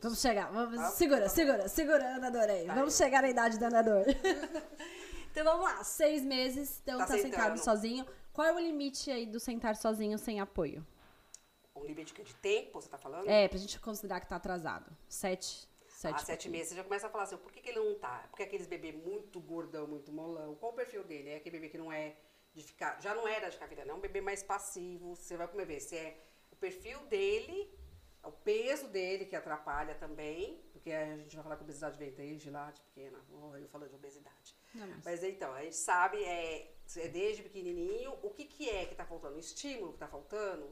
Vamos 0.00 0.20
chegar, 0.20 0.50
vamos, 0.52 0.76
Tá? 0.76 0.90
segura, 0.90 1.28
segura, 1.28 1.68
segura, 1.68 2.16
andador 2.16 2.42
aí. 2.48 2.66
Tá 2.66 2.74
vamos 2.74 3.00
aí. 3.00 3.04
chegar 3.04 3.22
na 3.22 3.28
idade 3.30 3.58
do 3.58 3.64
andador. 3.64 4.04
então 5.32 5.44
vamos 5.44 5.64
lá, 5.64 5.82
seis 5.82 6.22
meses, 6.22 6.80
então 6.82 6.98
tá, 6.98 7.06
Tá 7.06 7.18
sentado 7.18 7.58
sozinho. 7.58 8.06
Qual 8.32 8.46
é 8.46 8.52
o 8.52 8.58
limite 8.60 9.10
aí 9.10 9.26
do 9.26 9.40
sentar 9.40 9.74
sozinho 9.74 10.16
sem 10.18 10.40
apoio? 10.40 10.86
Um 11.82 11.86
limite 11.86 12.14
de 12.14 12.34
tempo, 12.36 12.80
você 12.80 12.88
tá 12.88 12.96
falando? 12.98 13.28
É, 13.28 13.48
pra 13.48 13.58
gente 13.58 13.78
considerar 13.80 14.20
que 14.20 14.28
tá 14.28 14.36
atrasado. 14.36 14.90
Sete, 15.08 15.68
sete. 15.88 16.14
Há 16.14 16.18
sete 16.18 16.48
meses 16.48 16.68
você 16.68 16.76
já 16.76 16.84
começa 16.84 17.06
a 17.08 17.10
falar 17.10 17.24
assim, 17.24 17.36
por 17.36 17.50
que, 17.50 17.60
que 17.60 17.70
ele 17.70 17.80
não 17.80 17.98
tá? 17.98 18.24
Porque 18.30 18.42
aqueles 18.44 18.66
bebê 18.66 18.92
muito 18.92 19.40
gordão, 19.40 19.86
muito 19.86 20.12
molão. 20.12 20.54
Qual 20.54 20.72
o 20.72 20.74
perfil 20.74 21.02
dele? 21.04 21.30
É 21.30 21.36
aquele 21.36 21.56
bebê 21.58 21.68
que 21.68 21.78
não 21.78 21.92
é 21.92 22.14
de 22.54 22.62
ficar. 22.62 23.00
Já 23.00 23.14
não 23.14 23.26
era 23.26 23.48
de 23.48 23.54
ficar 23.54 23.66
virando, 23.66 23.90
é 23.90 23.94
um 23.94 24.00
bebê 24.00 24.20
mais 24.20 24.42
passivo. 24.42 25.16
Você 25.16 25.36
vai 25.36 25.48
comer 25.48 25.66
ver 25.66 25.80
se 25.80 25.96
é 25.96 26.16
o 26.52 26.56
perfil 26.56 27.00
dele, 27.06 27.68
é 28.22 28.26
o 28.28 28.32
peso 28.32 28.86
dele 28.88 29.24
que 29.24 29.34
atrapalha 29.34 29.94
também. 29.96 30.60
Porque 30.72 30.92
a 30.92 31.16
gente 31.16 31.34
vai 31.36 31.42
falar 31.44 31.56
que 31.56 31.62
obesidade 31.62 31.96
vem 31.96 32.10
desde 32.12 32.50
lá, 32.50 32.70
de 32.72 32.80
pequena. 32.80 33.18
Oh, 33.30 33.56
eu 33.56 33.68
falando 33.68 33.88
de 33.90 33.94
obesidade. 33.94 34.56
Não, 34.74 34.86
mas- 34.88 35.04
Mas 35.04 35.22
então, 35.24 35.52
a 35.54 35.62
gente 35.62 35.76
sabe, 35.76 36.22
é, 36.24 36.74
é 36.96 37.08
desde 37.08 37.42
pequenininho, 37.42 38.12
o 38.22 38.30
que, 38.30 38.44
que 38.44 38.68
é 38.68 38.84
que 38.86 38.94
tá 38.96 39.04
faltando? 39.04 39.36
O 39.36 39.38
estímulo 39.38 39.92
que 39.92 39.98
tá 39.98 40.08
faltando? 40.08 40.68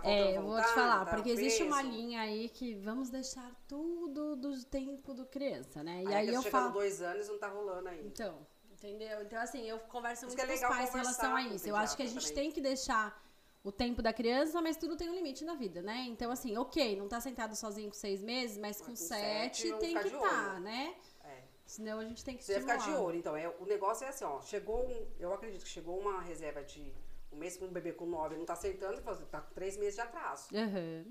Tá 0.00 0.08
É, 0.08 0.36
eu 0.36 0.42
vou 0.42 0.60
te 0.60 0.68
falar, 0.68 1.04
Tá 1.04 1.14
porque 1.14 1.30
existe 1.30 1.62
uma 1.62 1.80
linha 1.82 2.20
aí 2.20 2.48
que 2.48 2.74
vamos 2.74 3.10
deixar 3.10 3.50
tudo 3.68 4.34
do 4.34 4.64
tempo 4.64 5.14
do 5.14 5.24
criança, 5.24 5.82
né? 5.84 6.02
E 6.02 6.08
Aí, 6.08 6.28
aí, 6.28 6.34
eu 6.34 6.42
falo. 6.42 6.72
dois 6.72 7.00
anos 7.00 7.28
não 7.28 7.38
tá 7.38 7.48
rolando 7.48 7.88
ainda. 7.88 8.06
Então, 8.06 8.46
entendeu? 8.72 9.22
Então, 9.22 9.40
assim, 9.40 9.62
eu 9.68 9.78
converso 9.80 10.26
muito 10.26 10.40
é 10.40 10.46
com 10.46 10.52
os 10.52 10.60
pais 10.60 10.94
em 10.94 10.98
relação 10.98 11.36
a 11.36 11.42
isso. 11.42 11.68
Eu 11.68 11.76
acho 11.76 11.96
que 11.96 12.02
a 12.02 12.06
gente 12.06 12.14
pediatra 12.16 12.42
tem 12.42 12.50
que 12.50 12.60
deixar 12.60 13.22
o 13.62 13.70
tempo 13.70 14.02
da 14.02 14.12
criança, 14.12 14.60
mas 14.60 14.76
tudo 14.76 14.96
tem 14.96 15.08
um 15.08 15.14
limite 15.14 15.44
na 15.44 15.54
vida, 15.54 15.80
né? 15.80 16.04
Então, 16.08 16.30
assim, 16.30 16.56
ok, 16.56 16.96
não 16.96 17.08
tá 17.08 17.20
sentado 17.20 17.54
sozinho 17.56 17.88
com 17.88 17.94
seis 17.94 18.22
meses, 18.22 18.58
mas 18.58 18.80
com, 18.80 18.88
com 18.88 18.96
sete, 18.96 19.68
sete, 19.68 19.78
tem 19.78 19.96
que 19.96 20.08
estar, 20.08 20.54
olho. 20.54 20.60
né? 20.60 20.94
É. 21.24 21.42
Senão 21.64 21.98
a 22.00 22.04
gente 22.04 22.22
tem 22.22 22.36
que 22.36 22.44
Você 22.44 22.52
vai 22.54 22.60
ficar 22.60 22.74
de 22.74 22.80
estimular. 22.80 23.04
olho. 23.06 23.18
Então, 23.18 23.36
é, 23.36 23.48
o 23.48 23.64
negócio 23.64 24.04
é 24.04 24.08
assim, 24.08 24.24
ó. 24.24 24.40
Chegou 24.42 24.84
um. 24.86 25.06
Eu 25.18 25.32
acredito 25.32 25.62
que 25.62 25.70
chegou 25.70 25.98
uma 25.98 26.20
reserva 26.20 26.62
de 26.62 26.92
um 27.34 27.38
mês 27.38 27.56
com 27.56 27.66
um 27.66 27.72
bebê 27.72 27.92
com 27.92 28.06
nove, 28.06 28.36
não 28.36 28.44
tá 28.44 28.52
acertando, 28.52 29.00
você 29.02 29.24
tá 29.24 29.40
com 29.40 29.52
três 29.54 29.76
meses 29.76 29.94
de 29.94 30.00
atraso. 30.00 30.48
Aham. 30.54 31.04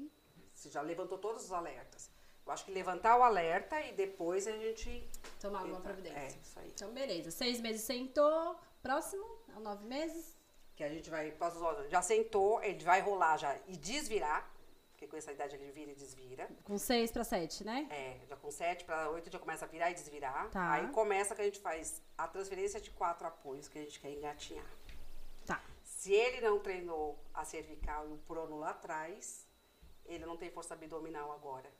Você 0.54 0.70
já 0.70 0.82
levantou 0.82 1.18
todos 1.18 1.44
os 1.46 1.52
alertas. 1.52 2.10
Eu 2.46 2.52
acho 2.52 2.66
que 2.66 2.72
levantar 2.72 3.18
o 3.18 3.24
alerta 3.24 3.80
e 3.82 3.94
depois 3.94 4.48
a 4.48 4.52
gente. 4.52 5.10
Tomar 5.40 5.60
alguma 5.60 5.80
providência. 5.80 6.20
É, 6.20 6.28
isso 6.28 6.60
aí. 6.60 6.72
Então, 6.74 6.92
beleza. 6.92 7.32
Seis 7.32 7.60
meses 7.60 7.82
sentou. 7.82 8.60
Próximo, 8.82 9.26
o 9.56 9.60
nove 9.62 9.86
meses. 9.86 10.38
Que 10.76 10.84
a 10.84 10.90
gente 10.90 11.10
vai. 11.10 11.32
pós 11.32 11.56
os 11.56 11.62
olhos, 11.62 11.90
Já 11.90 12.02
sentou, 12.02 12.62
ele 12.62 12.84
vai 12.84 13.00
rolar 13.02 13.38
já 13.38 13.58
e 13.68 13.78
desvirar. 13.78 14.52
Porque 14.92 15.08
com 15.08 15.16
essa 15.16 15.32
idade 15.32 15.56
ele 15.56 15.72
vira 15.72 15.92
e 15.92 15.96
desvira. 15.96 16.50
Com 16.64 16.78
seis 16.78 17.12
pra 17.12 17.24
sete, 17.24 17.64
né? 17.64 17.88
É, 17.90 18.26
já 18.28 18.36
com 18.36 18.52
7 18.52 18.86
para 18.86 19.10
8 19.10 19.32
já 19.32 19.40
começa 19.40 19.66
a 19.66 19.68
virar 19.68 19.92
e 19.92 19.94
desvirar. 19.94 20.50
Tá. 20.50 20.74
Aí 20.74 20.88
começa 20.90 21.36
que 21.36 21.42
a 21.42 21.46
gente 21.46 21.60
faz 21.60 22.02
a 22.18 22.28
transferência 22.28 22.80
de 22.80 22.90
quatro 22.92 23.26
apoios 23.28 23.68
que 23.68 23.80
a 23.80 23.82
gente 23.82 24.00
quer 24.00 24.12
engatinhar. 24.12 24.66
Se 26.04 26.12
ele 26.12 26.42
não 26.42 26.60
treinou 26.60 27.18
a 27.34 27.46
cervical 27.46 28.10
e 28.10 28.12
o 28.12 28.18
prono 28.18 28.60
lá 28.60 28.72
atrás, 28.72 29.48
ele 30.06 30.26
não 30.26 30.36
tem 30.36 30.52
força 30.52 30.74
abdominal 30.74 31.32
agora. 31.32 31.72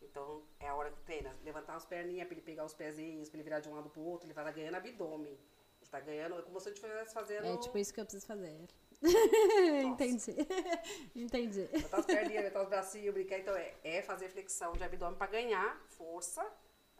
Então 0.00 0.44
é 0.60 0.68
a 0.68 0.74
hora 0.76 0.92
que 0.92 1.00
treina. 1.00 1.36
Levantar 1.42 1.74
as 1.74 1.84
perninhas 1.84 2.28
para 2.28 2.36
ele 2.36 2.46
pegar 2.46 2.64
os 2.64 2.74
pezinhos, 2.74 3.28
para 3.28 3.38
ele 3.38 3.42
virar 3.42 3.58
de 3.58 3.68
um 3.68 3.74
lado 3.74 3.90
pro 3.90 4.00
outro, 4.02 4.24
ele 4.28 4.34
vai 4.34 4.44
estar 4.44 4.56
ganhando 4.56 4.76
abdômen. 4.76 5.32
Ele 5.32 5.90
tá 5.90 5.98
ganhando, 5.98 6.38
é 6.38 6.42
como 6.42 6.60
se 6.60 6.68
ele 6.68 6.76
estivesse 6.76 7.12
fazendo. 7.12 7.44
É 7.44 7.56
tipo 7.56 7.76
isso 7.76 7.92
que 7.92 8.00
eu 8.00 8.04
preciso 8.04 8.24
fazer. 8.24 8.56
Entendi. 9.82 10.36
Entendi. 11.16 11.68
Botar 11.82 11.96
as 11.96 12.06
perninhas, 12.06 12.44
botar 12.44 12.62
os 12.62 12.68
bracinhos, 12.68 13.12
brincar. 13.12 13.40
Então 13.40 13.56
é, 13.56 13.74
é 13.82 14.00
fazer 14.00 14.28
flexão 14.28 14.74
de 14.74 14.84
abdômen 14.84 15.18
para 15.18 15.26
ganhar 15.26 15.76
força. 15.88 16.48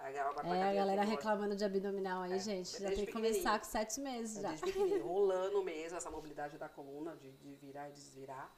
Pra 0.02 0.56
É, 0.56 0.70
a 0.70 0.74
galera 0.74 1.02
reclamando 1.04 1.54
de 1.54 1.64
abdominal 1.64 2.22
aí, 2.22 2.32
É, 2.32 2.38
gente. 2.38 2.72
Já 2.72 2.78
desde 2.88 2.96
tem 2.96 3.06
que 3.06 3.12
começar 3.12 3.58
com 3.58 3.64
sete 3.64 4.00
meses 4.00 4.42
É 4.42 4.56
já. 4.56 5.02
rolando 5.02 5.62
mesmo 5.62 5.96
essa 5.96 6.10
mobilidade 6.10 6.58
da 6.58 6.68
coluna, 6.68 7.14
de, 7.16 7.30
de 7.32 7.54
virar 7.56 7.88
e 7.88 7.92
desvirar. 7.92 8.50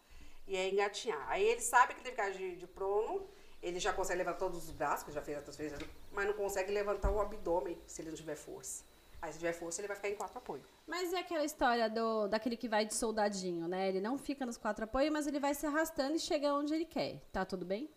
E 0.47 0.57
é 0.57 0.69
engatinhar. 0.71 1.27
Aí 1.29 1.43
ele 1.45 1.61
sabe 1.61 1.95
que 1.95 2.01
ele 2.01 2.05
tem 2.11 2.15
que 2.15 2.23
ficar 2.23 2.31
de, 2.39 2.57
de 2.57 2.67
prono, 2.67 3.27
ele 3.63 3.79
já 3.81 3.93
consegue 3.93 4.19
levantar 4.19 4.39
todos 4.39 4.65
os 4.65 4.71
braços, 4.71 5.05
que 5.05 5.13
já 5.13 5.23
fez 5.23 5.39
a 5.39 5.43
transferência, 5.43 5.79
mas 6.13 6.27
não 6.27 6.35
consegue 6.35 6.71
levantar 6.73 7.11
o 7.11 7.21
abdômen 7.21 7.79
se 7.87 8.03
ele 8.03 8.11
não 8.11 8.17
tiver 8.17 8.37
força. 8.37 8.85
Aí 9.23 9.33
se 9.33 9.39
tiver 9.39 9.55
força, 9.55 9.81
ele 9.81 9.89
vai 9.89 9.97
ficar 9.97 10.11
em 10.11 10.15
quatro 10.17 10.37
apoios. 10.37 10.67
Mas 10.87 11.15
é 11.15 11.21
aquela 11.21 11.45
história 11.47 11.89
do, 11.89 12.29
daquele 12.29 12.59
que 12.59 12.69
vai 12.69 12.85
de 12.85 12.95
soldadinho, 12.95 13.67
né? 13.67 13.89
Ele 13.89 13.99
não 14.01 14.19
fica 14.19 14.45
nos 14.45 14.59
quatro 14.59 14.85
apoios, 14.85 15.11
mas 15.11 15.27
ele 15.27 15.41
vai 15.41 15.55
se 15.55 15.65
arrastando 15.67 16.15
e 16.15 16.19
chega 16.19 16.53
onde 16.53 16.75
ele 16.75 16.85
quer. 16.85 17.23
Tá 17.33 17.43
tudo 17.43 17.65
bem? 17.65 17.89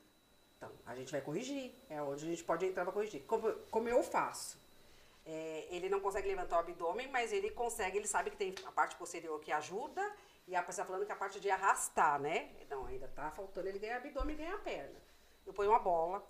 Então, 0.58 0.72
a 0.86 0.96
gente 0.96 1.12
vai 1.12 1.22
corrigir. 1.22 1.74
É 1.90 2.02
onde 2.02 2.26
a 2.26 2.28
gente 2.28 2.44
pode 2.44 2.66
entrar 2.66 2.84
para 2.84 2.94
corrigir. 2.94 3.24
Como, 3.26 3.54
como 3.72 3.88
eu 3.88 4.04
faço? 4.04 4.60
É, 5.26 5.68
ele 5.70 5.90
não 5.90 6.00
consegue 6.00 6.28
levantar 6.28 6.58
o 6.58 6.60
abdômen, 6.60 7.10
mas 7.10 7.32
ele 7.32 7.52
consegue, 7.52 7.98
ele 7.98 8.08
sabe 8.08 8.32
que 8.32 8.38
tem 8.38 8.56
a 8.66 8.72
parte 8.72 8.96
posterior 8.96 9.40
que 9.40 9.52
ajuda, 9.52 10.02
e 10.48 10.56
a 10.56 10.64
pessoa 10.64 10.88
falando 10.88 11.06
que 11.06 11.12
a 11.12 11.18
parte 11.18 11.40
de 11.40 11.50
arrastar, 11.50 12.20
né? 12.20 12.56
Não, 12.70 12.86
ainda 12.86 13.10
tá 13.10 13.30
faltando 13.32 13.68
ele 13.68 13.78
ganhar 13.78 13.98
abdômen 13.98 14.36
e 14.36 14.38
ganhar 14.38 14.58
perna. 14.64 15.00
Eu 15.46 15.54
ponho 15.54 15.70
uma 15.70 15.80
bola, 15.80 16.26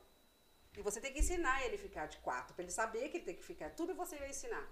e 0.75 0.81
você 0.81 0.99
tem 0.99 1.13
que 1.13 1.19
ensinar 1.19 1.63
ele 1.65 1.75
a 1.75 1.79
ficar 1.79 2.07
de 2.07 2.17
quatro, 2.17 2.55
para 2.55 2.63
ele 2.63 2.71
saber 2.71 3.09
que 3.09 3.17
ele 3.17 3.25
tem 3.25 3.35
que 3.35 3.43
ficar. 3.43 3.69
Tudo 3.71 3.93
você 3.93 4.17
vai 4.17 4.29
ensinar. 4.29 4.67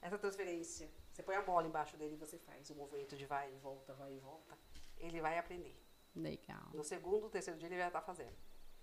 Essa 0.00 0.18
transferência. 0.18 0.90
Você 1.12 1.22
põe 1.22 1.36
a 1.36 1.42
bola 1.42 1.66
embaixo 1.66 1.96
dele 1.96 2.14
e 2.14 2.16
você 2.16 2.38
faz 2.38 2.68
o 2.70 2.74
movimento 2.74 3.16
de 3.16 3.26
vai 3.26 3.52
e 3.52 3.58
volta, 3.58 3.94
vai 3.94 4.12
e 4.12 4.18
volta. 4.18 4.58
Ele 4.98 5.20
vai 5.20 5.38
aprender. 5.38 5.76
Legal. 6.16 6.68
No 6.74 6.82
segundo, 6.82 7.30
terceiro 7.30 7.58
dia 7.58 7.68
ele 7.68 7.78
já 7.78 7.90
tá 7.90 8.00
fazendo. 8.00 8.36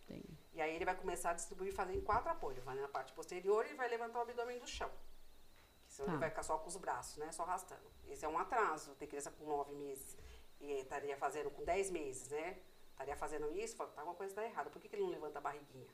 Tem. 0.10 0.24
E 0.54 0.62
aí 0.62 0.76
ele 0.76 0.84
vai 0.84 0.96
começar 0.96 1.30
a 1.30 1.34
distribuir 1.34 1.74
fazendo 1.74 2.02
quatro 2.02 2.30
apoios. 2.30 2.64
Vai 2.66 2.76
na 2.76 2.88
parte 2.88 3.14
posterior 3.14 3.66
e 3.66 3.74
vai 3.76 3.88
levantar 3.88 4.20
o 4.20 4.22
abdômen 4.24 4.60
do 4.60 4.68
chão. 4.68 4.92
Senão 5.88 6.08
Tá. 6.08 6.12
ele 6.14 6.20
vai 6.20 6.30
ficar 6.30 6.44
só 6.44 6.58
com 6.58 6.68
os 6.68 6.76
braços, 6.76 7.18
né? 7.18 7.32
Só 7.32 7.44
arrastando. 7.44 7.90
Esse 8.10 8.26
é 8.26 8.28
um 8.28 8.38
atraso. 8.38 8.96
Tem 8.96 9.08
criança 9.08 9.32
com 9.32 9.46
nove 9.46 9.74
meses 9.74 10.18
e 10.60 10.72
estaria 10.74 11.16
fazendo 11.16 11.50
com 11.52 11.64
dez 11.64 11.90
meses, 11.90 12.28
né? 12.30 12.58
Estaria 12.92 13.16
fazendo 13.16 13.50
isso, 13.58 13.78
fala, 13.78 13.92
tá 13.92 14.02
alguma 14.02 14.18
coisa 14.18 14.36
tá 14.36 14.44
errada. 14.44 14.70
Por 14.70 14.82
que, 14.82 14.90
que 14.90 14.96
ele 14.96 15.04
não 15.04 15.10
levanta 15.12 15.40
a 15.40 15.42
barriguinha? 15.42 15.88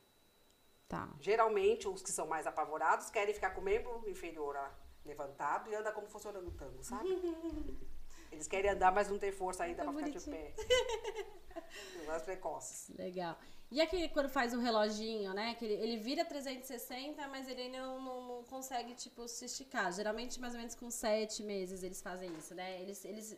Tá. 0.88 1.10
Geralmente, 1.20 1.88
os 1.88 2.02
que 2.02 2.12
são 2.12 2.26
mais 2.28 2.48
apavorados 2.48 3.10
querem 3.12 3.34
ficar 3.34 3.52
com 3.52 3.62
o 3.62 3.64
membro 3.64 4.04
inferior 4.10 4.58
levantado 5.04 5.70
e 5.70 5.76
anda 5.76 5.92
como 5.92 6.08
fosse 6.08 6.28
orangotango, 6.28 6.84
sabe? 6.84 7.08
Eles 8.32 8.48
querem 8.48 8.72
andar, 8.72 8.92
mas 8.92 9.08
não 9.10 9.20
tem 9.20 9.32
força 9.32 9.64
ainda 9.64 9.84
Tá 9.86 9.92
pra 9.92 10.04
ficar 10.04 10.20
de 10.20 10.30
pé. 10.30 10.54
Mais 12.08 12.22
precoces. 12.24 12.90
Legal. 12.98 13.38
E 13.72 13.82
aquele 13.82 14.08
quando 14.10 14.30
faz 14.30 14.54
o 14.54 14.60
reloginho, 14.60 15.34
né? 15.34 15.56
Que 15.56 15.66
ele, 15.66 15.74
ele 15.74 15.98
vira 15.98 16.24
360, 16.24 17.28
mas 17.28 17.48
ele 17.48 17.64
ainda 17.64 17.80
não, 17.80 18.02
não, 18.02 18.22
não 18.38 18.44
consegue, 18.44 18.94
tipo, 18.94 19.28
se 19.28 19.46
esticar. 19.46 19.92
Geralmente, 19.92 20.40
mais 20.40 20.54
ou 20.54 20.60
menos 20.60 20.76
com 20.76 20.90
sete 20.92 21.42
meses 21.44 21.82
eles 21.84 22.02
fazem 22.02 22.32
isso, 22.38 22.54
né? 22.54 22.80
Eles, 22.82 23.04
eles, 23.04 23.36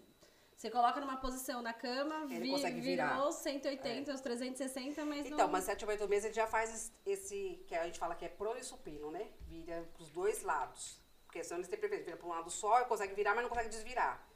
você 0.56 0.70
coloca 0.70 1.00
numa 1.00 1.18
posição 1.18 1.62
na 1.62 1.74
cama, 1.74 2.26
Ele 2.30 2.40
vi- 2.42 2.50
consegue 2.52 2.82
virar. 2.82 3.14
virou 3.16 3.32
180, 3.32 4.14
os 4.14 4.20
360, 4.22 5.06
mas 5.06 5.26
Então, 5.26 5.38
não... 5.38 5.48
mas 5.48 5.64
7 5.64 5.86
ou 5.86 5.92
8 5.92 6.08
meses 6.10 6.26
ele 6.26 6.34
já 6.34 6.46
faz 6.46 6.74
es- 6.74 6.92
esse, 7.06 7.64
que 7.66 7.74
a 7.74 7.86
gente 7.86 7.98
fala 7.98 8.14
que 8.14 8.26
é 8.26 8.30
prono 8.30 8.60
e 8.60 8.64
supino, 8.64 9.10
né? 9.10 9.30
Vira 9.48 9.88
pros 9.94 10.10
dois 10.10 10.44
lados. 10.44 11.00
Porque 11.26 11.42
senão 11.44 11.60
eles 11.60 11.70
têm 11.70 11.80
preferência, 11.80 12.06
vira 12.06 12.18
pra 12.18 12.28
um 12.28 12.32
lado 12.32 12.50
só, 12.50 12.84
consegue 12.86 13.14
virar, 13.16 13.34
mas 13.34 13.44
não 13.44 13.50
consegue 13.50 13.70
desvirar. 13.70 14.28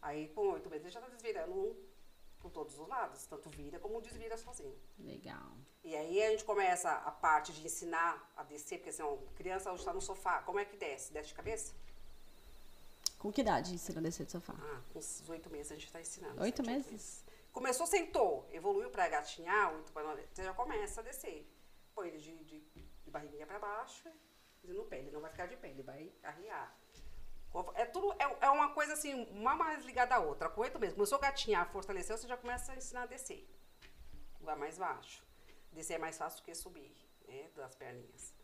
Aí, 0.00 0.28
com 0.28 0.52
8 0.52 0.70
meses, 0.70 0.84
ele 0.86 0.92
já 0.94 1.00
tá 1.00 1.08
desvirando 1.08 1.52
um 1.52 1.89
por 2.40 2.50
todos 2.50 2.78
os 2.78 2.88
lados. 2.88 3.26
Tanto 3.26 3.48
vira 3.50 3.78
como 3.78 4.00
desvira 4.00 4.36
sozinho. 4.36 4.76
Legal. 4.98 5.52
E 5.82 5.94
aí 5.96 6.22
a 6.22 6.30
gente 6.30 6.44
começa 6.44 6.90
a 6.90 7.10
parte 7.10 7.52
de 7.52 7.64
ensinar 7.64 8.30
a 8.36 8.42
descer, 8.42 8.78
porque 8.78 8.92
senão, 8.92 9.18
criança 9.34 9.70
hoje 9.70 9.80
está 9.80 9.92
no 9.92 10.00
sofá, 10.00 10.42
como 10.42 10.58
é 10.58 10.64
que 10.64 10.76
desce? 10.76 11.12
Desce 11.12 11.28
de 11.28 11.34
cabeça? 11.34 11.74
Com 13.18 13.30
que 13.30 13.40
idade 13.42 13.74
ensina 13.74 14.00
a 14.00 14.02
descer 14.02 14.24
do 14.26 14.32
sofá? 14.32 14.54
Ah, 14.58 14.80
com 14.92 14.98
uns 14.98 15.28
8 15.28 15.50
meses 15.50 15.72
a 15.72 15.74
gente 15.74 15.86
está 15.86 16.00
ensinando. 16.00 16.40
Oito 16.42 16.64
sete, 16.64 16.66
meses? 16.66 17.24
Começou, 17.52 17.86
sentou, 17.86 18.48
evoluiu 18.52 18.90
para 18.90 19.08
gatinhar, 19.08 19.74
8 19.74 19.92
para 19.92 20.04
9, 20.04 20.26
você 20.32 20.44
já 20.44 20.54
começa 20.54 21.00
a 21.00 21.04
descer. 21.04 21.46
Põe 21.94 22.08
ele 22.08 22.18
de, 22.18 22.44
de, 22.44 22.60
de 23.04 23.10
barriguinha 23.10 23.46
para 23.46 23.58
baixo 23.58 24.08
no 24.64 24.84
pé. 24.84 24.98
Ele 24.98 25.10
não 25.10 25.20
vai 25.20 25.30
ficar 25.30 25.46
de 25.46 25.56
pé, 25.56 25.70
ele 25.70 25.82
vai 25.82 26.12
arriar. 26.22 26.76
É 27.74 27.84
tudo, 27.84 28.12
é, 28.12 28.46
é 28.46 28.50
uma 28.50 28.70
coisa 28.70 28.92
assim, 28.92 29.24
uma 29.32 29.56
mais 29.56 29.84
ligada 29.84 30.14
à 30.14 30.20
outra. 30.20 30.48
Com 30.48 30.60
oito 30.60 30.78
meses, 30.78 30.94
começou 30.94 31.18
a 31.18 31.22
gatinhar, 31.22 31.68
fortaleceu, 31.70 32.16
você 32.16 32.28
já 32.28 32.36
começa 32.36 32.72
a 32.72 32.76
ensinar 32.76 33.02
a 33.02 33.06
descer. 33.06 33.48
Vai 34.40 34.56
mais 34.56 34.78
baixo. 34.78 35.22
Descer 35.72 35.94
é 35.94 35.98
mais 35.98 36.16
fácil 36.16 36.40
do 36.40 36.44
que 36.44 36.54
subir, 36.54 36.94
né, 37.26 37.48
das 37.56 37.74
perninhas. 37.74 38.34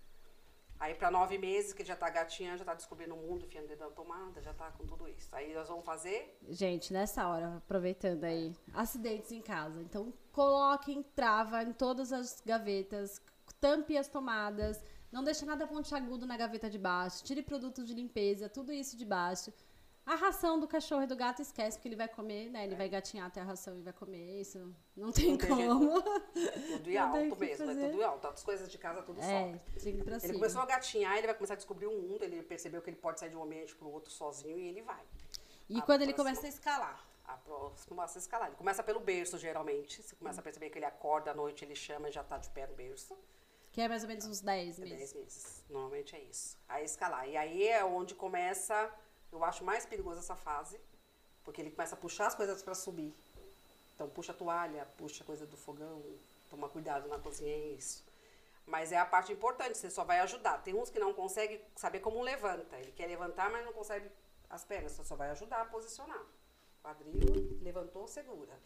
Aí 0.79 0.95
para 0.95 1.11
nove 1.11 1.39
meses, 1.39 1.73
que 1.73 1.85
já 1.85 1.97
tá 1.97 2.11
gatinhando, 2.11 2.59
já 2.59 2.65
tá 2.65 2.75
descobrindo 2.75 3.15
o 3.15 3.17
mundo, 3.17 3.45
enfiando 3.47 3.67
dedo 3.67 3.81
na 3.81 3.91
tomada, 3.91 4.43
já 4.43 4.53
tá 4.53 4.71
com 4.73 4.87
tudo 4.87 5.09
isso. 5.09 5.35
Aí 5.35 5.55
nós 5.55 5.69
vamos 5.69 5.85
fazer. 5.85 6.39
Gente, 6.49 6.93
nessa 6.93 7.27
hora, 7.29 7.57
aproveitando 7.57 8.25
aí, 8.25 8.55
acidentes 8.75 9.33
em 9.33 9.41
casa. 9.41 9.81
Então, 9.81 10.13
coloquem 10.33 11.03
trava 11.03 11.63
em 11.63 11.73
todas 11.73 12.13
as 12.13 12.43
gavetas, 12.45 13.23
tampe 13.59 13.97
as 13.97 14.09
tomadas, 14.09 14.83
não 15.13 15.23
deixe 15.25 15.45
nada 15.45 15.67
pontiagudo 15.67 16.27
na 16.27 16.37
gaveta 16.37 16.69
de 16.71 16.79
baixo, 16.79 17.25
tire 17.25 17.43
produtos 17.43 17.87
de 17.87 17.95
limpeza, 17.95 18.49
tudo 18.49 18.73
isso 18.73 18.97
de 18.97 19.05
baixo. 19.05 19.53
A 20.05 20.15
ração 20.15 20.61
do 20.61 20.69
cachorro 20.69 21.03
e 21.03 21.07
do 21.09 21.17
gato 21.17 21.43
esquece, 21.43 21.77
porque 21.79 21.89
ele 21.89 21.97
vai 21.97 22.07
comer, 22.07 22.49
né? 22.49 22.63
Ele 22.65 22.75
É. 22.75 22.77
vai 22.77 22.89
gatinhar 22.89 23.27
até 23.27 23.41
a 23.41 23.45
ração 23.45 23.77
e 23.77 23.83
vai 23.83 23.93
comer 23.93 24.41
isso. 24.41 24.73
Não 24.97 25.11
tem 25.11 25.31
Não 25.33 25.37
tem 25.37 25.49
como. 25.49 26.01
Tudo 26.01 26.89
em 26.91 26.97
alto 26.97 27.37
mesmo, 27.37 27.67
fazer. 27.67 27.81
é 27.83 27.89
tudo 27.91 28.01
em 28.01 28.05
alto. 28.05 28.27
As 28.29 28.43
coisas 28.45 28.71
de 28.71 28.79
casa 28.79 29.03
tudo 29.03 29.21
É, 29.21 29.25
sobe. 29.47 29.61
Ele 29.85 30.21
cima. 30.21 30.35
começou 30.35 30.63
a 30.63 30.67
gatinhar, 30.67 31.17
ele 31.19 31.27
vai 31.27 31.35
começar 31.35 31.55
a 31.55 31.57
descobrir 31.57 31.87
o 31.87 31.91
mundo, 32.01 32.23
ele 32.23 32.41
percebeu 32.45 32.81
que 32.81 32.89
ele 32.89 32.97
pode 32.97 33.19
sair 33.19 33.31
de 33.31 33.37
um 33.37 33.43
ambiente 33.43 33.75
para 33.75 33.89
o 33.89 33.93
outro 33.93 34.13
sozinho 34.13 34.57
e 34.57 34.69
ele 34.69 34.83
vai. 34.83 35.03
E 35.69 35.79
a 35.81 35.83
quando 35.83 36.03
ele 36.03 36.13
começa 36.15 36.47
a 36.47 36.49
escalar? 36.49 37.05
A 37.27 37.37
próxima 37.39 38.05
a 38.05 38.07
escalar. 38.07 38.47
Ele 38.47 38.57
começa 38.57 38.85
pelo 38.85 39.01
berço, 39.01 39.37
geralmente. 39.37 40.01
Você 40.05 40.15
começa 40.15 40.39
a 40.41 40.45
perceber 40.45 40.71
que 40.71 40.79
ele 40.79 40.85
acorda 40.85 41.33
à 41.33 41.35
noite, 41.35 41.65
ele 41.65 41.75
chama 41.75 42.09
e 42.09 42.13
já 42.13 42.23
tá 42.23 42.39
de 42.39 42.49
pé 42.51 42.69
no 42.69 42.75
berço. 42.77 43.19
Que 43.77 43.83
é 43.83 43.89
mais 43.89 44.03
ou 44.05 44.09
menos 44.09 44.25
uns 44.25 44.41
10 44.41 44.79
É 44.79 44.85
meses. 44.85 45.13
10 45.13 45.15
meses. 45.23 45.65
Normalmente 45.69 46.17
é 46.17 46.21
isso. 46.23 46.57
Aí 46.67 46.83
escalar. 46.83 47.29
E 47.29 47.37
aí 47.37 47.69
é 47.69 47.85
onde 47.85 48.15
começa, 48.15 48.91
eu 49.31 49.45
acho 49.45 49.63
mais 49.63 49.85
perigoso 49.85 50.19
essa 50.19 50.35
fase, 50.35 50.81
porque 51.45 51.61
ele 51.61 51.71
começa 51.71 51.95
a 51.95 51.99
puxar 51.99 52.29
as 52.29 52.35
coisas 52.35 52.63
para 52.63 52.75
subir. 52.75 53.15
Então 53.95 54.09
puxa 54.09 54.33
a 54.33 54.35
toalha, 54.35 54.87
puxa 54.97 55.23
a 55.23 55.27
coisa 55.27 55.45
do 55.47 55.59
fogão, 55.59 56.03
toma 56.49 56.71
cuidado 56.71 57.07
na 57.07 57.19
cozinha, 57.19 57.53
é 57.53 57.73
isso. 57.73 58.03
Mas 58.65 58.93
é 58.93 58.97
a 58.97 59.05
parte 59.05 59.31
importante, 59.31 59.77
você 59.77 59.91
só 59.91 60.05
vai 60.05 60.21
ajudar. 60.21 60.63
Tem 60.65 60.73
uns 60.75 60.89
que 60.89 60.99
não 60.99 61.13
conseguem 61.13 61.61
saber 61.75 62.01
como 62.01 62.23
levanta. 62.23 62.79
Ele 62.79 62.93
quer 62.93 63.09
levantar, 63.09 63.51
mas 63.51 63.63
não 63.63 63.75
consegue 63.75 64.11
as 64.49 64.65
pernas, 64.65 64.93
você 64.93 65.05
só 65.05 65.17
vai 65.17 65.29
ajudar 65.33 65.61
a 65.61 65.67
posicionar. 65.67 66.25
Quadril, 66.83 67.59
levantou, 67.61 68.09
segura. 68.09 68.59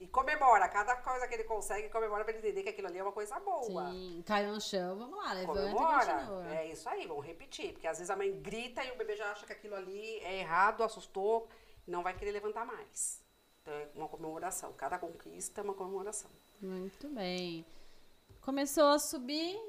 E 0.00 0.06
comemora, 0.06 0.68
cada 0.68 0.94
coisa 0.96 1.26
que 1.26 1.34
ele 1.34 1.44
consegue, 1.44 1.88
comemora 1.88 2.24
para 2.24 2.32
ele 2.32 2.46
entender 2.46 2.62
que 2.62 2.68
aquilo 2.68 2.86
ali 2.86 2.98
é 2.98 3.02
uma 3.02 3.12
coisa 3.12 3.38
boa. 3.40 3.90
Sim, 3.90 4.22
caiu 4.24 4.52
no 4.52 4.60
chão, 4.60 4.96
vamos 4.96 5.18
lá, 5.18 5.32
levanta 5.32 5.60
e 5.60 5.72
Comemora. 5.72 6.14
continua. 6.14 6.54
É 6.54 6.70
isso 6.70 6.88
aí, 6.88 7.06
vamos 7.06 7.26
repetir. 7.26 7.72
Porque 7.72 7.86
às 7.86 7.98
vezes 7.98 8.08
a 8.08 8.16
mãe 8.16 8.32
grita 8.40 8.84
e 8.84 8.92
o 8.92 8.96
bebê 8.96 9.16
já 9.16 9.32
acha 9.32 9.44
que 9.44 9.52
aquilo 9.52 9.74
ali 9.74 10.18
é 10.20 10.38
errado, 10.40 10.84
assustou, 10.84 11.48
e 11.86 11.90
não 11.90 12.02
vai 12.04 12.14
querer 12.14 12.30
levantar 12.30 12.64
mais. 12.64 13.20
Então 13.60 13.74
é 13.74 13.88
uma 13.96 14.08
comemoração. 14.08 14.72
Cada 14.74 14.98
conquista 14.98 15.60
é 15.60 15.64
uma 15.64 15.74
comemoração. 15.74 16.30
Muito 16.60 17.08
bem. 17.08 17.66
Começou 18.40 18.88
a 18.90 18.98
subir 19.00 19.60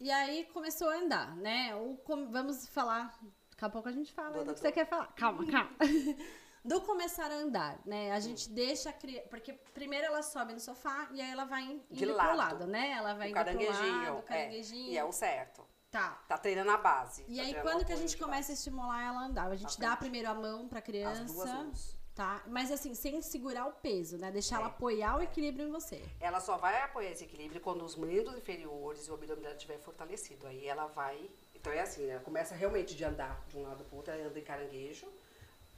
e 0.00 0.10
aí 0.10 0.46
começou 0.46 0.88
a 0.88 0.96
andar, 0.96 1.36
né? 1.36 1.74
Ou 1.76 2.02
vamos 2.30 2.66
falar, 2.68 3.18
daqui 3.50 3.64
a 3.64 3.68
pouco 3.68 3.88
a 3.88 3.92
gente 3.92 4.12
fala 4.12 4.44
Do 4.44 4.54
que 4.54 4.60
você 4.60 4.72
quer 4.72 4.86
falar. 4.86 5.12
Calma, 5.14 5.44
calma. 5.50 5.70
Do 6.64 6.80
começar 6.80 7.30
a 7.30 7.34
andar, 7.34 7.78
né? 7.84 8.10
A 8.12 8.20
gente 8.20 8.48
deixa 8.48 8.88
a 8.88 8.92
criança. 8.92 9.28
Porque 9.28 9.52
primeiro 9.52 10.06
ela 10.06 10.22
sobe 10.22 10.54
no 10.54 10.60
sofá 10.60 11.08
e 11.12 11.20
aí 11.20 11.30
ela 11.30 11.44
vai 11.44 11.62
indo 11.62 11.84
De 11.90 12.06
pro 12.06 12.14
lado. 12.16 12.36
lado, 12.38 12.66
né? 12.66 12.92
Ela 12.92 13.12
vai 13.14 13.28
o 13.28 13.30
indo 13.30 13.34
pro 13.34 13.44
caranguejinho. 13.44 14.02
lado, 14.04 14.14
o 14.16 14.18
é, 14.18 14.22
caranguejinho. 14.22 14.90
e 14.92 14.96
é 14.96 15.04
o 15.04 15.12
certo. 15.12 15.66
Tá. 15.90 16.22
Tá 16.26 16.38
treinando 16.38 16.70
a 16.70 16.76
base. 16.78 17.24
E 17.28 17.36
tá 17.36 17.42
aí, 17.42 17.54
quando 17.62 17.84
que 17.84 17.92
a 17.92 17.96
gente 17.96 18.16
começa 18.16 18.48
a 18.50 18.52
base. 18.52 18.52
estimular 18.54 19.02
ela 19.02 19.20
a 19.20 19.24
andar? 19.26 19.50
A 19.50 19.56
gente 19.56 19.78
dá 19.78 19.94
primeiro 19.96 20.28
a 20.28 20.34
mão 20.34 20.66
pra 20.66 20.80
criança, 20.80 21.22
As 21.22 21.32
duas 21.32 21.50
mãos. 21.52 21.96
tá? 22.14 22.42
Mas 22.46 22.72
assim, 22.72 22.94
sem 22.94 23.20
segurar 23.22 23.66
o 23.66 23.72
peso, 23.72 24.16
né? 24.18 24.30
Deixar 24.32 24.56
É, 24.56 24.58
ela 24.60 24.68
apoiar 24.68 25.18
o 25.18 25.22
equilíbrio 25.22 25.68
em 25.68 25.70
você. 25.70 26.02
Ela 26.18 26.40
só 26.40 26.56
vai 26.56 26.80
apoiar 26.82 27.10
esse 27.10 27.24
equilíbrio 27.24 27.60
quando 27.60 27.84
os 27.84 27.94
membros 27.94 28.36
inferiores 28.36 29.06
e 29.06 29.10
o 29.10 29.14
abdômen 29.14 29.42
dela 29.42 29.54
estiver 29.54 29.78
fortalecido. 29.78 30.46
Aí 30.46 30.66
ela 30.66 30.86
vai. 30.86 31.30
Então 31.54 31.72
é 31.72 31.80
assim, 31.80 32.08
ela 32.08 32.20
começa 32.22 32.54
realmente 32.54 32.96
de 32.96 33.04
andar 33.04 33.44
de 33.46 33.56
um 33.56 33.62
lado 33.62 33.84
pro 33.84 33.96
outro, 33.96 34.12
ela 34.14 34.26
anda 34.28 34.38
em 34.38 34.42
caranguejo, 34.44 35.06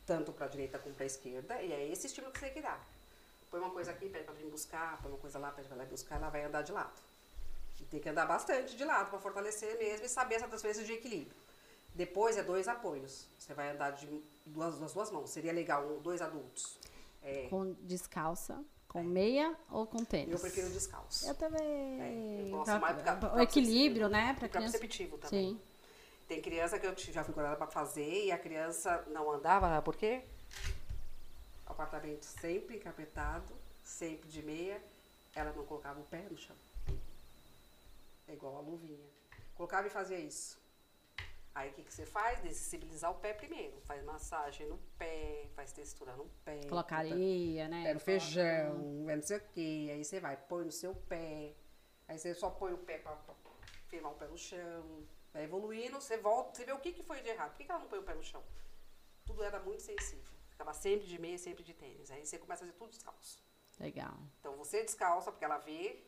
tanto 0.06 0.32
pra 0.32 0.46
direita 0.46 0.78
como 0.78 0.94
pra 0.94 1.04
esquerda, 1.04 1.60
e 1.60 1.72
é 1.72 1.88
esse 1.90 2.06
estímulo 2.06 2.32
que 2.32 2.38
você 2.38 2.46
tem 2.46 2.54
que 2.54 2.60
dar. 2.62 2.80
Põe 3.50 3.60
uma 3.60 3.70
coisa 3.70 3.90
aqui, 3.90 4.08
pede 4.08 4.24
pra 4.24 4.34
vir 4.34 4.46
buscar, 4.46 5.00
põe 5.02 5.10
uma 5.10 5.18
coisa 5.18 5.38
lá, 5.38 5.50
pede 5.50 5.66
pra 5.68 5.76
ela 5.76 5.84
ir 5.84 5.88
buscar, 5.90 6.16
ela 6.16 6.28
vai 6.30 6.44
andar 6.44 6.62
de 6.62 6.72
lado. 6.72 6.92
E 7.80 7.84
tem 7.84 8.00
que 8.00 8.08
andar 8.08 8.24
bastante 8.26 8.76
de 8.76 8.84
lado 8.84 9.10
pra 9.10 9.18
fortalecer 9.18 9.76
mesmo 9.78 10.06
e 10.06 10.08
saber 10.08 10.36
essa 10.36 10.48
transferência 10.48 10.84
de 10.84 10.92
equilíbrio. 10.92 11.36
Depois 11.94 12.36
é 12.36 12.42
dois 12.42 12.68
apoios. 12.68 13.26
Você 13.38 13.52
vai 13.54 13.70
andar 13.70 13.90
de 13.90 14.06
duas, 14.46 14.78
das 14.78 14.92
duas 14.92 15.10
mãos. 15.10 15.30
Seria 15.30 15.52
legal, 15.52 15.84
um- 15.86 15.98
dois 16.00 16.20
adultos. 16.22 16.76
É, 17.22 17.48
Com 17.48 17.72
descalça, 17.82 18.62
com 18.88 19.02
meia 19.02 19.54
ou 19.70 19.86
com 19.86 20.04
tênis? 20.04 20.32
eu 20.34 20.38
prefiro 20.38 20.68
descalço. 20.70 21.26
Eu 21.28 21.34
também. 21.34 22.00
É, 22.00 22.42
eu 22.46 22.50
gosto 22.50 22.64
Pra- 22.66 22.78
mais 22.78 22.98
o 22.98 23.02
pra 23.02 23.42
equilíbrio, 23.42 24.08
perceptivo. 24.08 24.08
né? 24.10 24.26
Pra 24.34 24.34
pra 24.40 24.48
criança. 24.48 24.78
perceptivo 24.78 25.18
também. 25.18 25.50
Sim. 25.54 25.60
Tem 26.28 26.42
criança 26.42 26.78
que 26.78 26.86
eu 26.86 26.94
já 26.96 27.22
fui 27.22 27.32
curada 27.32 27.56
pra 27.56 27.66
fazer 27.68 28.24
e 28.24 28.32
a 28.32 28.38
criança 28.38 29.04
não 29.08 29.30
andava, 29.30 29.68
sabe 29.68 29.84
por 29.84 29.96
quê? 29.96 30.22
Apartamento 31.66 32.24
sempre 32.24 32.76
encapetado, 32.76 33.52
sempre 33.84 34.28
de 34.28 34.42
meia, 34.42 34.82
ela 35.34 35.52
não 35.52 35.64
colocava 35.64 36.00
o 36.00 36.04
pé 36.04 36.22
no 36.30 36.36
chão. 36.36 36.56
É 38.28 38.32
igual 38.32 38.56
a 38.56 38.60
luvinha. 38.60 39.06
Colocava 39.54 39.86
e 39.86 39.90
fazia 39.90 40.18
isso. 40.18 40.58
Aí 41.54 41.70
o 41.70 41.72
que, 41.72 41.84
que 41.84 41.94
você 41.94 42.04
faz? 42.04 42.40
Dessensibilizar 42.42 43.10
o 43.10 43.14
pé 43.14 43.32
primeiro. 43.32 43.80
Faz 43.82 44.02
massagem 44.04 44.68
no 44.68 44.78
pé, 44.98 45.46
faz 45.54 45.72
textura 45.72 46.12
no 46.16 46.26
pé. 46.44 46.60
Colocar 46.68 47.02
bota- 47.02 47.14
areia, 47.14 47.68
né? 47.68 47.84
Pega 47.84 47.96
o 47.96 48.00
feijão, 48.00 49.06
é 49.08 49.16
não 49.16 49.22
sei 49.22 49.36
o 49.38 49.42
quê. 49.54 49.90
Aí 49.92 50.04
você 50.04 50.20
vai, 50.20 50.36
põe 50.36 50.64
no 50.64 50.72
seu 50.72 50.94
pé. 51.08 51.52
Aí 52.08 52.18
você 52.18 52.34
só 52.34 52.50
põe 52.50 52.72
o 52.72 52.78
pé 52.78 52.98
pra, 52.98 53.12
pra 53.12 53.34
firmar 53.88 54.12
o 54.12 54.16
pé 54.16 54.26
no 54.26 54.36
chão. 54.36 54.84
Vai 55.37 55.44
evoluindo, 55.44 56.01
você 56.01 56.16
volta, 56.16 56.57
você 56.57 56.64
vê 56.64 56.72
o 56.72 56.79
que, 56.79 56.92
que 56.92 57.03
foi 57.03 57.20
de 57.20 57.29
errado. 57.29 57.51
Por 57.51 57.59
que, 57.59 57.64
que 57.64 57.70
ela 57.70 57.81
não 57.81 57.88
põe 57.88 57.99
o 57.99 58.03
pé 58.03 58.14
no 58.14 58.22
chão? 58.22 58.42
Tudo 59.27 59.44
era 59.44 59.61
muito 59.61 59.83
sensível. 59.83 60.33
Ficava 60.49 60.72
sempre 60.72 61.07
de 61.07 61.18
meia, 61.18 61.37
sempre 61.37 61.62
de 61.62 61.75
tênis. 61.75 62.11
Aí 62.11 62.25
você 62.25 62.38
começa 62.38 62.64
a 62.64 62.66
fazer 62.66 62.79
tudo 62.79 62.88
descalço. 62.88 63.44
Legal. 63.79 64.14
Então 64.40 64.57
você 64.57 64.83
descalça, 64.83 65.31
porque 65.31 65.44
ela 65.44 65.59
vê. 65.59 66.03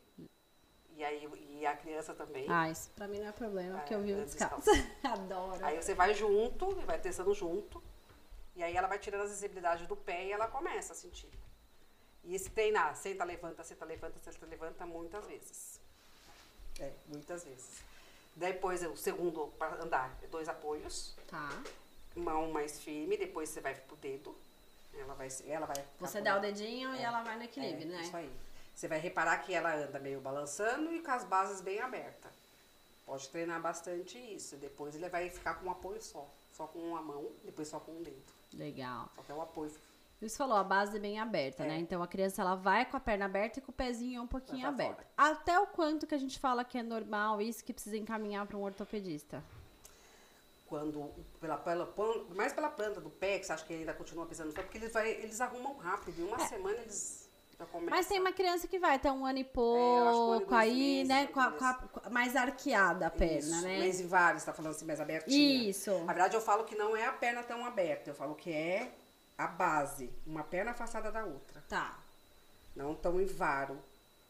E 0.95 1.03
aí 1.03 1.29
e 1.51 1.63
a 1.63 1.77
criança 1.77 2.15
também. 2.15 2.47
Ah, 2.49 2.71
isso 2.71 2.89
pra 2.95 3.07
mim 3.07 3.19
não 3.19 3.27
é 3.27 3.31
problema, 3.31 3.77
porque 3.77 3.93
eu 3.93 3.99
É, 3.99 4.01
vivo 4.01 4.19
eu 4.21 4.25
descalça. 4.25 4.71
Adoro. 5.03 5.63
Aí 5.63 5.79
você 5.79 5.93
vai 5.93 6.15
junto, 6.15 6.75
vai 6.87 6.99
testando 6.99 7.31
junto. 7.35 7.83
E 8.55 8.63
aí 8.63 8.75
ela 8.75 8.87
vai 8.87 8.97
tirando 8.97 9.25
a 9.25 9.27
sensibilidade 9.27 9.85
do 9.85 9.95
pé 9.95 10.25
e 10.25 10.31
ela 10.31 10.47
começa 10.47 10.93
a 10.93 10.95
sentir. 10.95 11.29
E 12.23 12.33
esse 12.33 12.49
treinar, 12.49 12.95
senta, 12.95 13.23
levanta, 13.23 13.63
senta, 13.63 13.85
levanta, 13.85 14.17
senta, 14.17 14.43
levanta, 14.47 14.87
muitas 14.87 15.27
vezes. 15.27 15.79
É, 16.79 16.91
muitas 17.07 17.43
vezes. 17.43 17.88
Depois, 18.35 18.83
o 18.83 18.95
segundo 18.95 19.47
para 19.57 19.83
andar, 19.83 20.17
é 20.23 20.27
dois 20.27 20.47
apoios. 20.47 21.13
Tá. 21.27 21.49
Mão 22.15 22.51
mais 22.51 22.79
firme, 22.79 23.17
depois 23.17 23.49
você 23.49 23.61
vai 23.61 23.75
pro 23.75 23.95
dedo. 23.97 24.35
Ela 24.97 25.13
vai, 25.13 25.27
ela 25.47 25.65
vai 25.65 25.85
Você 25.99 26.21
dá 26.21 26.37
o 26.37 26.41
dedinho 26.41 26.93
e 26.95 26.99
É. 26.99 27.03
ela 27.03 27.21
vai 27.23 27.37
no 27.37 27.43
equilíbrio, 27.43 27.83
é, 27.83 27.97
né? 27.97 28.01
Isso 28.01 28.17
aí. 28.17 28.31
Você 28.75 28.87
vai 28.87 28.99
reparar 28.99 29.37
que 29.39 29.53
ela 29.53 29.75
anda 29.75 29.99
meio 29.99 30.19
balançando 30.21 30.93
e 30.93 31.01
com 31.01 31.11
as 31.11 31.23
bases 31.23 31.61
bem 31.61 31.79
abertas. 31.79 32.31
Pode 33.05 33.27
treinar 33.29 33.61
bastante 33.61 34.17
isso. 34.17 34.55
Depois 34.57 34.95
ele 34.95 35.09
vai 35.09 35.29
ficar 35.29 35.55
com 35.55 35.67
um 35.67 35.71
apoio 35.71 36.01
só. 36.01 36.27
Só 36.53 36.67
com 36.67 36.79
uma 36.79 37.01
mão, 37.01 37.29
depois 37.43 37.67
só 37.67 37.79
com 37.79 37.91
um 37.91 38.03
dedo. 38.03 38.21
Legal. 38.53 39.09
Só 39.15 39.21
que 39.21 39.31
é 39.31 39.35
o 39.35 39.41
apoio. 39.41 39.71
Você 40.21 40.35
falou, 40.35 40.57
a 40.57 40.63
base 40.63 40.97
é 40.97 40.99
bem 40.99 41.17
aberta, 41.17 41.63
É. 41.63 41.67
né? 41.67 41.77
Então 41.79 42.03
a 42.03 42.07
criança 42.07 42.41
ela 42.41 42.53
vai 42.55 42.85
com 42.85 42.97
a 42.97 42.99
perna 42.99 43.25
aberta 43.25 43.59
e 43.59 43.61
com 43.61 43.71
o 43.71 43.73
pezinho 43.73 44.21
um 44.21 44.27
pouquinho 44.27 44.61
pra 44.61 44.69
aberto. 44.69 45.05
Até 45.17 45.57
o 45.59 45.67
quanto 45.67 46.05
que 46.05 46.13
a 46.13 46.17
gente 46.17 46.37
fala 46.39 46.65
que 46.65 46.77
é 46.77 46.83
normal 46.83 47.41
isso 47.41 47.63
que 47.63 47.71
precisa 47.71 47.95
encaminhar 47.97 48.45
para 48.45 48.57
um 48.57 48.63
ortopedista? 48.63 49.41
Quando, 50.67 51.09
pela, 51.41 51.57
pela, 51.57 51.91
mais 52.35 52.53
pela 52.53 52.69
planta 52.69 53.01
do 53.01 53.09
pé, 53.09 53.39
que 53.39 53.45
você 53.45 53.53
acha 53.53 53.65
que 53.65 53.73
ainda 53.73 53.93
continua 53.93 54.25
pisando 54.27 54.49
no 54.49 54.55
chão, 54.55 54.63
porque 54.63 54.77
eles, 54.77 54.93
vai, 54.93 55.09
eles 55.09 55.41
arrumam 55.41 55.75
rápido. 55.77 56.19
Em 56.21 56.25
uma 56.27 56.39
semana 56.47 56.77
eles. 56.77 57.27
É. 57.59 57.79
Mas 57.89 58.07
tem 58.07 58.19
uma 58.21 58.31
criança 58.31 58.67
que 58.67 58.77
vai 58.79 58.95
até 58.95 59.11
um 59.11 59.25
ano 59.25 59.39
e 59.39 59.41
É, 59.41 59.43
acho 59.43 59.51
que 59.53 59.59
um 59.59 60.35
e 60.35 60.37
pouco 60.39 60.55
aí, 60.55 61.03
né? 61.05 61.27
Com 61.27 61.39
a, 61.41 61.51
com 61.51 61.65
a- 61.65 61.73
com 61.73 62.07
a- 62.07 62.09
mais 62.09 62.35
arqueada 62.35 63.07
a 63.07 63.09
perna, 63.09 63.37
Isso, 63.39 63.61
né? 63.63 63.79
Mês 63.79 63.99
inválido, 63.99 64.39
você 64.39 64.45
tá 64.45 64.53
falando 64.53 64.71
assim, 64.71 64.85
mais 64.85 65.01
abertinha. 65.01 65.69
Isso. 65.69 65.91
Na 66.05 66.13
verdade, 66.13 66.35
eu 66.35 66.41
falo 66.41 66.63
que 66.63 66.75
não 66.75 66.95
é 66.95 67.05
a 67.05 67.11
perna 67.11 67.43
tão 67.43 67.65
aberta. 67.65 68.11
Eu 68.11 68.13
falo 68.13 68.33
que 68.35 68.49
é 68.51 68.93
a 69.39 69.47
base. 69.47 70.11
Uma 70.27 70.43
perna 70.43 70.71
afastada 70.71 71.11
da 71.11 71.23
outra. 71.25 71.63
Tá. 71.69 71.97
não 72.75 72.93
tão 72.95 73.19
em 73.19 73.25
varo. 73.25 73.77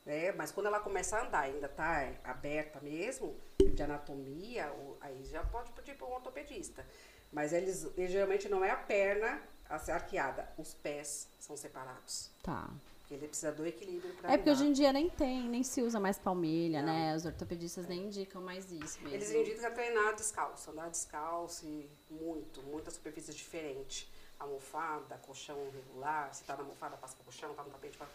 Né? 0.05 0.31
Mas 0.31 0.51
quando 0.51 0.67
ela 0.67 0.79
começa 0.79 1.17
a 1.17 1.25
andar, 1.25 1.41
ainda 1.41 1.67
tá 1.67 2.11
aberta 2.23 2.79
mesmo, 2.79 3.35
de 3.59 3.83
anatomia, 3.83 4.71
ou- 4.71 4.97
aí 5.01 5.23
já 5.25 5.43
pode 5.43 5.71
pedir 5.73 5.95
para 5.95 6.07
um 6.07 6.13
ortopedista. 6.13 6.85
Mas 7.31 7.53
eles, 7.53 7.85
eles 7.97 8.11
geralmente 8.11 8.47
não 8.49 8.63
é 8.63 8.71
a 8.71 8.75
perna 8.77 9.39
arqueada, 9.69 10.49
os 10.57 10.73
pés 10.73 11.27
são 11.39 11.55
separados. 11.55 12.31
Tá. 12.41 12.69
Ele 13.11 13.27
precisa 13.27 13.51
do 13.51 13.65
equilíbrio 13.65 14.13
para 14.15 14.31
É 14.33 14.37
porque 14.37 14.49
hoje 14.51 14.65
em 14.67 14.71
dia 14.73 14.93
nem 14.93 15.09
tem, 15.09 15.47
nem 15.47 15.61
se 15.63 15.81
usa 15.81 15.99
mais 15.99 16.17
palmilha, 16.17 16.81
Não. 16.81 16.87
né? 16.93 17.15
Os 17.15 17.25
ortopedistas 17.25 17.87
nem 17.87 18.05
indicam 18.05 18.41
mais 18.41 18.71
isso 18.71 18.99
mesmo. 19.01 19.15
Eles 19.15 19.31
indicam 19.31 19.71
treinar 19.73 20.15
descalço, 20.15 20.71
andar 20.71 20.89
descalço 20.89 21.65
e 21.67 21.89
muito, 22.09 22.61
muitas 22.63 22.93
superfícies 22.95 23.35
diferentes. 23.35 24.07
Almofada, 24.39 25.17
colchão 25.25 25.57
regular, 25.73 26.33
se 26.33 26.43
tá 26.43 26.55
na 26.55 26.61
almofada, 26.63 26.95
passa 26.97 27.13
pro 27.15 27.25
colchão, 27.25 27.53
tá 27.53 27.63
no 27.63 27.69
tapete, 27.71 27.97
passa- 27.97 28.11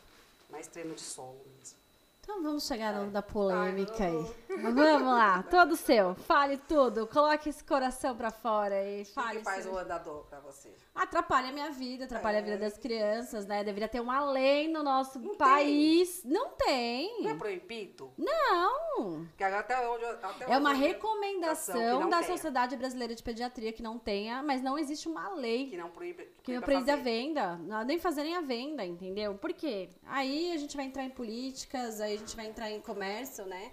mais 0.51 0.67
treino 0.67 0.95
de 0.95 1.01
solo 1.01 1.39
mesmo. 1.59 1.77
Então 2.23 2.43
vamos 2.43 2.67
chegar 2.67 2.95
no 2.95 3.11
da 3.11 3.21
polêmica 3.21 4.05
aí. 4.05 4.35
Vamos 4.63 5.03
lá, 5.09 5.43
todo 5.45 5.77
seu. 5.77 6.15
Fale 6.15 6.57
tudo. 6.57 7.07
Coloque 7.07 7.49
esse 7.49 7.63
coração 7.65 8.17
pra 8.17 8.31
fora 8.31 8.83
e 8.85 9.03
O 9.03 9.05
que 9.05 9.13
fale. 9.13 9.39
que 9.39 9.45
faz 9.45 9.65
seu- 9.65 9.73
o 9.73 9.79
andador 9.79 10.25
pra 10.27 10.41
você? 10.41 10.73
Atrapalha 10.95 11.49
a 11.49 11.53
minha 11.53 11.71
vida, 11.71 12.05
atrapalha 12.05 12.39
a 12.39 12.43
vida 12.43 12.55
É. 12.55 12.59
das 12.59 12.79
crianças, 12.79 13.47
né? 13.47 13.65
Deveria 13.65 13.89
ter 13.89 14.01
uma 14.01 14.25
lei 14.31 14.69
no 14.69 14.83
nosso 14.83 15.19
Não 15.19 15.31
tem. 15.31 15.37
país. 15.39 16.23
Não 16.25 16.51
tem. 16.51 17.23
Não 17.23 17.31
é 17.31 17.35
proibido? 17.35 18.13
Não. 18.17 19.27
Que 19.37 19.43
até 19.43 19.89
onde, 19.89 20.05
até 20.05 20.53
É 20.53 20.57
uma 20.57 20.73
recomendação 20.73 21.75
que 21.75 21.81
não 22.05 22.09
da 22.09 22.19
tenha. 22.21 22.31
Sociedade 22.33 22.77
Brasileira 22.77 23.15
de 23.15 23.23
Pediatria 23.23 23.73
que 23.73 23.83
não 23.83 23.99
tenha, 23.99 24.43
mas 24.43 24.63
não 24.63 24.79
existe 24.79 25.09
uma 25.09 25.31
lei 25.35 25.71
Que 25.71 25.77
não 25.77 25.91
proíbe. 25.91 26.29
que 26.43 26.53
não 26.53 26.63
proíba 26.63 26.83
proíbe 26.85 26.91
a 26.91 26.97
venda, 27.03 27.57
não- 27.57 27.85
nem 27.85 27.99
fazer 27.99 28.23
nem 28.23 28.37
a 28.37 28.41
venda, 28.41 28.85
entendeu? 28.85 29.35
Por 29.35 29.53
quê? 29.53 29.89
Aí 30.07 30.53
a 30.53 30.57
gente 30.57 30.77
vai 30.77 30.87
entrar 30.87 31.05
em 31.05 31.11
políticas, 31.11 32.01
aí 32.01 32.15
a 32.15 32.19
gente 32.19 32.37
vai 32.37 32.47
entrar 32.47 32.71
em 32.71 32.81
comércio, 32.81 33.45
né? 33.47 33.73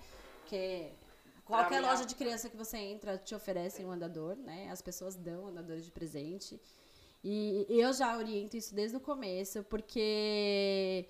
Que 0.52 0.92
qualquer 1.46 1.80
minha- 1.80 1.90
loja 1.92 2.06
de 2.06 2.14
criança 2.16 2.50
que 2.50 2.58
você 2.58 2.78
entra 2.78 3.18
te 3.18 3.34
oferece 3.34 3.84
um 3.86 3.92
andador, 3.92 4.36
né? 4.36 4.70
As 4.70 4.82
pessoas 4.82 5.16
dão 5.16 5.48
andadores 5.48 5.86
de 5.86 5.92
presente. 5.92 6.60
E 7.24 7.66
eu 7.70 7.94
já 7.94 8.18
oriento 8.18 8.58
isso 8.58 8.74
desde 8.76 8.98
o 8.98 9.00
começo, 9.00 9.64
porque 9.66 11.08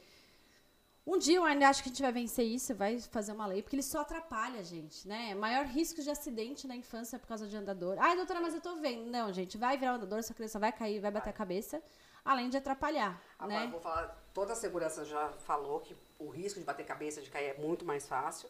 um 1.08 1.18
dia 1.18 1.38
eu 1.38 1.44
ainda 1.44 1.68
acho 1.70 1.82
que 1.82 1.90
a 1.90 1.92
gente 1.92 2.02
vai 2.02 2.12
vencer 2.12 2.46
isso, 2.46 2.76
vai 2.76 3.00
fazer 3.00 3.32
uma 3.32 3.46
lei, 3.48 3.62
porque 3.64 3.76
ele 3.78 3.82
só 3.84 4.02
atrapalha 4.02 4.60
a 4.60 4.64
gente, 4.64 5.08
né? 5.08 5.34
Maior 5.34 5.66
risco 5.66 6.02
de 6.02 6.10
acidente 6.10 6.68
na 6.68 6.76
infância 6.76 7.16
é 7.16 7.20
por 7.20 7.28
causa 7.28 7.48
de 7.48 7.56
andador. 7.58 7.96
Ai, 8.00 8.16
doutora, 8.16 8.42
mas 8.42 8.54
eu 8.54 8.62
tô 8.62 8.76
vendo. 8.76 9.10
Não, 9.10 9.32
gente, 9.34 9.58
vai 9.58 9.78
virar 9.78 9.94
um 9.94 9.96
andador, 9.96 10.22
sua 10.22 10.36
criança 10.36 10.60
vai 10.60 10.72
cair, 10.72 11.00
vai 11.00 11.12
bater 11.12 11.30
a 11.32 11.34
cabeça, 11.34 11.82
além 12.26 12.50
de 12.50 12.58
atrapalhar, 12.58 13.20
Agora, 13.40 13.60
né? 13.62 13.68
vou 13.72 13.80
falar, 13.80 14.08
toda 14.34 14.54
a 14.54 14.56
segurança 14.56 15.04
já 15.06 15.30
falou 15.50 15.80
que 15.80 15.96
o 16.20 16.30
risco 16.30 16.60
de 16.60 16.66
bater 16.66 16.86
cabeça, 16.86 17.22
de 17.22 17.30
cair 17.30 17.56
é 17.56 17.58
muito 17.58 17.84
mais 17.86 18.06
fácil. 18.06 18.48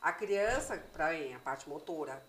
A 0.00 0.12
criança, 0.12 0.78
para 0.92 1.10
a 1.10 1.38
parte 1.40 1.68
motora, 1.68 2.22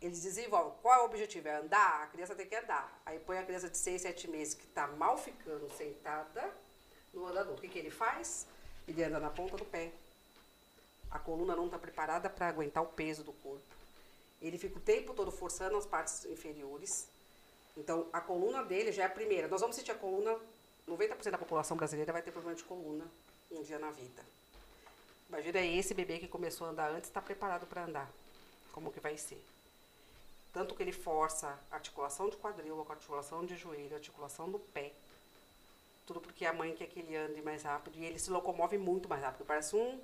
eles 0.00 0.22
desenvolvem. 0.22 0.72
Qual 0.80 0.94
é 0.94 1.02
o 1.02 1.06
objetivo? 1.06 1.48
É 1.48 1.56
andar? 1.56 2.04
A 2.04 2.06
criança 2.06 2.34
tem 2.34 2.46
que 2.46 2.54
andar. 2.54 3.00
Aí 3.04 3.18
põe 3.18 3.38
a 3.38 3.44
criança 3.44 3.68
de 3.68 3.76
6, 3.76 4.02
7 4.02 4.28
meses 4.28 4.54
que 4.54 4.64
está 4.64 4.86
mal 4.86 5.18
ficando 5.18 5.68
sentada 5.76 6.48
no 7.12 7.26
andador. 7.26 7.54
O 7.54 7.60
que, 7.60 7.68
que 7.68 7.78
ele 7.78 7.90
faz? 7.90 8.46
Ele 8.86 9.02
anda 9.02 9.18
na 9.18 9.28
ponta 9.28 9.56
do 9.56 9.64
pé. 9.64 9.90
A 11.10 11.18
coluna 11.18 11.56
não 11.56 11.66
está 11.66 11.78
preparada 11.78 12.30
para 12.30 12.48
aguentar 12.48 12.82
o 12.82 12.86
peso 12.86 13.24
do 13.24 13.32
corpo. 13.32 13.64
Ele 14.40 14.56
fica 14.56 14.78
o 14.78 14.80
tempo 14.80 15.12
todo 15.12 15.32
forçando 15.32 15.76
as 15.76 15.84
partes 15.84 16.24
inferiores. 16.26 17.08
Então, 17.76 18.08
a 18.12 18.20
coluna 18.20 18.62
dele 18.64 18.92
já 18.92 19.02
é 19.02 19.06
a 19.06 19.10
primeira. 19.10 19.48
Nós 19.48 19.60
vamos 19.60 19.74
sentir 19.74 19.90
a 19.90 19.96
coluna, 19.96 20.38
90% 20.88 21.30
da 21.30 21.38
população 21.38 21.76
brasileira 21.76 22.12
vai 22.12 22.22
ter 22.22 22.30
problema 22.30 22.56
de 22.56 22.62
coluna 22.62 23.04
um 23.50 23.62
dia 23.62 23.78
na 23.78 23.90
vida. 23.90 24.22
Imagina 25.30 25.60
esse 25.60 25.94
bebê 25.94 26.18
que 26.18 26.26
começou 26.26 26.66
a 26.66 26.70
andar 26.70 26.90
antes, 26.90 27.08
está 27.08 27.22
preparado 27.22 27.64
para 27.64 27.84
andar. 27.84 28.10
Como 28.72 28.90
que 28.90 28.98
vai 28.98 29.16
ser? 29.16 29.40
Tanto 30.52 30.74
que 30.74 30.82
ele 30.82 30.90
força 30.92 31.56
articulação 31.70 32.28
de 32.28 32.36
quadril, 32.36 32.84
articulação 32.90 33.46
de 33.46 33.56
joelho, 33.56 33.94
articulação 33.94 34.50
do 34.50 34.58
pé. 34.58 34.92
Tudo 36.04 36.20
porque 36.20 36.44
a 36.44 36.52
mãe 36.52 36.74
quer 36.74 36.86
que 36.88 36.98
ele 36.98 37.16
ande 37.16 37.40
mais 37.42 37.62
rápido 37.62 37.96
e 37.96 38.04
ele 38.04 38.18
se 38.18 38.30
locomove 38.30 38.76
muito 38.76 39.08
mais 39.08 39.22
rápido. 39.22 39.44
Parece 39.46 39.76
um. 39.76 40.00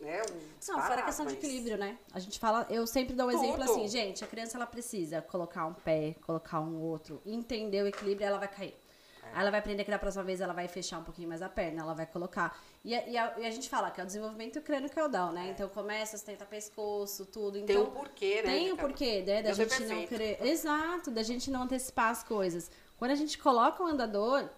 Né, 0.00 0.22
um 0.22 0.72
Não, 0.72 0.80
fora 0.80 1.00
a 1.00 1.04
questão 1.04 1.26
de 1.26 1.34
mas- 1.34 1.42
equilíbrio, 1.44 1.76
né? 1.76 1.98
A 2.12 2.20
gente 2.20 2.38
fala, 2.38 2.66
eu 2.70 2.86
sempre 2.86 3.14
dou 3.16 3.26
um 3.26 3.30
exemplo 3.32 3.58
Tudo. 3.64 3.70
assim, 3.72 3.88
gente, 3.88 4.22
a 4.24 4.28
criança 4.28 4.56
ela 4.56 4.66
precisa 4.66 5.20
colocar 5.22 5.66
um 5.66 5.74
pé, 5.74 6.14
colocar 6.24 6.60
um 6.60 6.80
outro, 6.80 7.20
entender 7.26 7.82
o 7.82 7.86
equilíbrio, 7.88 8.24
ela 8.26 8.38
vai 8.38 8.46
cair. 8.48 8.76
É. 9.22 9.26
Aí 9.34 9.40
ela 9.40 9.50
vai 9.50 9.60
aprender 9.60 9.84
que 9.84 9.90
da 9.90 9.98
próxima 9.98 10.24
vez 10.24 10.40
ela 10.40 10.52
vai 10.52 10.66
fechar 10.68 10.98
um 10.98 11.04
pouquinho 11.04 11.28
mais 11.28 11.42
a 11.42 11.48
perna, 11.48 11.82
ela 11.82 11.94
vai 11.94 12.06
colocar. 12.06 12.58
E, 12.84 12.94
a- 12.94 13.06
e 13.08 13.16
a, 13.16 13.38
e 13.38 13.46
a 13.46 13.50
gente 13.50 13.68
fala 13.68 13.90
que 13.90 14.00
é 14.00 14.04
o 14.04 14.06
desenvolvimento 14.06 14.60
crânio-caudal, 14.62 15.32
né? 15.32 15.50
Então 15.50 15.68
começa, 15.68 16.16
sustenta 16.16 16.44
pescoço, 16.46 17.26
tudo. 17.26 17.58
É. 17.58 17.62
Tem 17.62 17.76
Então, 17.76 17.88
um 17.88 17.90
porquê, 17.94 18.36
né? 18.42 18.42
Tem 18.52 18.72
o 18.72 18.76
cada- 18.76 18.88
porquê, 18.88 19.22
né? 19.26 19.42
Da 19.42 19.50
é 19.50 19.54
gente 19.54 19.84
não 19.84 20.06
querer. 20.06 20.44
Exato, 20.46 21.10
da 21.10 21.22
gente 21.22 21.50
não 21.50 21.62
antecipar 21.62 22.10
as 22.10 22.22
coisas. 22.22 22.70
Quando 22.98 23.10
a 23.10 23.14
gente 23.16 23.38
coloca 23.38 23.82
o 23.82 23.86
andador, 23.86 24.48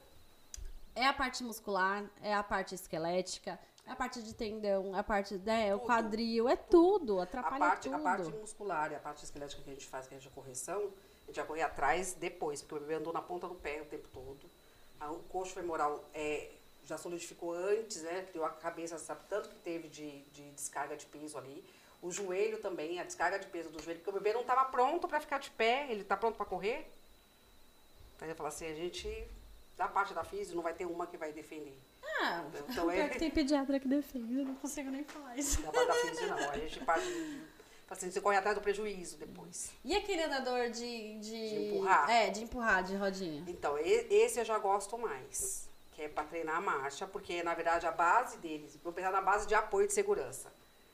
é 0.94 1.06
a 1.06 1.12
parte 1.12 1.42
muscular, 1.44 2.04
é 2.22 2.34
a 2.34 2.42
parte 2.42 2.74
esquelética, 2.74 3.58
é 3.86 3.92
a 3.92 3.96
parte 3.96 4.22
de 4.22 4.34
tendão, 4.34 4.94
é 4.94 4.98
a 4.98 5.02
parte, 5.02 5.34
né, 5.38 5.74
o 5.74 5.78
Tudo. 5.78 5.86
quadril, 5.86 6.48
é 6.48 6.56
tudo, 6.56 7.18
A 7.20 7.24
atrapalha 7.24 7.58
parte, 7.58 7.82
tudo. 7.84 7.94
a 7.96 7.98
parte 7.98 8.30
muscular 8.32 8.92
e 8.92 8.94
a 8.94 8.98
parte 8.98 9.24
esquelética 9.24 9.62
que 9.62 9.70
a 9.70 9.72
gente 9.72 9.86
faz, 9.86 10.06
que 10.06 10.14
é 10.14 10.18
a 10.18 10.30
correção, 10.30 10.78
a 10.80 11.09
gente 11.30 11.36
vai 11.36 11.46
correr 11.46 11.62
atrás 11.62 12.12
depois, 12.14 12.60
porque 12.62 12.74
o 12.76 12.80
bebê 12.80 12.94
andou 12.94 13.12
na 13.12 13.22
ponta 13.22 13.46
do 13.48 13.54
pé 13.54 13.80
o 13.82 13.86
tempo 13.86 14.08
todo. 14.12 14.38
Aí 14.98 15.08
O 15.10 15.16
coxo 15.30 15.54
femoral 15.54 16.04
é, 16.12 16.50
já 16.84 16.98
solidificou 16.98 17.52
antes, 17.52 18.02
né? 18.02 18.26
Criou 18.30 18.44
a 18.44 18.50
cabeça, 18.50 18.98
sabe? 18.98 19.20
Tanto 19.28 19.48
que 19.48 19.54
teve 19.56 19.88
de, 19.88 20.20
de 20.32 20.50
descarga 20.50 20.96
de 20.96 21.06
peso 21.06 21.38
ali. 21.38 21.64
O 22.02 22.10
joelho 22.10 22.58
também, 22.58 22.98
a 22.98 23.04
descarga 23.04 23.38
de 23.38 23.46
peso 23.46 23.68
do 23.70 23.82
joelho, 23.82 24.00
porque 24.00 24.10
o 24.10 24.20
bebê 24.20 24.32
não 24.32 24.40
estava 24.40 24.64
pronto 24.66 25.06
para 25.06 25.20
ficar 25.20 25.38
de 25.38 25.50
pé, 25.50 25.86
ele 25.90 26.02
está 26.02 26.16
pronto 26.16 26.36
para 26.36 26.46
correr. 26.46 26.90
Então 28.16 28.26
eu 28.28 28.34
falo 28.34 28.48
assim, 28.48 28.66
a 28.66 28.74
gente, 28.74 29.08
da 29.76 29.86
parte 29.88 30.12
da 30.14 30.24
física, 30.24 30.54
não 30.54 30.62
vai 30.62 30.74
ter 30.74 30.86
uma 30.86 31.06
que 31.06 31.16
vai 31.16 31.32
defender. 31.32 31.76
Ah, 32.22 32.44
Então 32.68 32.86
pior 32.88 32.92
é- 32.94 33.08
que 33.08 33.18
tem 33.18 33.30
pediatra 33.30 33.78
que 33.80 33.88
defende, 33.88 34.34
eu 34.38 34.44
não 34.44 34.54
consigo 34.56 34.90
nem 34.90 35.04
falar 35.04 35.36
isso. 35.38 35.60
Da 35.62 35.70
parte 35.72 35.86
da 35.88 35.94
física 35.94 36.26
não, 36.26 36.50
a 36.50 36.58
gente 36.58 36.84
parte 36.84 37.06
de, 37.06 37.42
assim, 37.90 38.10
você 38.10 38.20
corre 38.20 38.36
atrás 38.36 38.56
do 38.56 38.62
prejuízo 38.62 39.18
depois. 39.18 39.72
E 39.84 39.96
aquele 39.96 40.22
andador 40.22 40.70
de, 40.70 41.18
de... 41.18 41.48
De 41.48 41.66
empurrar? 41.66 42.08
É, 42.08 42.30
de 42.30 42.42
empurrar, 42.44 42.84
de 42.84 42.94
rodinha. 42.94 43.44
Então, 43.48 43.76
esse 43.76 44.38
eu 44.38 44.44
já 44.44 44.58
gosto 44.58 44.96
mais, 44.96 45.68
que 45.92 46.02
é 46.02 46.08
para 46.08 46.24
treinar 46.24 46.56
a 46.56 46.60
marcha, 46.60 47.06
porque 47.06 47.42
na 47.42 47.52
verdade 47.52 47.86
a 47.86 47.90
base 47.90 48.38
deles, 48.38 48.78
vou 48.82 48.92
pensar 48.92 49.10
na 49.10 49.20
base 49.20 49.46
de 49.46 49.54
apoio 49.54 49.88
de 49.88 49.92
segurança. 49.92 50.52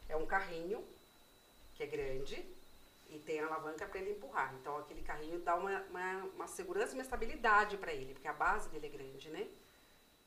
É 0.09 0.17
um 0.17 0.25
carrinho, 0.25 0.83
que 1.75 1.83
é 1.83 1.87
grande, 1.87 2.43
e 3.11 3.19
tem 3.19 3.41
a 3.41 3.47
alavanca 3.47 3.87
para 3.87 4.01
ele 4.01 4.13
empurrar. 4.13 4.55
Então, 4.61 4.79
aquele 4.79 5.03
carrinho 5.03 5.39
dá 5.41 5.55
uma, 5.55 5.83
uma, 5.91 6.25
uma 6.35 6.49
segurança 6.49 6.93
e 6.93 6.95
uma 6.95 7.03
estabilidade 7.03 7.77
para 7.77 7.93
ele, 7.93 8.15
porque 8.15 8.27
a 8.27 8.33
base 8.33 8.69
dele 8.71 8.87
é 8.87 8.91
grande, 8.91 9.29
né? 9.29 9.47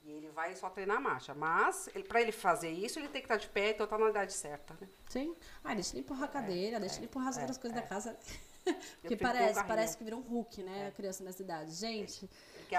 E 0.10 0.12
ele 0.14 0.30
vai 0.30 0.56
só 0.56 0.70
treinar 0.72 0.98
a 0.98 1.00
marcha. 1.00 1.36
Mas, 1.36 1.88
para 2.08 2.20
ele 2.20 2.32
fazer 2.32 2.72
isso, 2.72 2.98
ele 2.98 3.08
tem 3.10 3.22
que 3.22 3.26
estar 3.26 3.38
de 3.38 3.48
pé, 3.48 3.70
então 3.70 3.86
tá 3.86 3.96
na 3.96 4.10
idade 4.10 4.34
certa, 4.34 4.74
né? 4.82 4.88
Sim. 5.08 5.36
Ah, 5.64 5.76
deixa 5.76 5.94
ele 5.94 6.00
empurrar 6.00 6.24
a 6.24 6.28
cadeira, 6.28 6.80
deixa 6.80 6.96
ele 6.98 7.06
empurrar 7.06 7.28
as 7.30 7.38
é, 7.38 7.42
outras 7.42 7.58
coisas 7.60 7.78
é. 7.78 7.82
da 7.82 7.88
casa. 7.88 8.18
Eu 8.66 8.76
Porque 9.02 9.16
parece, 9.16 9.64
parece 9.64 9.98
que 9.98 10.04
vira 10.04 10.16
um 10.18 10.22
Hulk, 10.22 10.64
né? 10.64 10.88
A 10.88 10.92
criança 10.92 11.24
nessa 11.24 11.42
idade. 11.42 11.72
Gente, 11.72 12.30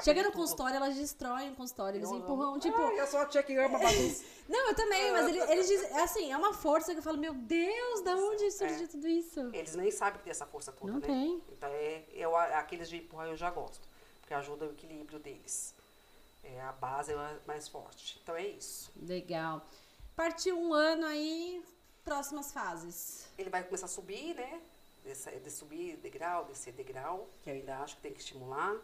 chega 0.05 0.23
no 0.23 0.31
consultório, 0.31 0.77
elas 0.77 0.95
destroem 0.95 1.51
o 1.53 1.55
consultório. 1.57 1.99
Eles 1.99 2.09
Eu 2.11 2.19
empurram, 2.19 2.51
amo. 2.51 2.59
tipo. 2.61 2.77
Ah, 2.81 2.93
eu 2.95 3.07
sou 3.07 3.19
a 3.21 3.27
tia 3.27 3.43
que 3.43 3.57
ama 3.57 3.79
bagunça. 3.81 4.25
Não, 4.49 4.69
eu 4.69 4.75
também, 4.75 5.11
mas 5.11 5.27
ele- 5.29 5.41
eles 5.53 5.67
dizem. 5.69 5.91
Assim, 5.99 6.31
é 6.33 6.37
uma 6.37 6.53
força 6.53 6.93
que 6.93 6.99
eu 6.99 7.03
falo, 7.03 7.17
meu 7.19 7.33
Deus, 7.35 8.03
da 8.03 8.15
onde 8.15 8.51
surgiu 8.53 8.85
É. 8.85 8.89
tudo 8.89 9.09
isso? 9.09 9.41
Eles 9.55 9.75
nem 9.75 9.91
sabem 9.91 10.19
que 10.19 10.25
tem 10.25 10.31
essa 10.31 10.47
força 10.47 10.71
toda, 10.71 10.93
Não 10.93 11.01
né? 11.01 11.07
tem. 11.07 11.43
Então, 11.51 11.71
é, 11.73 12.05
eu, 12.13 12.37
aqueles 12.37 12.89
de 12.89 12.99
empurrar 12.99 13.27
eu 13.29 13.37
já 13.37 13.51
gosto, 13.51 13.89
porque 14.21 14.35
ajuda 14.35 14.67
o 14.67 14.73
equilíbrio 14.73 15.19
deles. 15.19 15.75
É, 16.43 16.61
a 16.61 16.73
base 16.73 17.13
é 17.13 17.41
mais 17.47 17.69
forte. 17.69 18.19
Então, 18.23 18.35
é 18.37 18.47
isso. 18.47 18.93
Legal. 18.97 19.65
Partiu 20.17 20.59
um 20.59 20.75
ano 20.75 21.07
aí, 21.07 21.65
próximas 22.05 22.53
fases. 22.53 23.29
Ele 23.39 23.51
vai 23.51 23.63
começar 23.63 23.87
a 23.87 23.89
subir, 23.89 24.35
né? 24.35 24.61
Descer, 25.03 25.41
de 25.41 25.51
subir 25.51 25.97
degrau, 25.97 26.45
descer 26.45 26.73
degrau, 26.73 27.31
que 27.43 27.49
eu 27.49 27.55
ainda 27.55 27.79
acho 27.79 27.97
que 27.97 28.03
tem 28.03 28.13
que 28.13 28.21
estimular. 28.21 28.77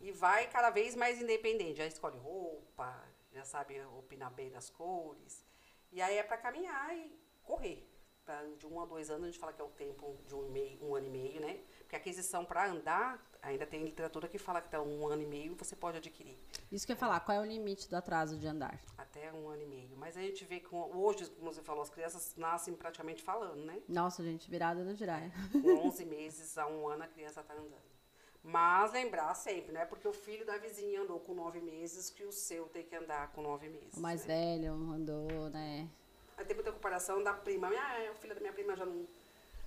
E 0.00 0.10
vai 0.10 0.48
cada 0.48 0.70
vez 0.70 0.96
mais 0.96 1.20
independente. 1.20 1.78
Já 1.78 1.86
escolhe 1.86 2.18
roupa, 2.18 2.92
já 3.32 3.44
sabe 3.44 3.80
opinar 3.98 4.32
bem 4.32 4.50
das 4.50 4.68
cores. 4.70 5.44
E 5.92 6.02
aí 6.02 6.16
é 6.16 6.22
para 6.22 6.36
caminhar 6.36 6.96
e 6.96 7.16
correr. 7.44 7.88
Pra, 8.24 8.42
de 8.42 8.66
um 8.66 8.80
a 8.80 8.86
dois 8.86 9.10
anos, 9.10 9.24
a 9.24 9.26
gente 9.26 9.38
fala 9.38 9.52
que 9.52 9.60
é 9.60 9.64
o 9.64 9.68
tempo 9.68 10.16
de 10.26 10.34
um, 10.34 10.46
e 10.46 10.50
meio, 10.50 10.84
um 10.84 10.94
ano 10.94 11.06
e 11.06 11.10
meio, 11.10 11.40
né? 11.40 11.60
Porque 11.78 11.94
a 11.94 11.98
aquisição 11.98 12.44
para 12.44 12.66
andar, 12.66 13.24
ainda 13.44 13.66
tem 13.66 13.84
literatura 13.84 14.28
que 14.28 14.38
fala 14.38 14.60
que 14.60 14.68
tá 14.68 14.80
um 14.80 15.06
ano 15.06 15.22
e 15.22 15.26
meio 15.26 15.54
você 15.54 15.76
pode 15.76 15.98
adquirir. 15.98 16.36
Isso 16.72 16.86
que 16.86 16.92
eu 16.92 16.94
ia 16.94 16.98
falar, 16.98 17.20
qual 17.20 17.38
é 17.38 17.40
o 17.40 17.44
limite 17.44 17.88
do 17.88 17.96
atraso 17.96 18.36
de 18.36 18.46
andar? 18.46 18.80
Até 18.96 19.32
um 19.32 19.48
ano 19.48 19.62
e 19.62 19.66
meio. 19.66 19.96
Mas 19.96 20.16
a 20.16 20.20
gente 20.20 20.44
vê 20.44 20.60
que 20.60 20.74
hoje, 20.74 21.30
como 21.30 21.52
você 21.52 21.62
falou, 21.62 21.82
as 21.82 21.90
crianças 21.90 22.34
nascem 22.36 22.74
praticamente 22.74 23.22
falando, 23.22 23.64
né? 23.64 23.80
Nossa, 23.88 24.22
gente, 24.22 24.50
virada 24.50 24.82
no 24.82 24.94
giraia. 24.94 25.32
Com 25.52 25.88
11 25.88 26.04
meses 26.06 26.58
a 26.58 26.66
um 26.66 26.88
ano 26.88 27.04
a 27.04 27.06
criança 27.06 27.40
está 27.40 27.54
andando. 27.54 27.94
Mas 28.42 28.92
lembrar 28.92 29.34
sempre, 29.34 29.72
não 29.72 29.80
é 29.80 29.86
porque 29.86 30.06
o 30.06 30.12
filho 30.12 30.44
da 30.44 30.58
vizinha 30.58 31.00
andou 31.00 31.18
com 31.18 31.32
9 31.32 31.60
meses 31.60 32.10
que 32.10 32.24
o 32.24 32.32
seu 32.32 32.66
tem 32.68 32.84
que 32.84 32.94
andar 32.94 33.28
com 33.32 33.40
9 33.40 33.68
meses. 33.68 33.96
O 33.96 34.00
mais 34.00 34.26
né? 34.26 34.34
velho 34.34 34.72
andou, 34.72 35.48
né? 35.48 35.88
Aí 36.36 36.44
tem 36.44 36.54
muita 36.54 36.72
comparação 36.72 37.22
da 37.22 37.32
prima. 37.32 37.68
Ah, 37.68 38.10
o 38.10 38.14
filho 38.16 38.34
da 38.34 38.40
minha 38.40 38.52
prima 38.52 38.76
já 38.76 38.84
não 38.84 39.06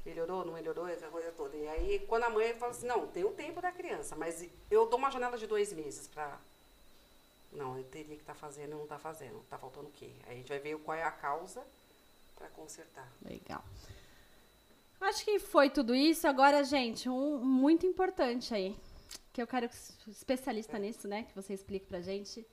melhorou, 0.08 0.46
não 0.46 0.54
melhorou, 0.54 0.88
essa 0.88 1.08
coisa 1.08 1.32
toda. 1.32 1.56
E 1.56 1.68
aí, 1.68 2.00
quando 2.08 2.24
a 2.24 2.30
mãe 2.30 2.54
fala 2.56 2.72
assim, 2.72 2.88
não, 2.88 3.06
tem 3.08 3.24
o 3.24 3.32
tempo 3.32 3.62
da 3.62 3.72
criança, 3.72 4.16
mas 4.16 4.48
eu 4.72 4.88
dou 4.88 4.98
uma 4.98 5.12
janela 5.12 5.38
de 5.38 5.46
dois 5.46 5.72
meses 5.74 6.08
para... 6.08 6.40
Não, 7.52 7.76
ele 7.76 7.88
teria 7.90 8.16
que 8.16 8.22
estar 8.22 8.34
fazendo 8.36 8.72
e 8.72 8.76
não 8.76 8.84
está 8.84 9.00
fazendo. 9.00 9.40
Está 9.40 9.58
faltando 9.58 9.88
o 9.88 9.92
quê? 9.92 10.12
Aí 10.26 10.34
a 10.34 10.36
gente 10.36 10.50
vai 10.50 10.60
ver 10.60 10.78
qual 10.80 10.98
é 10.98 11.04
a 11.04 11.12
causa 11.12 11.62
para 12.36 12.48
consertar. 12.50 13.08
Legal. 13.22 13.64
Acho 15.00 15.24
que 15.24 15.40
foi 15.40 15.70
tudo 15.70 15.94
isso. 15.96 16.28
Agora, 16.28 16.64
gente, 16.64 17.08
um 17.10 17.38
muito 17.40 17.86
importante 17.86 18.54
aí, 18.54 18.76
que 19.32 19.42
eu 19.42 19.48
quero 19.48 19.70
que 19.70 19.76
especialista 20.10 20.78
nisso, 20.78 21.08
né, 21.08 21.24
que 21.24 21.36
você 21.36 21.54
explique 21.54 21.86
pra 21.86 22.02
gente. 22.02 22.46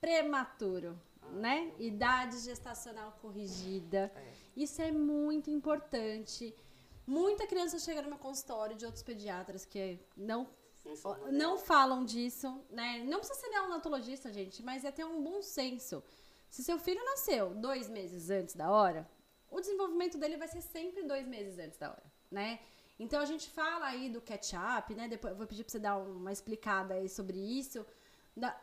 Prematuro. 0.00 0.96
né? 1.32 1.72
Idade 1.78 2.38
gestacional 2.40 3.12
corrigida. 3.20 4.12
É. 4.14 4.32
Isso 4.56 4.80
é 4.80 4.90
muito 4.90 5.50
importante. 5.50 6.54
Muita 7.06 7.46
criança 7.46 7.78
chega 7.78 8.02
no 8.02 8.08
meu 8.08 8.18
consultório 8.18 8.76
de 8.76 8.84
outros 8.84 9.02
pediatras 9.02 9.64
que 9.64 9.98
não 10.16 10.48
não 11.32 11.58
falam 11.58 12.04
disso, 12.04 12.60
né? 12.70 13.02
Não 13.04 13.18
precisa 13.18 13.40
ser 13.40 13.48
neonatologista, 13.48 14.32
gente, 14.32 14.62
mas 14.62 14.84
é 14.84 14.90
ter 14.92 15.04
um 15.04 15.22
bom 15.22 15.42
senso. 15.42 16.02
Se 16.48 16.62
seu 16.62 16.78
filho 16.78 17.04
nasceu 17.04 17.54
dois 17.54 17.88
meses 17.88 18.30
antes 18.30 18.54
da 18.54 18.70
hora, 18.70 19.08
o 19.50 19.60
desenvolvimento 19.60 20.16
dele 20.18 20.36
vai 20.36 20.48
ser 20.48 20.60
sempre 20.60 21.02
dois 21.02 21.26
meses 21.26 21.58
antes 21.58 21.76
da 21.78 21.90
hora, 21.90 22.02
né? 22.30 22.60
Então 22.98 23.20
a 23.20 23.24
gente 23.24 23.50
fala 23.50 23.86
aí 23.86 24.08
do 24.08 24.20
catch-up, 24.20 24.94
né? 24.94 25.06
Depois 25.08 25.32
eu 25.32 25.36
vou 25.36 25.46
pedir 25.46 25.64
pra 25.64 25.72
você 25.72 25.78
dar 25.78 25.96
uma 25.98 26.32
explicada 26.32 26.94
aí 26.94 27.08
sobre 27.08 27.36
isso. 27.38 27.84
Da- 28.36 28.58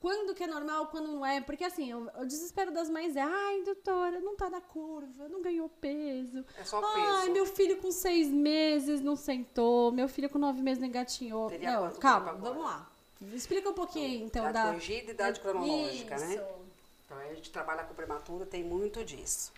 quando 0.00 0.34
que 0.34 0.42
é 0.42 0.46
normal, 0.46 0.86
quando 0.86 1.08
não 1.08 1.24
é. 1.24 1.40
Porque 1.40 1.62
assim, 1.62 1.92
o, 1.92 2.10
o 2.18 2.24
desespero 2.24 2.72
das 2.72 2.88
mães 2.88 3.14
é, 3.14 3.20
ai, 3.20 3.62
doutora, 3.62 4.18
não 4.20 4.34
tá 4.34 4.48
na 4.48 4.60
curva, 4.60 5.28
não 5.28 5.42
ganhou 5.42 5.68
peso. 5.68 6.44
É 6.58 6.64
só 6.64 6.80
Ai, 6.82 7.20
peso. 7.22 7.32
meu 7.32 7.46
filho 7.46 7.76
com 7.76 7.92
seis 7.92 8.28
meses 8.28 9.00
não 9.00 9.14
sentou, 9.14 9.92
meu 9.92 10.08
filho 10.08 10.30
com 10.30 10.38
nove 10.38 10.62
meses 10.62 10.80
não 10.80 10.88
engatinhou. 10.88 11.48
Teria 11.50 11.78
não, 11.78 11.90
calma, 11.96 12.32
vamos 12.32 12.64
lá. 12.64 12.90
Explica 13.34 13.68
um 13.68 13.74
pouquinho, 13.74 14.24
então, 14.26 14.48
Idade 14.48 14.66
da... 14.66 14.72
corrigida 14.72 15.10
e 15.10 15.14
idade 15.14 15.40
cronológica, 15.40 16.16
né? 16.16 16.34
Isso. 16.34 16.44
Então, 17.04 17.18
aí 17.18 17.30
a 17.30 17.34
gente 17.34 17.50
trabalha 17.50 17.84
com 17.84 17.94
prematuro, 17.94 18.46
tem 18.46 18.64
muito 18.64 19.04
disso. 19.04 19.52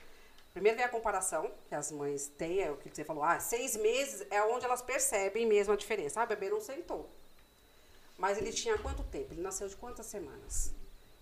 Primeiro 0.53 0.76
vem 0.76 0.84
a 0.84 0.88
comparação, 0.88 1.51
que 1.68 1.74
as 1.74 1.93
mães 1.93 2.26
têm, 2.36 2.61
é 2.61 2.70
o 2.70 2.76
que 2.76 2.90
você 2.90 3.05
falou, 3.05 3.22
ah, 3.22 3.38
seis 3.38 3.76
meses 3.76 4.26
é 4.30 4.43
onde 4.43 4.64
elas 4.64 4.82
percebem 4.82 5.47
mesmo 5.47 5.72
a 5.72 5.76
diferença. 5.76 6.20
Ah, 6.20 6.26
bebê 6.26 6.51
não 6.51 6.61
sentou. 6.61 7.09
Mas 8.18 8.38
ele 8.38 8.52
tinha 8.52 8.76
quanto 8.78 9.02
tempo? 9.04 9.32
Ele 9.34 9.40
nasceu 9.42 9.68
de 9.68 9.76
quantas 9.76 10.06
semanas? 10.06 10.72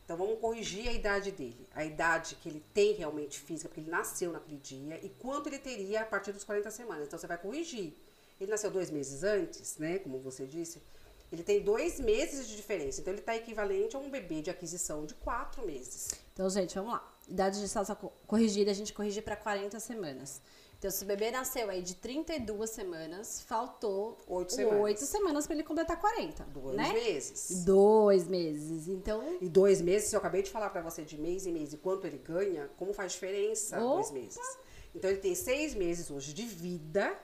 Então 0.05 0.16
vamos 0.16 0.41
corrigir 0.41 0.88
a 0.88 0.93
idade 0.93 1.30
dele. 1.30 1.68
A 1.74 1.84
idade 1.84 2.34
que 2.36 2.49
ele 2.49 2.62
tem 2.74 2.93
realmente 2.95 3.38
física, 3.38 3.68
porque 3.68 3.80
ele 3.80 3.91
nasceu 3.91 4.32
naquele 4.32 4.59
dia, 4.59 4.99
e 5.05 5.09
quanto 5.09 5.49
ele 5.49 5.59
teria 5.59 6.03
a 6.03 6.05
partir 6.07 6.32
dos 6.32 6.43
40 6.45 6.70
semanas. 6.70 7.07
Então 7.07 7.18
você 7.18 7.26
vai 7.26 7.38
corrigir. 7.38 7.95
Ele 8.41 8.51
nasceu 8.51 8.70
dois 8.70 8.91
meses 8.91 9.22
antes, 9.22 9.76
né? 9.78 9.99
Como 10.01 10.18
você 10.18 10.47
disse. 10.47 10.82
Ele 11.30 11.45
tem 11.45 11.62
dois 11.62 12.01
meses 12.01 12.49
de 12.49 12.57
diferença. 12.57 13.01
Então 13.01 13.12
ele 13.12 13.20
está 13.20 13.36
equivalente 13.36 13.95
a 13.95 14.01
um 14.01 14.11
bebê 14.11 14.43
de 14.43 14.51
aquisição 14.51 15.07
de 15.07 15.14
quatro 15.14 15.64
meses. 15.64 16.11
Então, 16.34 16.51
gente, 16.51 16.74
vamos 16.74 16.93
lá. 16.95 17.14
Idade 17.28 17.64
de 17.64 17.95
co- 17.95 18.12
corrigida, 18.26 18.72
a 18.72 18.74
gente 18.74 18.93
corrige 18.93 19.22
para 19.22 19.36
40 19.36 19.78
semanas. 19.78 20.41
Então, 20.81 20.91
se 20.91 21.05
o 21.05 21.07
bebê 21.07 21.31
nasceu 21.31 21.68
aí 21.68 21.83
de 21.83 21.95
32 21.95 22.70
semanas, 22.70 23.43
faltou 23.43 24.16
Oito 24.26 24.55
semanas. 24.55 24.81
oito 24.81 25.01
semanas 25.05 25.47
para 25.47 25.55
ele 25.57 25.62
completar 25.62 26.01
40, 26.01 26.43
Dois 26.45 26.74
né? 26.74 26.91
meses. 26.91 27.64
Dois 27.66 28.26
meses. 28.26 28.89
Então, 28.89 29.37
E 29.43 29.47
dois 29.47 29.83
meses, 29.83 30.09
se 30.09 30.16
eu 30.16 30.20
acabei 30.20 30.41
de 30.43 30.51
falar 30.51 30.70
pra 30.70 30.81
você 30.81 31.03
de 31.05 31.18
mês 31.20 31.47
em 31.47 31.53
mês 31.53 31.74
e 31.74 31.76
quanto 31.76 32.07
ele 32.07 32.16
ganha, 32.16 32.70
como 32.78 32.95
faz 32.95 33.12
diferença 33.12 33.76
Opa! 33.78 33.97
dois 33.97 34.11
meses? 34.11 34.41
Então 34.95 35.11
ele 35.11 35.20
tem 35.20 35.35
seis 35.35 35.74
meses 35.74 36.11
hoje 36.11 36.33
de 36.33 36.47
vida, 36.47 37.14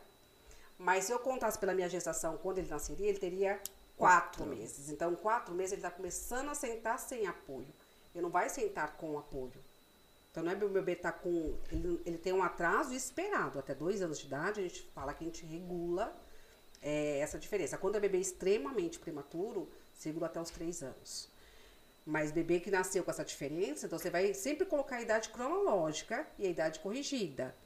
mas 0.79 1.05
se 1.05 1.13
eu 1.13 1.19
contasse 1.19 1.59
pela 1.59 1.73
minha 1.73 1.89
gestação 1.89 2.37
quando 2.37 2.59
ele 2.59 2.69
nasceria, 2.69 3.09
ele 3.09 3.19
teria 3.19 3.59
quatro 3.97 4.45
meses. 4.45 4.91
Então, 4.91 5.15
quatro 5.15 5.55
meses 5.55 5.73
ele 5.73 5.81
tá 5.81 5.91
começando 5.91 6.51
a 6.51 6.55
sentar 6.55 6.99
sem 6.99 7.27
apoio. 7.27 7.67
Ele 8.15 8.23
não 8.23 8.29
vai 8.31 8.51
sentar 8.51 8.99
com 8.99 9.19
apoio. 9.19 9.65
Então 10.37 10.45
não 10.45 10.53
é 10.53 10.55
meu 10.55 10.69
bebê 10.69 10.95
tá 10.95 11.11
com. 11.11 11.59
Ele, 11.73 11.99
ele 12.05 12.19
tem 12.19 12.31
um 12.31 12.43
atraso 12.43 12.93
esperado. 12.93 13.59
Até 13.59 13.75
dois 13.75 14.03
anos 14.03 14.19
de 14.19 14.27
idade, 14.27 14.61
a 14.61 14.63
gente 14.63 14.83
fala 14.95 15.15
que 15.15 15.25
a 15.25 15.27
gente 15.27 15.47
regula 15.47 16.15
é, 16.83 17.21
essa 17.21 17.39
diferença. 17.39 17.79
Quando 17.79 17.97
é 17.97 18.01
bebê 18.01 18.19
extremamente 18.19 18.99
prematuro, 18.99 19.67
segura 19.95 20.27
até 20.27 20.39
os 20.39 20.51
três 20.51 20.83
anos. 20.83 21.31
Mas 22.05 22.33
bebê 22.33 22.61
que 22.61 22.71
nasceu 22.71 23.03
com 23.03 23.11
essa 23.11 23.25
diferença, 23.25 23.87
então 23.87 23.99
você 23.99 24.11
vai 24.11 24.35
sempre 24.35 24.67
colocar 24.67 24.97
a 24.97 25.01
idade 25.01 25.31
cronológica 25.31 26.29
e 26.39 26.47
a 26.47 26.51
idade 26.51 26.81
corrigida. 26.81 27.57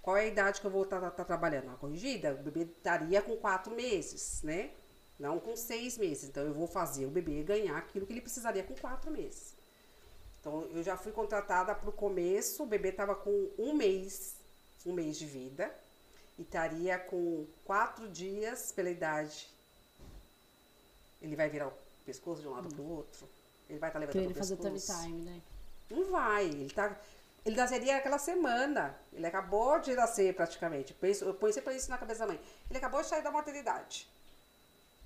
Qual 0.00 0.16
é 0.16 0.20
a 0.20 0.26
idade 0.28 0.60
que 0.60 0.66
eu 0.68 0.70
vou 0.70 0.84
estar 0.84 1.10
trabalhando? 1.24 1.70
A 1.70 1.74
corrigida, 1.74 2.34
o 2.34 2.44
bebê 2.44 2.60
estaria 2.60 3.20
com 3.20 3.36
quatro 3.38 3.74
meses, 3.74 4.40
né? 4.44 4.70
Não 5.18 5.40
com 5.40 5.56
seis 5.56 5.98
meses. 5.98 6.28
Então 6.28 6.44
eu 6.44 6.54
vou 6.54 6.68
fazer 6.68 7.06
o 7.06 7.10
bebê 7.10 7.42
ganhar 7.42 7.76
aquilo 7.76 8.06
que 8.06 8.12
ele 8.12 8.20
precisaria 8.20 8.62
com 8.62 8.76
quatro 8.76 9.10
meses. 9.10 9.58
Então 10.40 10.62
eu 10.72 10.82
já 10.82 10.96
fui 10.96 11.12
contratada 11.12 11.74
para 11.74 11.90
o 11.90 11.92
começo, 11.92 12.62
o 12.62 12.66
bebê 12.66 12.88
estava 12.88 13.14
com 13.14 13.50
um 13.58 13.74
mês, 13.74 14.34
um 14.86 14.92
mês 14.92 15.18
de 15.18 15.26
vida, 15.26 15.72
e 16.38 16.42
estaria 16.42 16.98
com 16.98 17.46
quatro 17.64 18.08
dias 18.08 18.72
pela 18.72 18.90
idade. 18.90 19.48
Ele 21.20 21.36
vai 21.36 21.50
virar 21.50 21.68
o 21.68 21.72
pescoço 22.06 22.40
de 22.40 22.48
um 22.48 22.52
lado 22.52 22.68
para 22.68 22.82
o 22.82 22.90
outro. 22.96 23.28
Ele 23.68 23.78
vai 23.78 23.90
estar 23.90 24.00
pra 24.00 24.00
levantando 24.00 24.24
ele 24.24 24.32
o 24.32 24.36
fazer 24.36 24.56
tummy 24.56 24.72
pescoço. 24.72 25.02
time, 25.02 25.22
né? 25.22 25.42
Não 25.90 26.10
vai. 26.10 26.46
Ele 26.46 26.70
tá. 26.70 26.98
Ele 27.44 27.56
nasceria 27.56 27.96
aquela 27.96 28.18
semana. 28.18 28.98
Ele 29.12 29.26
acabou 29.26 29.78
de 29.78 29.94
nascer 29.94 30.34
praticamente. 30.34 30.96
Eu 31.20 31.34
ponho 31.34 31.52
sempre 31.52 31.76
isso 31.76 31.90
na 31.90 31.98
cabeça 31.98 32.20
da 32.20 32.28
mãe. 32.28 32.40
Ele 32.68 32.78
acabou 32.78 33.02
de 33.02 33.08
sair 33.08 33.22
da 33.22 33.30
maternidade. 33.30 34.08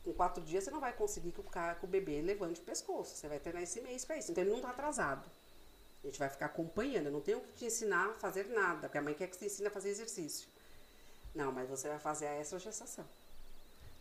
Com 0.04 0.12
quatro 0.12 0.42
dias 0.44 0.64
você 0.64 0.70
não 0.70 0.80
vai 0.80 0.92
conseguir 0.92 1.32
que 1.32 1.40
o, 1.40 1.44
ca- 1.44 1.74
que 1.76 1.84
o 1.84 1.88
bebê 1.88 2.20
levante 2.20 2.60
o 2.60 2.64
pescoço. 2.64 3.16
Você 3.16 3.26
vai 3.28 3.38
ter 3.38 3.54
esse 3.56 3.80
mês 3.80 4.04
pra 4.04 4.16
isso. 4.18 4.30
Então 4.30 4.44
ele 4.44 4.52
não 4.52 4.60
tá 4.60 4.70
atrasado. 4.70 5.28
A 6.02 6.06
gente 6.06 6.18
vai 6.18 6.28
ficar 6.28 6.46
acompanhando. 6.46 7.06
Eu 7.06 7.12
não 7.12 7.20
tenho 7.22 7.40
que 7.40 7.52
te 7.54 7.64
ensinar 7.64 8.10
a 8.10 8.14
fazer 8.14 8.46
nada, 8.48 8.82
porque 8.88 8.98
a 8.98 9.02
mãe 9.02 9.14
quer 9.14 9.26
que 9.28 9.36
você 9.36 9.46
ensine 9.46 9.68
a 9.68 9.70
fazer 9.70 9.88
exercício. 9.88 10.46
Não, 11.34 11.50
mas 11.50 11.68
você 11.68 11.88
vai 11.88 11.98
fazer 11.98 12.26
a 12.26 12.34
extra 12.34 12.58
gestação. 12.58 13.04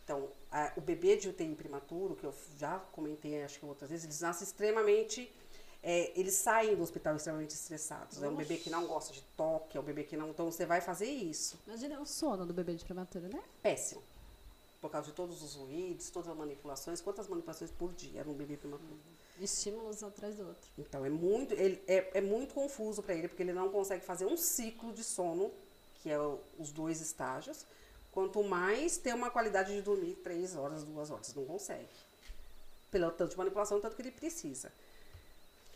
Então, 0.04 0.30
a- 0.52 0.74
o 0.76 0.82
bebê 0.82 1.16
de 1.16 1.30
UTI 1.30 1.56
prematuro, 1.56 2.16
que 2.16 2.26
eu 2.26 2.34
já 2.58 2.78
comentei 2.92 3.42
acho 3.42 3.58
que 3.60 3.66
outras 3.66 3.90
vezes, 3.90 4.04
eles 4.06 4.20
nascem 4.22 4.46
extremamente. 4.46 5.32
é, 5.86 6.18
eles 6.18 6.36
saem 6.36 6.78
do 6.78 6.82
hospital 6.82 7.16
extremamente 7.18 7.52
estressados. 7.52 8.24
É 8.24 8.28
um 8.30 8.36
bebê 8.38 8.56
que 8.56 8.70
não 8.70 8.86
gosta 8.88 9.12
de 9.12 9.22
toque, 9.36 9.78
é 9.78 9.82
um 9.82 9.84
bebê 9.84 10.04
que 10.06 10.16
não. 10.16 10.30
Então 10.30 10.50
você 10.50 10.66
vai 10.66 10.80
fazer 10.80 11.08
isso. 11.08 11.60
Imagina 11.68 12.00
o 12.00 12.06
sono 12.06 12.46
do 12.46 12.54
bebê 12.54 12.74
de 12.76 12.86
prematuro, 12.86 13.28
né? 13.28 13.44
Péssimo. 13.62 14.02
Por 14.84 14.92
causa 14.92 15.08
de 15.08 15.14
todos 15.14 15.42
os 15.42 15.56
ruídos, 15.56 16.10
todas 16.10 16.28
as 16.28 16.36
manipulações. 16.36 17.00
Quantas 17.00 17.26
manipulações 17.30 17.72
por 17.72 17.94
dia 17.94 18.22
num 18.26 18.34
bebê 18.34 18.58
prematuro? 18.58 19.00
Estímulos 19.40 20.04
um 20.04 20.08
atrás 20.08 20.36
do 20.36 20.46
outro. 20.46 20.70
Então 20.78 21.06
é 21.06 21.10
muito, 21.10 21.54
ele, 21.54 21.82
é, 21.88 22.18
é 22.18 22.20
muito 22.22 22.54
confuso 22.54 23.02
para 23.02 23.16
ele, 23.16 23.30
porque 23.30 23.42
ele 23.44 23.54
não 23.54 23.70
consegue 23.70 24.04
fazer 24.04 24.26
um 24.26 24.36
ciclo 24.36 24.92
de 24.92 25.02
sono, 25.02 25.50
que 26.02 26.10
é 26.10 26.20
o- 26.20 26.38
os 26.60 26.74
dois 26.74 27.00
estágios. 27.00 27.66
Quanto 28.12 28.44
mais 28.44 28.98
ter 28.98 29.16
uma 29.16 29.32
qualidade 29.32 29.74
de 29.74 29.82
dormir 29.82 30.16
três 30.16 30.54
horas, 30.54 30.84
duas 30.84 31.10
horas. 31.10 31.34
Não 31.34 31.46
consegue. 31.46 31.88
Pelo 32.92 33.10
tanto 33.12 33.32
de 33.32 33.38
manipulação, 33.38 33.80
tanto 33.80 33.96
que 33.96 34.02
ele 34.02 34.12
precisa. 34.12 34.70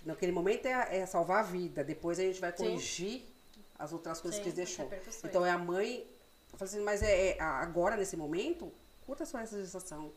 Naquele 0.05 0.33
momento 0.33 0.65
é, 0.65 0.97
é 0.97 1.05
salvar 1.05 1.39
a 1.45 1.47
vida. 1.47 1.81
Depois 1.81 2.19
a 2.19 2.23
gente 2.23 2.41
vai 2.41 2.51
Sim. 2.51 2.57
corrigir 2.57 3.23
as 3.79 3.93
outras 3.93 4.19
coisas 4.19 4.35
Sim, 4.37 4.43
que 4.43 4.49
ele 4.49 4.55
deixou. 4.57 4.91
Então 5.23 5.45
é 5.45 5.49
a 5.51 5.57
mãe. 5.57 6.05
Eu 6.51 6.57
falei 6.59 6.73
assim, 6.73 6.83
mas 6.83 7.01
é, 7.01 7.37
é 7.37 7.39
agora, 7.41 7.95
nesse 7.95 8.17
momento, 8.17 8.69
curta 9.07 9.25
só 9.25 9.39
essa 9.39 9.59
gestação. 9.59 10.11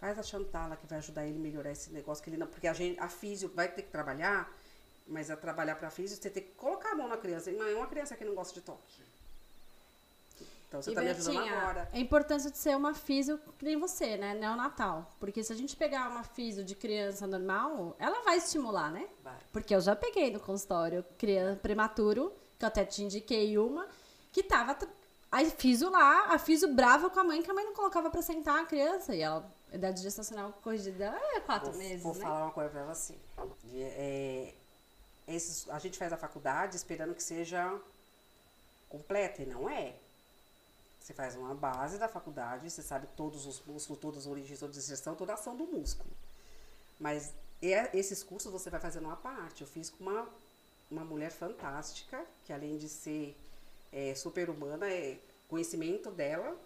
Faz 0.00 0.18
a 0.18 0.22
Chantala 0.22 0.74
que 0.74 0.86
vai 0.86 0.98
ajudar 0.98 1.26
ele 1.26 1.36
a 1.36 1.40
melhorar 1.40 1.70
esse 1.70 1.92
negócio 1.92 2.24
que 2.24 2.30
ele 2.30 2.38
não. 2.38 2.48
Porque 2.48 2.66
a, 2.66 2.72
gente, 2.72 2.98
a 2.98 3.08
físio 3.08 3.48
vai 3.54 3.68
ter 3.68 3.82
que 3.82 3.90
trabalhar, 3.90 4.52
mas 5.06 5.30
a 5.30 5.36
trabalhar 5.36 5.76
pra 5.76 5.90
físio, 5.90 6.16
você 6.16 6.28
tem 6.28 6.42
que 6.42 6.54
colocar 6.54 6.92
a 6.92 6.94
mão 6.96 7.06
na 7.06 7.16
criança. 7.16 7.50
E, 7.50 7.56
mãe, 7.56 7.70
é 7.70 7.76
uma 7.76 7.86
criança 7.86 8.16
que 8.16 8.24
não 8.24 8.34
gosta 8.34 8.54
de 8.54 8.62
toque. 8.62 9.02
Então 10.66 10.80
você 10.80 10.90
E, 10.90 10.94
tá 10.94 11.02
me 11.02 11.10
ajudando 11.10 11.34
Bertinha, 11.34 11.60
agora. 11.60 11.88
A 11.92 11.98
importância 11.98 12.50
de 12.50 12.56
ser 12.56 12.74
uma 12.74 12.94
físio 12.94 13.38
que 13.58 13.64
nem 13.64 13.78
você, 13.78 14.16
né? 14.16 14.34
Neonatal. 14.34 15.14
Porque 15.20 15.44
se 15.44 15.52
a 15.52 15.56
gente 15.56 15.76
pegar 15.76 16.08
uma 16.08 16.24
físio 16.24 16.64
de 16.64 16.74
criança 16.74 17.26
normal, 17.26 17.94
ela 17.98 18.22
vai 18.24 18.38
estimular, 18.38 18.90
né? 18.90 19.06
Vai. 19.22 19.36
Porque 19.52 19.74
eu 19.74 19.80
já 19.82 19.94
peguei 19.94 20.32
no 20.32 20.40
consultório 20.40 21.04
criança 21.18 21.60
prematuro, 21.60 22.32
que 22.58 22.64
eu 22.64 22.68
até 22.68 22.84
te 22.86 23.02
indiquei 23.02 23.58
uma, 23.58 23.86
que 24.32 24.42
tava. 24.42 24.76
Aí 25.32 25.50
físio 25.50 25.90
lá, 25.90 26.26
a 26.34 26.38
físio 26.38 26.74
brava 26.74 27.08
com 27.08 27.18
a 27.18 27.24
mãe, 27.24 27.42
que 27.42 27.50
a 27.50 27.54
mãe 27.54 27.64
não 27.64 27.72
colocava 27.74 28.10
pra 28.10 28.20
sentar 28.20 28.60
a 28.60 28.66
criança. 28.66 29.14
E 29.14 29.22
ela, 29.22 29.50
a 29.72 29.74
idade 29.74 30.02
gestacional 30.02 30.52
corrigida 30.62 31.06
é 31.34 31.40
quatro 31.40 31.70
Vou, 31.70 31.78
meses, 31.78 32.02
vou 32.02 32.14
né? 32.14 32.20
falar 32.20 32.42
uma 32.44 32.52
coisa 32.52 32.68
pra 32.68 32.84
você. 32.84 33.14
De- 33.64 33.82
é, 33.82 34.54
esses, 35.26 35.68
a 35.70 35.78
gente 35.78 35.96
faz 35.98 36.12
a 36.12 36.18
faculdade 36.18 36.76
esperando 36.76 37.14
que 37.14 37.22
seja 37.22 37.80
completa, 38.90 39.42
e 39.42 39.46
não 39.46 39.70
é. 39.70 39.94
Você 41.00 41.14
faz 41.14 41.34
uma 41.34 41.54
base 41.54 41.96
da 41.98 42.08
faculdade, 42.08 42.70
você 42.70 42.82
sabe 42.82 43.08
todos 43.16 43.46
os 43.46 43.60
músculos, 43.64 43.98
todas 44.00 44.18
as 44.20 44.26
origens, 44.26 44.60
toda 44.60 44.70
a 44.70 44.74
digestão, 44.76 45.14
toda 45.16 45.32
a 45.32 45.34
ação 45.34 45.56
do 45.56 45.64
músculo. 45.64 46.10
Mas 47.00 47.32
é- 47.62 47.90
esses 47.96 48.22
cursos 48.22 48.52
você 48.52 48.68
vai 48.68 48.78
fazendo 48.80 49.06
uma 49.06 49.16
parte. 49.16 49.62
Eu 49.62 49.66
fiz 49.66 49.88
com 49.88 50.04
uma, 50.04 50.28
uma 50.90 51.04
mulher 51.04 51.30
fantástica, 51.32 52.22
que 52.44 52.52
além 52.52 52.76
de 52.76 52.88
ser 52.88 53.34
é, 53.92 54.14
super-humana, 54.14 54.88
é 54.88 55.18
conhecimento 55.48 56.10
dela. 56.10 56.56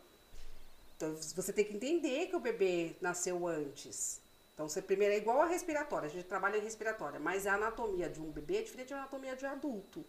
Então, 0.96 1.14
você 1.34 1.52
tem 1.52 1.64
que 1.64 1.74
entender 1.74 2.26
que 2.26 2.36
o 2.36 2.40
bebê 2.40 2.94
nasceu 3.00 3.46
antes. 3.46 4.20
Então, 4.54 4.68
você 4.68 4.80
primeiro 4.80 5.12
é 5.12 5.18
igual 5.18 5.42
a 5.42 5.46
respiratória, 5.46 6.06
a 6.06 6.10
gente 6.10 6.24
trabalha 6.26 6.56
em 6.56 6.62
respiratória, 6.62 7.20
mas 7.20 7.46
a 7.46 7.54
anatomia 7.54 8.08
de 8.08 8.20
um 8.20 8.30
bebê 8.30 8.58
é 8.58 8.62
diferente 8.62 8.90
da 8.90 9.00
anatomia 9.00 9.36
de 9.36 9.44
um 9.44 9.50
adulto. 9.50 10.04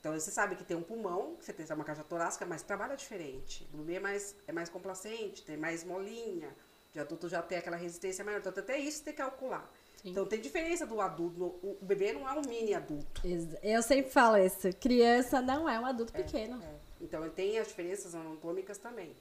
Então, 0.00 0.18
você 0.18 0.30
sabe 0.30 0.56
que 0.56 0.64
tem 0.64 0.76
um 0.76 0.82
pulmão, 0.82 1.36
que 1.36 1.44
você 1.44 1.52
tem 1.52 1.66
uma 1.74 1.84
caixa 1.84 2.04
torácica, 2.04 2.46
mas 2.46 2.62
trabalha 2.62 2.96
diferente. 2.96 3.64
Do 3.64 3.78
bebê 3.78 3.96
é 3.96 4.00
mais, 4.00 4.34
é 4.46 4.52
mais 4.52 4.68
complacente, 4.68 5.42
tem 5.42 5.56
mais 5.56 5.84
molinha. 5.84 6.48
De 6.94 7.00
adulto 7.00 7.28
já 7.28 7.42
tem 7.42 7.58
aquela 7.58 7.76
resistência 7.76 8.24
maior. 8.24 8.38
Então, 8.38 8.52
até 8.56 8.78
isso 8.78 9.02
tem 9.02 9.12
que 9.12 9.18
calcular. 9.20 9.68
Sim. 10.02 10.10
Então 10.10 10.24
tem 10.26 10.40
diferença 10.40 10.86
do 10.86 11.00
adulto. 11.00 11.44
O 11.62 11.78
bebê 11.82 12.12
não 12.12 12.28
é 12.28 12.32
um 12.32 12.42
mini 12.42 12.74
adulto. 12.74 13.22
Eu 13.62 13.82
sempre 13.82 14.10
falo 14.10 14.36
isso. 14.36 14.72
Criança 14.80 15.40
não 15.40 15.68
é 15.68 15.78
um 15.78 15.84
adulto 15.84 16.12
é, 16.14 16.22
pequeno. 16.22 16.62
É. 16.62 16.74
Então 17.00 17.22
ele 17.22 17.32
tem 17.32 17.58
as 17.58 17.68
diferenças 17.68 18.14
anatômicas 18.14 18.78
também. 18.78 19.14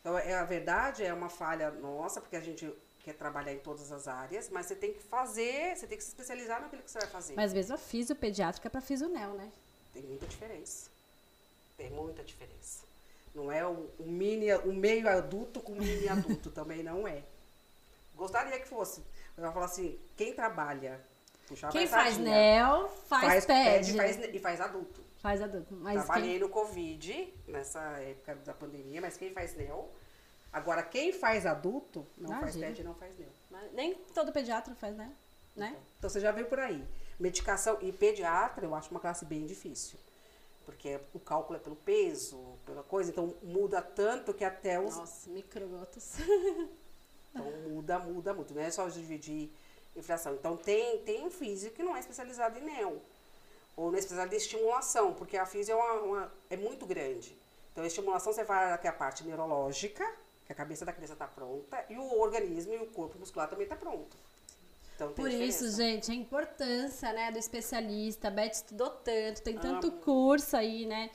Então, 0.00 0.16
é, 0.18 0.34
a 0.34 0.44
verdade 0.44 1.04
é 1.04 1.12
uma 1.12 1.28
falha 1.28 1.70
nossa, 1.70 2.20
porque 2.20 2.36
a 2.36 2.40
gente 2.40 2.72
quer 3.04 3.14
trabalhar 3.14 3.52
em 3.52 3.58
todas 3.58 3.92
as 3.92 4.08
áreas, 4.08 4.48
mas 4.48 4.66
você 4.66 4.74
tem 4.74 4.92
que 4.92 5.02
fazer, 5.02 5.76
você 5.76 5.86
tem 5.86 5.96
que 5.96 6.04
se 6.04 6.10
especializar 6.10 6.60
naquilo 6.60 6.82
que 6.82 6.90
você 6.90 6.98
vai 6.98 7.08
fazer. 7.08 7.34
Mas 7.34 7.52
mesmo 7.52 7.74
a 7.74 7.78
fisiopediátrica 7.78 8.68
é 8.68 8.70
para 8.70 8.80
fisionel, 8.80 9.34
né? 9.34 9.50
Tem 9.92 10.02
muita 10.02 10.26
diferença. 10.26 10.90
Tem 11.76 11.90
muita 11.90 12.22
diferença. 12.22 12.84
Não 13.34 13.50
é 13.50 13.66
um, 13.66 13.88
um 13.98 14.06
mini, 14.06 14.54
um 14.58 14.74
meio 14.74 15.08
adulto 15.08 15.60
com 15.60 15.72
um 15.72 15.76
mini 15.76 16.08
adulto, 16.08 16.50
também 16.52 16.82
não 16.82 17.06
é. 17.06 17.22
Gostaria 18.16 18.58
que 18.58 18.68
fosse. 18.68 19.02
Eu 19.40 19.46
vou 19.46 19.52
falar 19.52 19.66
assim, 19.66 19.98
quem 20.16 20.34
trabalha, 20.34 21.00
puxar 21.46 21.70
Quem 21.70 21.86
faz 21.86 22.18
NEL, 22.18 22.88
faz, 23.06 23.24
faz 23.24 23.46
pede. 23.46 23.96
Faz, 23.96 24.18
e 24.18 24.38
faz 24.38 24.60
adulto. 24.60 25.02
Faz 25.18 25.42
adulto. 25.42 25.74
Mas 25.74 26.04
Trabalhei 26.04 26.32
quem... 26.32 26.40
no 26.40 26.48
Covid, 26.48 27.34
nessa 27.48 27.80
época 27.98 28.36
da 28.36 28.54
pandemia, 28.54 29.00
mas 29.00 29.16
quem 29.16 29.32
faz 29.32 29.54
NEL 29.56 29.90
Agora, 30.52 30.82
quem 30.82 31.12
faz 31.12 31.46
adulto, 31.46 32.04
não 32.18 32.30
Imagina. 32.30 32.40
faz 32.40 32.56
ped, 32.56 32.84
não 32.84 32.94
faz 32.94 33.16
NEL. 33.16 33.28
Nem 33.72 33.94
todo 34.14 34.32
pediatra 34.32 34.74
faz, 34.74 34.96
né? 34.96 35.12
né? 35.54 35.68
Então, 35.68 35.82
então, 35.98 36.10
você 36.10 36.20
já 36.20 36.32
viu 36.32 36.46
por 36.46 36.58
aí. 36.58 36.84
Medicação 37.18 37.78
e 37.80 37.92
pediatra, 37.92 38.66
eu 38.66 38.74
acho 38.74 38.90
uma 38.90 39.00
classe 39.00 39.24
bem 39.24 39.46
difícil. 39.46 39.98
Porque 40.64 41.00
o 41.14 41.20
cálculo 41.20 41.58
é 41.58 41.62
pelo 41.62 41.76
peso, 41.76 42.58
pela 42.66 42.82
coisa, 42.82 43.10
então 43.10 43.34
muda 43.42 43.80
tanto 43.80 44.34
que 44.34 44.44
até 44.44 44.80
os. 44.80 44.96
Nossa, 44.96 45.30
microgotas. 45.30 46.16
então 47.30 47.50
muda, 47.68 47.98
muda 47.98 48.34
muito. 48.34 48.54
Não 48.54 48.62
é 48.62 48.70
só 48.70 48.88
dividir 48.88 49.50
inflação. 49.96 50.34
Então 50.34 50.56
tem, 50.56 50.98
tem 50.98 51.24
um 51.24 51.30
físico 51.30 51.76
que 51.76 51.82
não 51.82 51.96
é 51.96 52.00
especializado 52.00 52.58
em 52.58 52.62
NEL. 52.62 53.00
Ou 53.76 53.90
não 53.90 53.96
é 53.96 53.98
especializado 53.98 54.34
em 54.34 54.38
estimulação, 54.38 55.14
porque 55.14 55.36
a 55.36 55.46
física 55.46 55.72
é, 55.72 55.76
uma, 55.76 55.92
uma, 56.00 56.32
é 56.48 56.56
muito 56.56 56.86
grande. 56.86 57.34
Então 57.72 57.84
a 57.84 57.86
estimulação 57.86 58.32
você 58.32 58.44
vai 58.44 58.72
aqui 58.72 58.88
a 58.88 58.92
parte 58.92 59.24
neurológica, 59.24 60.04
que 60.46 60.52
a 60.52 60.54
cabeça 60.54 60.84
da 60.84 60.92
criança 60.92 61.12
está 61.12 61.26
pronta 61.26 61.84
e 61.88 61.96
o 61.96 62.20
organismo 62.20 62.74
e 62.74 62.78
o 62.78 62.86
corpo 62.86 63.18
muscular 63.18 63.48
também 63.48 63.64
está 63.64 63.76
pronto. 63.76 64.16
Então, 65.00 65.12
Por 65.12 65.30
diferença. 65.30 65.64
isso, 65.64 65.76
gente, 65.76 66.10
a 66.10 66.14
importância, 66.14 67.10
né, 67.14 67.32
do 67.32 67.38
especialista. 67.38 68.28
A 68.28 68.30
Beth 68.30 68.50
estudou 68.50 68.90
tanto, 68.90 69.40
tem 69.40 69.56
tanto 69.56 69.86
Amo. 69.86 69.96
curso 69.98 70.54
aí, 70.54 70.84
né? 70.84 71.10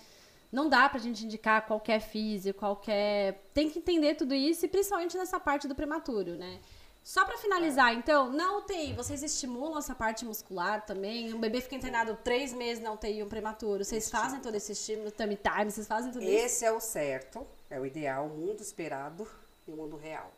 Não 0.52 0.70
dá 0.70 0.88
pra 0.88 1.00
gente 1.00 1.26
indicar 1.26 1.66
qualquer 1.66 2.00
físico, 2.00 2.60
qualquer. 2.60 3.44
Tem 3.54 3.70
que 3.70 3.80
entender 3.80 4.16
tudo 4.16 4.34
isso, 4.34 4.66
e 4.66 4.70
principalmente 4.70 5.18
nessa 5.18 5.40
parte 5.40 5.68
do 5.68 5.76
prematuro, 5.76 6.36
né? 6.36 6.60
Só 7.06 7.24
para 7.24 7.38
finalizar, 7.38 7.92
é. 7.92 7.94
então, 7.94 8.32
na 8.32 8.58
UTI, 8.58 8.94
vocês 8.94 9.22
estimulam 9.22 9.78
essa 9.78 9.94
parte 9.94 10.26
muscular 10.26 10.84
também? 10.84 11.32
Um 11.32 11.40
bebê 11.40 11.62
fica 11.62 11.76
internado 11.76 12.18
três 12.24 12.52
meses 12.52 12.84
na 12.84 12.92
UTI, 12.92 13.22
um 13.22 13.30
prematuro. 13.30 13.86
Vocês 13.86 14.10
fazem 14.10 14.40
todo 14.40 14.56
esse 14.56 14.72
estímulo, 14.72 15.12
tummy 15.12 15.38
time, 15.38 15.70
vocês 15.70 15.86
fazem 15.86 16.12
tudo 16.12 16.24
esse 16.24 16.34
isso? 16.34 16.46
Esse 16.46 16.66
é 16.66 16.72
o 16.72 16.80
certo. 16.80 17.46
É 17.70 17.80
o 17.80 17.86
ideal, 17.86 18.26
o 18.26 18.30
mundo 18.30 18.60
esperado 18.60 19.28
e 19.68 19.72
o 19.72 19.76
mundo 19.76 19.96
real. 19.96 20.34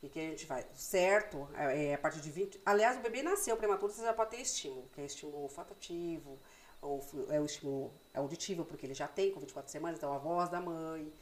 E 0.00 0.08
que 0.08 0.20
a 0.20 0.22
gente 0.22 0.46
vai. 0.46 0.64
Certo, 0.72 1.48
é, 1.56 1.86
é 1.86 1.94
a 1.94 1.98
partir 1.98 2.20
de 2.20 2.30
20. 2.30 2.60
Aliás, 2.64 2.96
o 2.96 3.00
bebê 3.00 3.20
nasceu 3.20 3.56
prematuro, 3.56 3.92
você 3.92 4.02
já 4.02 4.14
pode 4.14 4.30
ter 4.30 4.40
estímulo, 4.40 4.88
que 4.94 5.00
é 5.00 5.04
estímulo 5.04 5.42
olfatativo, 5.42 6.38
ou 6.80 7.04
é 7.28 7.40
o 7.40 7.44
estímulo 7.44 7.92
auditivo, 8.14 8.64
porque 8.64 8.86
ele 8.86 8.94
já 8.94 9.08
tem 9.08 9.30
com 9.32 9.40
24 9.40 9.70
semanas, 9.70 9.98
então 9.98 10.12
a 10.12 10.18
voz 10.18 10.48
da 10.48 10.60
mãe. 10.60 11.12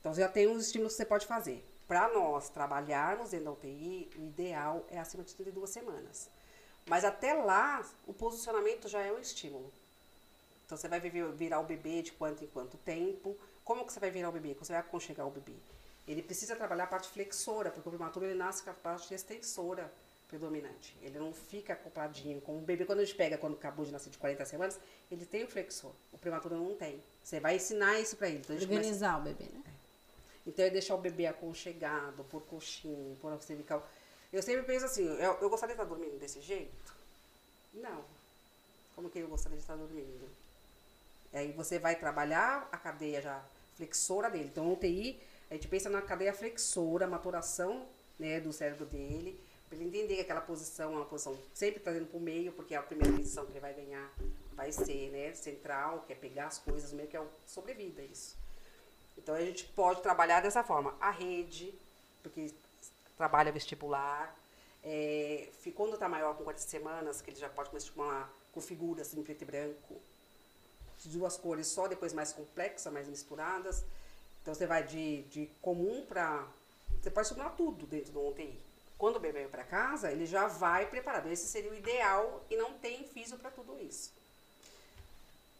Então 0.00 0.14
já 0.14 0.28
tem 0.28 0.48
uns 0.48 0.66
estímulos 0.66 0.92
que 0.92 0.98
você 0.98 1.04
pode 1.04 1.26
fazer. 1.26 1.64
Para 1.86 2.08
nós 2.08 2.48
trabalharmos 2.48 3.30
dentro 3.30 3.46
da 3.46 3.52
UTI, 3.52 4.10
o 4.16 4.24
ideal 4.24 4.84
é 4.90 4.98
acima 4.98 5.22
de 5.22 5.34
32 5.34 5.70
semanas. 5.70 6.28
Mas 6.88 7.04
até 7.04 7.34
lá, 7.34 7.84
o 8.06 8.12
posicionamento 8.12 8.88
já 8.88 9.00
é 9.00 9.12
um 9.12 9.18
estímulo. 9.18 9.72
Então 10.64 10.76
você 10.76 10.88
vai 10.88 11.00
virar 11.00 11.60
o 11.60 11.64
bebê 11.64 12.02
de 12.02 12.12
quanto 12.12 12.42
em 12.42 12.48
quanto 12.48 12.76
tempo, 12.78 13.36
como 13.64 13.84
que 13.84 13.92
você 13.92 14.00
vai 14.00 14.10
virar 14.10 14.28
o 14.28 14.32
bebê? 14.32 14.54
Como 14.54 14.64
você 14.64 14.72
vai 14.72 14.80
aconchegar 14.80 15.26
o 15.26 15.30
bebê? 15.30 15.54
Ele 16.06 16.22
precisa 16.22 16.54
trabalhar 16.54 16.84
a 16.84 16.88
parte 16.88 17.08
flexora, 17.08 17.70
porque 17.70 17.88
o 17.88 17.90
prematuro 17.90 18.26
ele 18.26 18.34
nasce 18.34 18.62
com 18.62 18.70
a 18.70 18.74
parte 18.74 19.12
extensora 19.12 19.92
predominante. 20.28 20.96
Ele 21.02 21.18
não 21.18 21.32
fica 21.32 21.72
acopladinho. 21.72 22.40
Como 22.40 22.58
o 22.58 22.62
bebê, 22.62 22.84
quando 22.84 23.00
a 23.00 23.04
gente 23.04 23.14
pega, 23.14 23.38
quando 23.38 23.54
acabou 23.54 23.84
de 23.84 23.92
nascer 23.92 24.10
de 24.10 24.18
40 24.18 24.44
semanas, 24.44 24.78
ele 25.10 25.24
tem 25.24 25.44
o 25.44 25.48
flexor. 25.48 25.92
O 26.12 26.18
prematuro 26.18 26.56
não 26.56 26.74
tem. 26.74 27.00
Você 27.22 27.40
vai 27.40 27.56
ensinar 27.56 27.98
isso 28.00 28.16
para 28.16 28.28
ele. 28.28 28.38
Então, 28.38 28.56
Organizar 28.56 29.18
começa... 29.18 29.34
o 29.34 29.38
bebê, 29.38 29.50
né? 29.52 29.62
É. 29.66 29.70
Então, 30.46 30.64
é 30.64 30.70
deixar 30.70 30.94
o 30.94 30.98
bebê 30.98 31.26
aconchegado, 31.26 32.24
por 32.24 32.42
coxinha, 32.42 33.16
por 33.20 33.40
cervical. 33.42 33.88
Eu 34.32 34.42
sempre 34.42 34.62
penso 34.64 34.84
assim, 34.84 35.04
eu, 35.04 35.38
eu 35.40 35.48
gostaria 35.48 35.74
de 35.74 35.80
estar 35.80 35.94
dormindo 35.94 36.18
desse 36.18 36.40
jeito? 36.40 36.94
Não. 37.74 38.04
Como 38.94 39.10
que 39.10 39.18
eu 39.18 39.28
gostaria 39.28 39.56
de 39.56 39.62
estar 39.62 39.76
dormindo? 39.76 40.28
Aí 41.32 41.52
você 41.52 41.78
vai 41.78 41.96
trabalhar 41.96 42.68
a 42.72 42.76
cadeia 42.76 43.20
já 43.20 43.42
flexora 43.76 44.30
dele. 44.30 44.48
Então, 44.50 44.72
UTI, 44.72 45.20
a 45.50 45.54
gente 45.54 45.68
pensa 45.68 45.90
na 45.90 46.00
cadeia 46.00 46.32
flexora, 46.32 47.06
maturação 47.06 47.86
né, 48.18 48.40
do 48.40 48.52
cérebro 48.52 48.86
dele, 48.86 49.38
para 49.68 49.78
ele 49.78 49.88
entender 49.88 50.16
que 50.16 50.20
aquela 50.22 50.40
posição 50.40 50.92
é 50.92 50.96
uma 50.96 51.04
posição 51.04 51.36
sempre 51.54 51.80
trazendo 51.80 52.06
para 52.06 52.18
o 52.18 52.20
meio, 52.20 52.52
porque 52.52 52.74
é 52.74 52.78
a 52.78 52.82
primeira 52.82 53.16
posição 53.16 53.44
que 53.44 53.52
ele 53.52 53.60
vai 53.60 53.74
ganhar 53.74 54.12
vai 54.52 54.72
ser 54.72 55.10
né, 55.10 55.34
central, 55.34 56.02
que 56.06 56.12
é 56.12 56.16
pegar 56.16 56.46
as 56.46 56.58
coisas 56.58 56.92
meio 56.92 57.08
que 57.08 57.16
é 57.16 57.20
o 57.20 57.28
sobrevida 57.46 58.02
isso. 58.02 58.36
Então, 59.18 59.34
a 59.34 59.40
gente 59.40 59.64
pode 59.68 60.00
trabalhar 60.00 60.40
dessa 60.40 60.64
forma. 60.64 60.96
A 60.98 61.10
rede, 61.10 61.74
porque 62.22 62.50
trabalha 63.16 63.52
vestibular, 63.52 64.34
é, 64.82 65.48
quando 65.74 65.94
está 65.94 66.08
maior 66.08 66.36
com 66.36 66.44
40 66.44 66.62
semanas, 66.62 67.20
que 67.20 67.30
ele 67.30 67.38
já 67.38 67.48
pode 67.48 67.68
começar 67.70 67.86
a 67.86 67.88
estimular 67.88 68.32
com 68.52 68.60
figuras 68.60 69.12
em 69.14 69.22
preto 69.22 69.42
e 69.42 69.44
branco, 69.44 70.00
duas 71.04 71.36
cores 71.36 71.66
só, 71.66 71.86
depois 71.86 72.12
mais 72.12 72.32
complexa, 72.32 72.90
mais 72.90 73.08
misturadas. 73.08 73.84
Então 74.42 74.54
você 74.54 74.66
vai 74.66 74.84
de, 74.84 75.22
de 75.24 75.46
comum 75.60 76.04
para. 76.06 76.46
Você 77.00 77.10
pode 77.10 77.26
estimular 77.26 77.50
tudo 77.50 77.86
dentro 77.86 78.12
do 78.12 78.28
UTI. 78.28 78.58
Quando 78.98 79.16
o 79.16 79.20
bebê 79.20 79.40
vem 79.40 79.48
para 79.48 79.64
casa, 79.64 80.10
ele 80.10 80.24
já 80.24 80.46
vai 80.46 80.86
preparado. 80.86 81.30
Esse 81.30 81.46
seria 81.46 81.70
o 81.70 81.74
ideal 81.74 82.44
e 82.50 82.56
não 82.56 82.72
tem 82.74 83.04
físio 83.04 83.36
para 83.36 83.50
tudo 83.50 83.78
isso. 83.78 84.12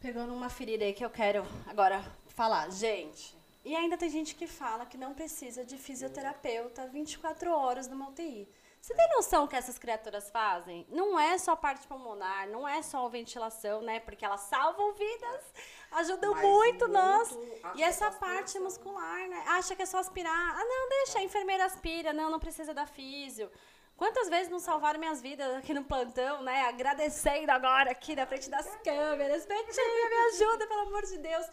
Pegou 0.00 0.26
numa 0.26 0.48
ferida 0.48 0.84
aí 0.84 0.92
que 0.94 1.04
eu 1.04 1.10
quero 1.10 1.44
agora 1.66 2.02
falar. 2.28 2.70
Gente, 2.70 3.36
e 3.64 3.74
ainda 3.74 3.98
tem 3.98 4.08
gente 4.08 4.34
que 4.34 4.46
fala 4.46 4.86
que 4.86 4.96
não 4.96 5.12
precisa 5.12 5.64
de 5.64 5.76
fisioterapeuta 5.76 6.86
24 6.86 7.50
horas 7.50 7.88
numa 7.88 8.08
UTI. 8.08 8.48
Você 8.86 8.94
tem 8.94 9.08
noção 9.16 9.48
que 9.48 9.56
essas 9.56 9.80
criaturas 9.80 10.30
fazem? 10.30 10.86
Não 10.88 11.18
é 11.18 11.36
só 11.38 11.56
parte 11.56 11.88
pulmonar, 11.88 12.48
não 12.48 12.68
é 12.68 12.80
só 12.82 13.08
ventilação, 13.08 13.82
né? 13.82 13.98
Porque 13.98 14.24
elas 14.24 14.42
salvam 14.42 14.92
vidas, 14.92 15.42
ajudam 15.90 16.32
Mas 16.32 16.42
muito, 16.44 16.86
muito 16.86 16.88
nós. 16.88 17.36
E 17.74 17.82
essa 17.82 18.12
parte 18.12 18.60
muscular, 18.60 19.28
né? 19.28 19.42
Acha 19.48 19.74
que 19.74 19.82
é 19.82 19.86
só 19.86 19.98
aspirar. 19.98 20.32
Ah, 20.32 20.64
não, 20.64 20.88
deixa, 20.88 21.18
a 21.18 21.22
enfermeira 21.24 21.64
aspira. 21.64 22.12
Não, 22.12 22.30
não 22.30 22.38
precisa 22.38 22.72
da 22.72 22.86
físio. 22.86 23.50
Quantas 23.96 24.28
vezes 24.28 24.48
não 24.48 24.60
salvaram 24.60 25.00
minhas 25.00 25.20
vidas 25.20 25.56
aqui 25.56 25.74
no 25.74 25.82
plantão, 25.82 26.42
né? 26.42 26.68
Agradecendo 26.68 27.50
agora 27.50 27.90
aqui 27.90 28.14
na 28.14 28.24
frente 28.24 28.48
das 28.48 28.72
câmeras. 28.84 29.46
Betinha, 29.46 30.10
me 30.10 30.16
ajuda, 30.28 30.64
pelo 30.64 30.82
amor 30.82 31.02
de 31.06 31.18
Deus. 31.18 31.46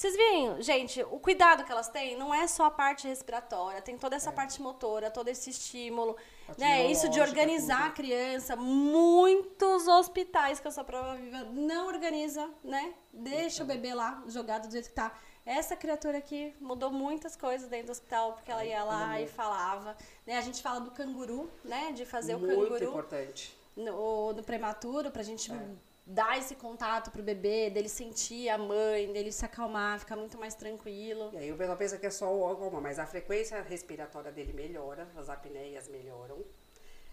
Vocês 0.00 0.16
veem, 0.16 0.62
gente, 0.62 1.02
o 1.10 1.18
cuidado 1.18 1.62
que 1.62 1.70
elas 1.70 1.90
têm 1.90 2.16
não 2.16 2.34
é 2.34 2.46
só 2.46 2.64
a 2.64 2.70
parte 2.70 3.06
respiratória, 3.06 3.82
tem 3.82 3.98
toda 3.98 4.16
essa 4.16 4.30
é. 4.30 4.32
parte 4.32 4.62
motora, 4.62 5.10
todo 5.10 5.28
esse 5.28 5.50
estímulo, 5.50 6.16
né? 6.56 6.90
Isso 6.90 7.06
de 7.10 7.20
organizar 7.20 7.88
a 7.88 7.90
criança. 7.90 8.56
Muitos 8.56 9.86
hospitais 9.86 10.58
que 10.58 10.66
eu 10.66 10.72
sou 10.72 10.84
prova 10.84 11.16
viva 11.16 11.44
não 11.52 11.88
organiza, 11.88 12.48
né? 12.64 12.94
Deixa 13.12 13.62
o 13.62 13.66
bebê 13.66 13.92
lá 13.92 14.24
jogado 14.26 14.68
do 14.68 14.72
jeito 14.72 14.88
que 14.88 14.94
tá. 14.94 15.12
Essa 15.44 15.76
criatura 15.76 16.16
aqui 16.16 16.56
mudou 16.58 16.90
muitas 16.90 17.36
coisas 17.36 17.68
dentro 17.68 17.88
do 17.88 17.92
hospital, 17.92 18.32
porque 18.32 18.50
ela 18.50 18.64
ia 18.64 18.82
lá 18.82 19.20
e 19.20 19.26
falava. 19.26 19.94
Né? 20.26 20.38
A 20.38 20.40
gente 20.40 20.62
fala 20.62 20.80
do 20.80 20.92
canguru, 20.92 21.50
né? 21.62 21.92
De 21.92 22.06
fazer 22.06 22.36
Muito 22.36 22.46
o 22.46 22.54
canguru. 22.54 22.70
Muito 22.70 22.84
importante. 22.84 23.54
No, 23.76 24.32
no 24.32 24.42
prematuro, 24.42 25.10
pra 25.10 25.22
gente 25.22 25.52
é 25.52 25.89
dar 26.10 26.36
esse 26.36 26.56
contato 26.56 27.10
pro 27.12 27.22
bebê, 27.22 27.70
dele 27.70 27.88
sentir 27.88 28.48
a 28.48 28.58
mãe, 28.58 29.12
dele 29.12 29.30
se 29.30 29.44
acalmar, 29.44 30.00
ficar 30.00 30.16
muito 30.16 30.36
mais 30.38 30.56
tranquilo. 30.56 31.30
E 31.32 31.38
aí 31.38 31.52
o 31.52 31.56
pessoal 31.56 31.76
pensa 31.76 31.98
que 31.98 32.06
é 32.06 32.10
só 32.10 32.34
o 32.34 32.40
órgão, 32.40 32.80
mas 32.80 32.98
a 32.98 33.06
frequência 33.06 33.62
respiratória 33.62 34.32
dele 34.32 34.52
melhora, 34.52 35.08
as 35.16 35.28
apneias 35.28 35.86
melhoram, 35.86 36.44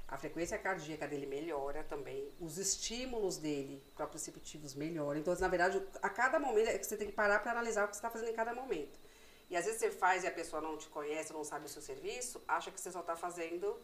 a 0.07 0.17
frequência 0.17 0.57
cardíaca 0.57 1.07
dele 1.07 1.27
melhora 1.27 1.83
também, 1.83 2.27
os 2.39 2.57
estímulos 2.57 3.37
dele 3.37 3.83
proprioceptivos 3.95 4.73
melhoram. 4.73 5.19
Então, 5.19 5.35
na 5.35 5.47
verdade, 5.47 5.79
a 6.01 6.09
cada 6.09 6.39
momento 6.39 6.69
é 6.69 6.77
que 6.77 6.85
você 6.85 6.97
tem 6.97 7.07
que 7.07 7.13
parar 7.13 7.39
para 7.39 7.51
analisar 7.51 7.85
o 7.85 7.89
que 7.89 7.95
você 7.95 7.99
está 7.99 8.09
fazendo 8.09 8.31
em 8.31 8.35
cada 8.35 8.51
momento. 8.51 8.99
E 9.47 9.55
às 9.55 9.65
vezes 9.65 9.79
você 9.79 9.91
faz 9.91 10.23
e 10.23 10.27
a 10.27 10.31
pessoa 10.31 10.59
não 10.59 10.75
te 10.75 10.89
conhece, 10.89 11.31
não 11.31 11.43
sabe 11.43 11.67
o 11.67 11.69
seu 11.69 11.83
serviço, 11.83 12.41
acha 12.47 12.71
que 12.71 12.81
você 12.81 12.91
só 12.91 13.01
está 13.01 13.15
fazendo 13.15 13.79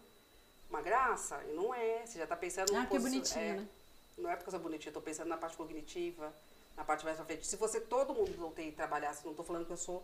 uma 0.69 0.81
graça, 0.81 1.39
e 1.47 1.53
não 1.53 1.71
é. 1.71 2.03
Você 2.03 2.17
já 2.17 2.23
está 2.23 2.35
pensando... 2.35 2.75
Ah, 2.75 2.87
que 2.87 2.97
bonitinho, 2.97 3.45
é, 3.45 3.53
né? 3.57 3.67
Não 4.17 4.29
é 4.29 4.37
eu 4.45 4.51
sou 4.51 4.59
bonitinha, 4.59 4.89
eu 4.89 4.93
tô 4.93 5.01
pensando 5.01 5.27
na 5.27 5.37
parte 5.37 5.57
cognitiva, 5.57 6.33
na 6.75 6.83
parte 6.83 7.03
mais 7.03 7.17
pra 7.17 7.25
frente. 7.25 7.45
Se 7.45 7.55
você, 7.55 7.79
todo 7.79 8.13
mundo 8.13 8.31
do 8.31 8.47
UTI 8.47 8.71
trabalhasse, 8.71 9.25
não 9.25 9.33
tô 9.33 9.43
falando 9.43 9.65
que 9.65 9.71
eu 9.71 9.77
sou 9.77 10.03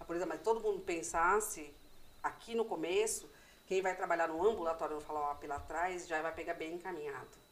a 0.00 0.04
polícia, 0.04 0.26
mas 0.26 0.40
todo 0.42 0.60
mundo 0.60 0.80
pensasse 0.80 1.72
aqui 2.22 2.54
no 2.54 2.64
começo, 2.64 3.28
quem 3.66 3.82
vai 3.82 3.94
trabalhar 3.94 4.28
no 4.28 4.46
ambulatório 4.46 4.96
no 4.96 5.00
follow-up 5.00 5.46
lá 5.46 5.56
atrás 5.56 6.06
já 6.06 6.22
vai 6.22 6.32
pegar 6.34 6.54
bem 6.54 6.74
encaminhado. 6.74 7.47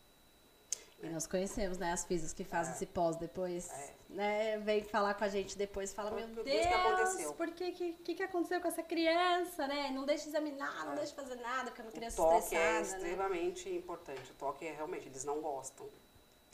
E 1.03 1.09
nós 1.11 1.27
conhecemos, 1.27 1.77
né, 1.77 1.93
as 1.93 2.05
físicas 2.05 2.33
que 2.33 2.43
fazem 2.43 2.73
É. 2.73 2.77
esse 2.77 2.87
pós 2.87 3.17
depois, 3.17 3.71
É. 3.71 3.91
né, 4.09 4.59
vem 4.59 4.83
falar 4.83 5.13
com 5.15 5.25
a 5.25 5.29
gente 5.29 5.57
depois, 5.57 5.93
fala, 5.93 6.11
meu 6.11 6.27
Deus, 6.27 6.47
que 6.49 6.59
que 6.67 6.75
aconteceu?" 6.75 7.35
por 7.35 7.51
que, 7.51 7.73
que 7.73 8.15
que 8.15 8.23
aconteceu 8.23 8.61
com 8.61 8.69
essa 8.69 8.83
criança, 8.83 9.67
né? 9.69 9.91
Não 9.91 10.07
deixa 10.07 10.27
examinar, 10.29 10.87
não 10.87 10.95
deixa 10.95 11.15
fazer 11.15 11.37
nada, 11.37 11.71
porque 11.71 11.83
é 11.83 11.85
uma 11.85 11.91
O 11.91 11.95
criança 11.95 12.17
toque 12.17 12.35
é 12.35 12.39
estressada, 12.39 12.81
né? 12.81 12.81
extremamente 12.83 13.69
importante. 13.69 14.31
O 14.31 14.35
toque 14.35 14.67
é 14.67 14.73
realmente, 14.73 15.07
eles 15.07 15.25
não 15.25 15.41
gostam. 15.41 15.87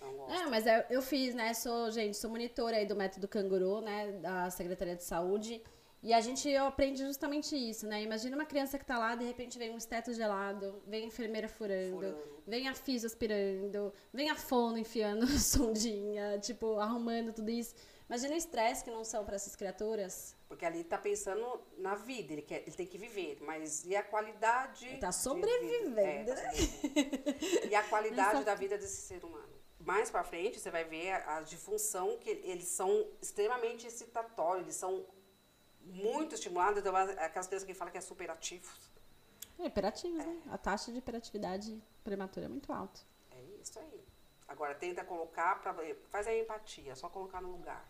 Não 0.00 0.12
gostam. 0.14 0.36
É, 0.42 0.46
mas 0.50 0.66
eu, 0.66 0.84
eu 0.90 1.00
fiz, 1.02 1.32
né? 1.34 1.54
Sou, 1.54 1.90
gente, 1.92 2.16
sou 2.16 2.28
monitora 2.28 2.76
aí 2.76 2.84
do 2.86 2.96
método 2.96 3.28
Canguru, 3.28 3.80
né? 3.80 4.10
Da 4.20 4.50
Secretaria 4.50 4.96
de 4.96 5.04
Saúde. 5.04 5.62
E 6.02 6.12
a 6.12 6.20
gente 6.20 6.54
aprende 6.56 7.04
justamente 7.04 7.54
isso, 7.54 7.86
né? 7.86 8.02
Imagina 8.02 8.36
uma 8.36 8.44
criança 8.44 8.76
que 8.76 8.84
tá 8.84 8.98
lá, 8.98 9.14
de 9.14 9.24
repente 9.24 9.56
vem 9.56 9.70
um 9.70 9.76
esteto 9.78 10.12
gelado, 10.12 10.82
vem 10.84 11.04
a 11.04 11.06
enfermeira 11.06 11.48
furando, 11.48 11.94
Furando. 11.96 12.42
vem 12.44 12.66
a 12.68 12.74
físio 12.74 13.06
aspirando, 13.06 13.92
vem 14.12 14.28
a 14.28 14.34
fono 14.34 14.76
enfiando 14.78 15.26
sondinha, 15.38 16.38
tipo, 16.40 16.78
arrumando 16.80 17.32
tudo 17.32 17.50
isso. 17.50 17.74
Imagina 18.08 18.34
o 18.34 18.36
estresse 18.36 18.82
que 18.82 18.90
não 18.90 19.04
são 19.04 19.24
para 19.24 19.36
essas 19.36 19.54
criaturas. 19.54 20.36
Porque 20.48 20.66
ali 20.66 20.82
tá 20.84 20.98
pensando 20.98 21.62
na 21.78 21.94
vida, 21.94 22.32
ele, 22.32 22.42
quer, 22.42 22.62
ele 22.66 22.72
tem 22.76 22.86
que 22.86 22.98
viver, 22.98 23.38
mas 23.40 23.84
e 23.86 23.94
a 23.94 24.02
qualidade. 24.02 24.98
Tá 24.98 25.08
de 25.10 25.14
sobrevivendo, 25.14 26.34
tá 26.34 26.42
né? 26.42 26.52
sobrevivendo. 26.52 27.68
E 27.70 27.74
a 27.76 27.82
qualidade 27.84 28.34
Essa- 28.36 28.44
da 28.44 28.54
vida 28.56 28.76
desse 28.76 29.02
ser 29.02 29.24
humano. 29.24 29.48
Mais 29.78 30.10
pra 30.10 30.22
frente, 30.24 30.58
você 30.60 30.70
vai 30.70 30.84
ver 30.84 31.10
a, 31.12 31.38
a 31.38 31.40
disfunção 31.42 32.18
que 32.18 32.28
eles 32.28 32.68
são 32.68 33.06
extremamente 33.20 33.86
excitatórios, 33.86 34.64
eles 34.64 34.76
são 34.76 35.06
muito 35.84 36.34
estimulados. 36.34 36.78
Então, 36.80 36.94
aquelas 36.96 37.46
crianças 37.46 37.64
que 37.66 37.74
falam 37.74 37.92
que 37.92 37.98
é 37.98 38.00
superativos. 38.00 38.70
É, 39.58 39.66
hiperativos, 39.66 40.18
né? 40.18 40.42
A 40.50 40.58
taxa 40.58 40.90
de 40.92 40.98
hiperatividade 40.98 41.82
prematura 42.02 42.46
é 42.46 42.48
muito 42.48 42.72
alta. 42.72 43.00
É 43.30 43.40
isso 43.62 43.78
aí. 43.78 44.04
Agora, 44.48 44.74
tenta 44.74 45.04
colocar, 45.04 45.60
pra, 45.60 45.74
faz 46.10 46.26
a 46.26 46.36
empatia, 46.36 46.94
só 46.96 47.08
colocar 47.08 47.40
no 47.40 47.50
lugar 47.52 47.86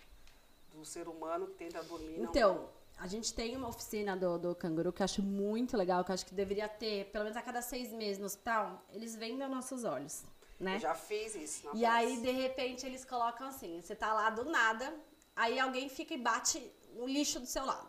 do 0.72 0.84
ser 0.84 1.08
humano 1.08 1.46
que 1.48 1.54
tenta 1.54 1.82
dormir. 1.82 2.18
não- 2.18 2.30
Então, 2.30 2.68
a 2.98 3.06
gente 3.06 3.32
tem 3.34 3.56
uma 3.56 3.68
oficina 3.68 4.16
do, 4.16 4.38
do 4.38 4.54
canguru 4.54 4.92
que 4.92 5.02
eu 5.02 5.04
acho 5.04 5.22
muito 5.22 5.76
legal, 5.76 6.04
que 6.04 6.10
eu 6.10 6.14
acho 6.14 6.24
que 6.26 6.34
deveria 6.34 6.68
ter, 6.68 7.06
pelo 7.10 7.24
menos 7.24 7.36
a 7.36 7.42
cada 7.42 7.60
seis 7.62 7.90
meses 7.92 8.18
no 8.18 8.26
hospital, 8.26 8.84
eles 8.90 9.16
vendem 9.16 9.48
nossos 9.48 9.82
olhos, 9.84 10.22
né? 10.60 10.76
Eu 10.76 10.80
já 10.80 10.94
fiz 10.94 11.34
isso. 11.34 11.66
na 11.66 11.74
E 11.74 11.84
aí, 11.84 12.20
de 12.20 12.30
repente, 12.30 12.86
eles 12.86 13.04
colocam 13.04 13.48
assim, 13.48 13.80
você 13.80 13.94
tá 13.96 14.12
lá 14.12 14.30
do 14.30 14.44
nada, 14.44 14.94
aí 15.34 15.58
alguém 15.58 15.88
fica 15.88 16.14
e 16.14 16.18
bate 16.18 16.70
o 16.96 17.06
lixo 17.06 17.40
do 17.40 17.46
seu 17.46 17.64
lado, 17.64 17.88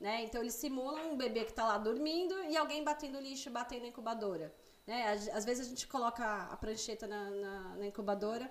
né? 0.00 0.22
Então, 0.24 0.40
eles 0.40 0.54
simulam 0.54 1.12
um 1.12 1.16
bebê 1.16 1.44
que 1.44 1.52
tá 1.52 1.64
lá 1.66 1.78
dormindo 1.78 2.34
e 2.44 2.56
alguém 2.56 2.82
batendo 2.84 3.18
lixo, 3.20 3.50
batendo 3.50 3.82
na 3.82 3.88
incubadora, 3.88 4.54
né? 4.86 5.12
Às, 5.12 5.44
vezes 5.44 5.66
a 5.66 5.68
gente 5.70 5.86
coloca 5.86 6.24
a 6.44 6.56
prancheta 6.56 7.06
na, 7.06 7.30
na- 7.30 7.76
na 7.76 7.86
incubadora, 7.86 8.50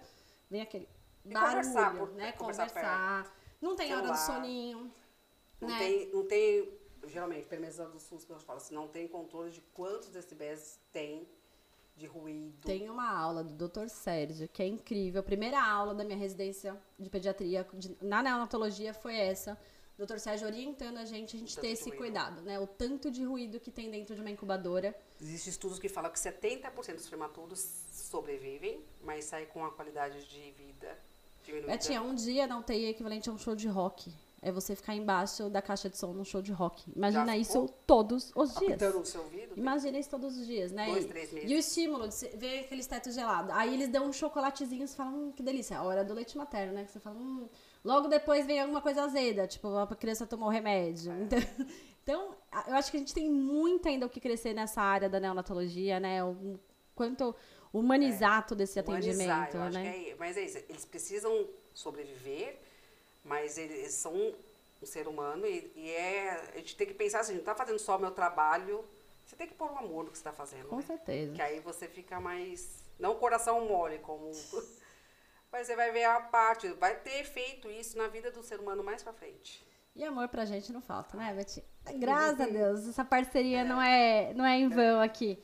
vem 0.50 0.62
aquele 0.62 0.88
E 1.26 1.34
barulho, 1.34 1.58
conversar 1.58 1.96
por- 1.98 2.12
né? 2.14 2.32
conversar 2.34 2.68
Conversar. 2.70 3.36
Não 3.62 3.76
tem 3.76 3.94
hora 3.94 4.12
do 4.12 4.18
soninho, 4.18 4.92
Não, 5.60 5.68
né? 5.68 5.78
tem, 5.78 6.12
não 6.12 6.26
tem, 6.26 6.70
geralmente, 7.08 7.48
pelo 7.48 7.62
menos 7.62 7.78
do 7.78 8.00
SUS, 8.00 8.26
que 8.26 8.32
eu 8.32 8.40
falo 8.40 8.58
assim, 8.58 8.74
não 8.74 8.88
tem 8.88 9.08
controle 9.08 9.52
de 9.52 9.62
quantos 9.74 10.10
decibéis 10.10 10.80
tem 10.92 11.28
de 11.96 12.08
ruído. 12.08 12.66
Tem 12.66 12.90
uma 12.90 13.08
aula 13.16 13.44
do 13.44 13.54
Dr. 13.54 13.88
Sérgio, 13.88 14.48
que 14.48 14.64
é 14.64 14.66
incrível. 14.68 15.20
A 15.20 15.24
primeira 15.24 15.62
aula 15.62 15.94
da 15.94 16.04
minha 16.04 16.18
residência 16.18 16.76
de 16.98 17.10
pediatria 17.10 17.68
de- 17.74 17.96
na 18.02 18.24
neonatologia 18.24 18.94
foi 18.94 19.16
essa. 19.16 19.60
O 19.98 20.06
Dr. 20.06 20.18
Sérgio 20.18 20.48
orientando 20.48 20.98
a 20.98 21.06
gente 21.06 21.36
a 21.36 21.40
gente 21.40 21.60
ter 21.60 21.68
esse 21.70 21.92
cuidado, 21.92 22.42
né? 22.42 22.60
O 22.60 22.66
tanto 22.66 23.12
de 23.12 23.24
ruído 23.24 23.60
que 23.60 23.70
tem 23.70 23.92
dentro 23.92 24.16
de 24.16 24.22
uma 24.22 24.32
incubadora. 24.32 24.96
Existem 25.22 25.52
estudos 25.52 25.78
que 25.78 25.88
falam 25.88 26.12
que 26.12 26.18
70% 26.18 26.96
dos 26.96 27.08
prematuros 27.08 27.60
sobrevivem, 27.92 28.84
mas 29.04 29.26
saem 29.26 29.46
com 29.48 29.64
a 29.64 29.72
qualidade 29.72 30.26
de 30.26 30.52
vida 30.52 30.98
diminuída. 31.44 31.74
É, 31.74 31.78
tinha 31.78 32.02
um 32.02 32.16
dia 32.16 32.48
na 32.48 32.58
UTI 32.58 32.86
equivalente 32.86 33.30
a 33.30 33.34
um 33.34 33.38
show 33.38 33.56
de 33.56 33.68
rock. 33.68 34.12
É 34.44 34.52
você 34.52 34.76
ficar 34.76 34.96
embaixo 34.96 35.50
da 35.52 35.62
caixa 35.62 35.88
de 35.88 35.96
som 35.96 36.14
num 36.14 36.26
show 36.26 36.42
de 36.42 36.52
rock. 36.52 36.84
Imagina 36.96 37.38
isso 37.38 37.70
todos 37.86 38.32
os 38.36 38.56
dias. 38.56 38.82
No 38.92 39.06
seu 39.06 39.22
ouvido. 39.22 39.54
Imagina 39.56 40.00
isso 40.00 40.10
todos 40.10 40.36
os 40.36 40.48
dias, 40.48 40.72
né? 40.72 40.88
Dois, 40.88 41.06
três 41.06 41.32
meses. 41.32 41.52
E 41.52 41.54
o 41.54 41.58
estímulo 41.60 42.08
de 42.08 42.38
ver 42.38 42.62
aquele 42.62 42.84
teto 42.84 43.12
gelado. 43.12 43.52
Aí 43.52 43.72
eles 43.72 43.90
dão 43.90 44.08
um 44.08 44.12
chocolatezinho 44.12 44.84
e 44.84 44.88
você 44.88 44.96
fala, 44.96 45.12
hum, 45.12 45.32
que 45.32 45.44
delícia. 45.44 45.78
A 45.78 45.84
hora 45.84 46.04
do 46.04 46.16
leite 46.16 46.36
materno, 46.36 46.74
né? 46.74 46.86
Que 46.86 46.92
você 46.92 47.00
fala, 47.00 47.18
hum. 47.18 47.48
Logo 47.84 48.08
depois 48.08 48.46
vem 48.46 48.60
alguma 48.60 48.82
coisa 48.82 49.04
azeda, 49.04 49.48
tipo, 49.48 49.68
a 49.76 49.88
criança 49.96 50.28
tomou 50.28 50.50
remédio. 50.50 51.12
É. 51.12 51.16
Então, 51.22 51.40
então, 52.04 52.36
eu 52.68 52.76
acho 52.76 52.92
que 52.92 52.98
a 52.98 53.00
gente 53.00 53.14
tem 53.14 53.30
muito 53.30 53.88
ainda 53.88 54.06
o 54.06 54.10
que 54.10 54.20
crescer 54.20 54.54
nessa 54.54 54.82
área 54.82 55.10
da 55.10 55.20
neonatologia, 55.20 56.00
né? 56.00 56.24
O 56.24 56.60
quanto 56.94 57.36
humanizar 57.74 58.46
todo 58.46 58.62
esse 58.62 58.80
atendimento, 58.80 59.56
Humanizar, 59.56 59.68
acho 59.68 59.80
né? 59.80 60.10
é, 60.10 60.16
mas 60.16 60.38
é 60.38 60.42
isso, 60.44 60.58
eles 60.70 60.86
precisam 60.86 61.48
sobreviver, 61.74 62.60
mas 63.24 63.58
eles 63.58 63.94
são 63.94 64.14
um 64.14 64.86
ser 64.86 65.08
humano 65.08 65.46
e, 65.48 65.72
e 65.76 65.90
é, 65.90 66.52
a 66.54 66.58
gente 66.58 66.76
tem 66.76 66.86
que 66.86 66.94
pensar 66.94 67.22
assim, 67.22 67.36
não 67.36 67.44
tá 67.44 67.56
fazendo 67.56 67.80
só 67.80 67.96
o 67.96 68.00
meu 68.00 68.12
trabalho, 68.12 68.84
você 69.26 69.36
tem 69.36 69.48
que 69.48 69.54
pôr 69.54 69.72
o 69.72 69.78
amor 69.78 70.04
no 70.04 70.12
que 70.12 70.18
você 70.18 70.24
tá 70.24 70.34
fazendo, 70.34 70.68
Com 70.68 70.78
né? 70.78 70.82
certeza. 70.82 71.34
Que 71.34 71.42
aí 71.42 71.60
você 71.62 71.88
fica 71.88 72.20
mais, 72.20 72.84
não 73.00 73.16
coração 73.16 73.66
mole, 73.66 74.00
como... 74.00 74.32
Mas 75.52 75.68
você 75.68 75.76
vai 75.76 75.92
ver 75.92 76.06
a 76.06 76.22
parte, 76.22 76.68
vai 76.74 76.96
ter 76.96 77.24
feito 77.26 77.70
isso 77.70 77.98
na 77.98 78.08
vida 78.08 78.32
do 78.32 78.42
ser 78.42 78.60
humano 78.60 78.84
mais 78.84 79.04
pra 79.04 79.12
frente. 79.12 79.66
E 79.94 80.04
amor 80.04 80.30
pra 80.30 80.46
gente 80.46 80.72
não 80.72 80.82
falta, 80.82 81.18
né, 81.18 81.34
Betinho? 81.34 81.66
Graças 82.00 82.40
a 82.40 82.46
Deus, 82.46 82.88
essa 82.88 83.04
parceria 83.04 83.64
não 83.64 83.82
é, 83.82 84.34
não 84.34 84.46
é 84.46 84.58
em 84.58 84.70
vão 84.70 85.02
aqui. 85.02 85.38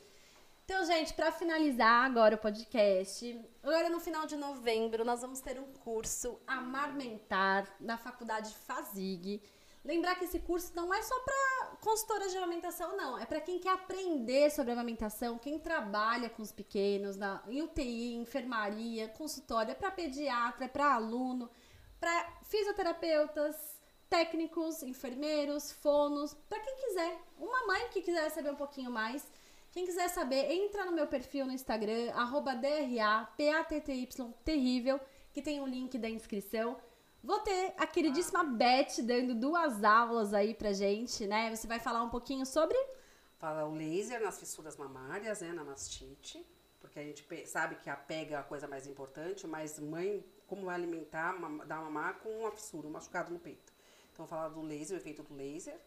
Então, 0.64 0.84
gente, 0.84 1.14
pra 1.14 1.32
finalizar 1.32 2.04
agora 2.04 2.34
o 2.34 2.38
podcast, 2.38 3.38
agora 3.62 3.88
no 3.88 4.00
final 4.00 4.26
de 4.26 4.36
novembro 4.36 5.04
nós 5.04 5.22
vamos 5.22 5.40
ter 5.40 5.58
um 5.58 5.72
curso 5.84 6.38
Amarmentar 6.46 7.66
na 7.80 7.96
Faculdade 7.96 8.54
Fazig. 8.54 9.42
Lembrar 9.84 10.16
que 10.16 10.24
esse 10.24 10.38
curso 10.40 10.72
não 10.74 10.92
é 10.92 11.00
só 11.02 11.18
para 11.20 11.76
consultoras 11.80 12.30
de 12.30 12.38
amamentação, 12.38 12.96
não. 12.96 13.18
É 13.18 13.24
para 13.24 13.40
quem 13.40 13.58
quer 13.58 13.70
aprender 13.70 14.50
sobre 14.50 14.72
amamentação, 14.72 15.38
quem 15.38 15.58
trabalha 15.58 16.28
com 16.28 16.42
os 16.42 16.52
pequenos, 16.52 17.16
na, 17.16 17.42
em 17.48 17.62
UTI, 17.62 18.14
enfermaria, 18.16 19.08
consultório, 19.08 19.72
é 19.72 19.74
para 19.74 19.90
pediatra, 19.90 20.66
é 20.66 20.68
para 20.68 20.94
aluno, 20.94 21.50
para 21.98 22.38
fisioterapeutas, 22.42 23.78
técnicos, 24.08 24.82
enfermeiros, 24.82 25.70
fonos, 25.70 26.34
para 26.48 26.60
quem 26.60 26.76
quiser. 26.76 27.18
Uma 27.38 27.66
mãe 27.66 27.88
que 27.90 28.02
quiser 28.02 28.30
saber 28.30 28.50
um 28.50 28.56
pouquinho 28.56 28.90
mais. 28.90 29.26
Quem 29.70 29.84
quiser 29.84 30.08
saber, 30.08 30.50
entra 30.50 30.84
no 30.84 30.92
meu 30.92 31.06
perfil 31.06 31.46
no 31.46 31.52
Instagram, 31.52 32.10
arroba 32.14 32.54
DRA, 32.54 33.28
terrível, 34.44 34.98
que 35.32 35.42
tem 35.42 35.60
o 35.60 35.66
link 35.66 35.96
da 35.98 36.08
inscrição. 36.08 36.76
Vou 37.22 37.40
ter 37.40 37.74
a 37.76 37.86
queridíssima 37.86 38.44
Beth 38.44 39.02
dando 39.02 39.34
duas 39.34 39.82
aulas 39.84 40.32
aí 40.32 40.54
pra 40.54 40.72
gente, 40.72 41.26
né? 41.26 41.54
Você 41.54 41.66
vai 41.66 41.78
falar 41.78 42.02
um 42.02 42.08
pouquinho 42.08 42.46
sobre 42.46 42.78
Fala 43.38 43.64
o 43.66 43.72
laser 43.72 44.20
nas 44.20 44.36
fissuras 44.40 44.76
mamárias, 44.76 45.40
né, 45.42 45.52
na 45.52 45.62
mastite, 45.62 46.44
porque 46.80 46.98
a 46.98 47.04
gente 47.04 47.24
sabe 47.46 47.76
que 47.76 47.88
a 47.88 47.96
pega 47.96 48.34
é 48.34 48.38
a 48.38 48.42
coisa 48.42 48.66
mais 48.66 48.84
importante, 48.84 49.46
mas 49.46 49.78
mãe, 49.78 50.26
como 50.48 50.64
vai 50.64 50.74
alimentar, 50.74 51.36
dar 51.64 51.80
mamar 51.80 52.18
com 52.18 52.28
uma 52.30 52.50
fissura, 52.50 52.88
um 52.88 52.90
machucado 52.90 53.32
no 53.32 53.38
peito. 53.38 53.72
Então, 54.12 54.26
falar 54.26 54.48
do 54.48 54.60
laser, 54.60 54.96
o 54.96 55.00
efeito 55.00 55.22
do 55.22 55.34
laser, 55.34 55.78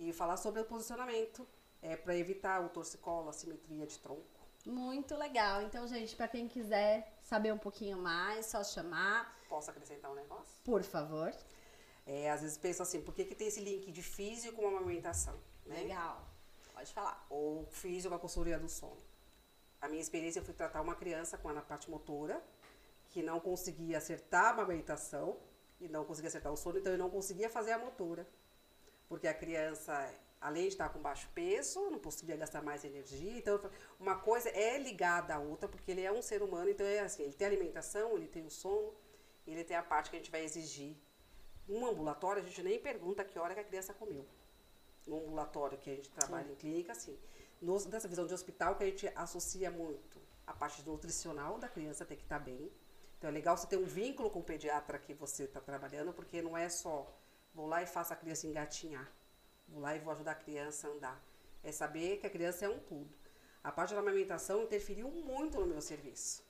e 0.00 0.10
falar 0.10 0.38
sobre 0.38 0.62
o 0.62 0.64
posicionamento, 0.64 1.46
é, 1.82 1.96
para 1.96 2.16
evitar 2.16 2.64
o 2.64 2.70
torcicolo, 2.70 3.28
a 3.28 3.32
simetria 3.34 3.86
de 3.86 3.98
tronco. 3.98 4.40
Muito 4.64 5.14
legal. 5.16 5.60
Então, 5.60 5.86
gente, 5.86 6.16
pra 6.16 6.26
quem 6.26 6.48
quiser 6.48 7.18
saber 7.20 7.52
um 7.52 7.58
pouquinho 7.58 7.98
mais, 7.98 8.46
só 8.46 8.64
chamar, 8.64 9.35
Posso 9.48 9.70
acrescentar 9.70 10.10
um 10.10 10.14
negócio? 10.14 10.60
por 10.64 10.82
favor. 10.82 11.32
É, 12.06 12.30
às 12.30 12.40
vezes 12.40 12.56
pensa 12.56 12.84
assim, 12.84 13.00
por 13.00 13.12
que, 13.14 13.24
que 13.24 13.34
tem 13.34 13.48
esse 13.48 13.60
link 13.60 13.90
de 13.90 14.02
físio 14.02 14.52
com 14.52 14.66
amamentação? 14.68 15.38
Né? 15.64 15.82
Legal. 15.82 16.24
Pode 16.72 16.92
falar. 16.92 17.26
ou 17.28 17.66
físio 17.66 18.08
com 18.10 18.16
a 18.16 18.18
consultoria 18.18 18.58
do 18.58 18.68
sono. 18.68 19.02
A 19.80 19.88
minha 19.88 20.00
experiência, 20.00 20.42
fui 20.42 20.54
tratar 20.54 20.80
uma 20.82 20.94
criança 20.94 21.36
com 21.36 21.48
a 21.48 21.60
parte 21.60 21.90
motora, 21.90 22.42
que 23.10 23.22
não 23.22 23.40
conseguia 23.40 23.98
acertar 23.98 24.46
a 24.46 24.50
amamentação 24.50 25.36
e 25.80 25.88
não 25.88 26.04
conseguia 26.04 26.28
acertar 26.28 26.52
o 26.52 26.56
sono, 26.56 26.78
então 26.78 26.92
eu 26.92 26.98
não 26.98 27.10
conseguia 27.10 27.50
fazer 27.50 27.72
a 27.72 27.78
motora. 27.78 28.26
Porque 29.08 29.26
a 29.26 29.34
criança, 29.34 30.14
além 30.40 30.64
de 30.64 30.68
estar 30.68 30.88
com 30.90 31.00
baixo 31.00 31.28
peso, 31.34 31.90
não 31.90 31.98
conseguia 31.98 32.36
gastar 32.36 32.62
mais 32.62 32.84
energia. 32.84 33.38
Então, 33.38 33.60
uma 33.98 34.16
coisa 34.16 34.48
é 34.50 34.78
ligada 34.78 35.34
à 35.34 35.38
outra, 35.38 35.68
porque 35.68 35.90
ele 35.90 36.02
é 36.02 36.12
um 36.12 36.22
ser 36.22 36.42
humano, 36.42 36.70
então 36.70 36.86
é 36.86 37.00
assim, 37.00 37.24
ele 37.24 37.34
tem 37.34 37.46
alimentação, 37.46 38.16
ele 38.16 38.28
tem 38.28 38.44
o 38.44 38.50
sono, 38.50 38.92
ele 39.52 39.64
tem 39.64 39.76
a 39.76 39.82
parte 39.82 40.10
que 40.10 40.16
a 40.16 40.18
gente 40.18 40.30
vai 40.30 40.44
exigir. 40.44 40.96
No 41.66 41.86
ambulatório, 41.86 42.42
a 42.42 42.44
gente 42.44 42.62
nem 42.62 42.78
pergunta 42.78 43.24
que 43.24 43.38
hora 43.38 43.54
que 43.54 43.60
a 43.60 43.64
criança 43.64 43.92
comeu 43.92 44.24
no 45.06 45.18
ambulatório 45.18 45.78
que 45.78 45.88
a 45.88 45.94
gente 45.94 46.10
trabalha 46.10 46.50
em 46.50 46.54
clínica, 46.56 46.90
assim, 46.90 47.16
nos, 47.62 47.86
nessa 47.86 48.08
visão 48.08 48.26
de 48.26 48.34
hospital 48.34 48.74
que 48.74 48.82
a 48.82 48.86
gente 48.86 49.06
associa 49.14 49.70
muito 49.70 50.16
a 50.46 50.52
parte 50.52 50.86
nutricional 50.86 51.58
da 51.58 51.68
criança 51.68 52.04
tem 52.04 52.16
que 52.16 52.22
estar 52.22 52.38
bem. 52.38 52.70
Então 53.18 53.28
é 53.28 53.32
legal 53.32 53.56
você 53.56 53.66
ter 53.66 53.76
um 53.76 53.84
vínculo 53.84 54.30
com 54.30 54.38
o 54.38 54.44
pediatra 54.44 54.98
que 54.98 55.12
você 55.12 55.44
está 55.44 55.60
trabalhando, 55.60 56.12
porque 56.12 56.40
não 56.40 56.56
é 56.56 56.68
só 56.68 57.12
vou 57.52 57.66
lá 57.66 57.82
e 57.82 57.86
faço 57.86 58.12
a 58.12 58.16
criança 58.16 58.46
engatinhar, 58.46 59.10
vou 59.66 59.80
lá 59.80 59.96
e 59.96 59.98
vou 59.98 60.12
ajudar 60.12 60.32
a 60.32 60.36
criança 60.36 60.86
a 60.86 60.90
andar. 60.90 61.24
É 61.64 61.72
saber 61.72 62.18
que 62.18 62.26
a 62.26 62.30
criança 62.30 62.66
é 62.66 62.68
um 62.68 62.78
tudo. 62.78 63.12
A 63.64 63.72
parte 63.72 63.94
da 63.94 64.00
amamentação 64.00 64.62
interferiu 64.62 65.10
muito 65.10 65.58
no 65.58 65.66
meu 65.66 65.80
serviço. 65.80 66.45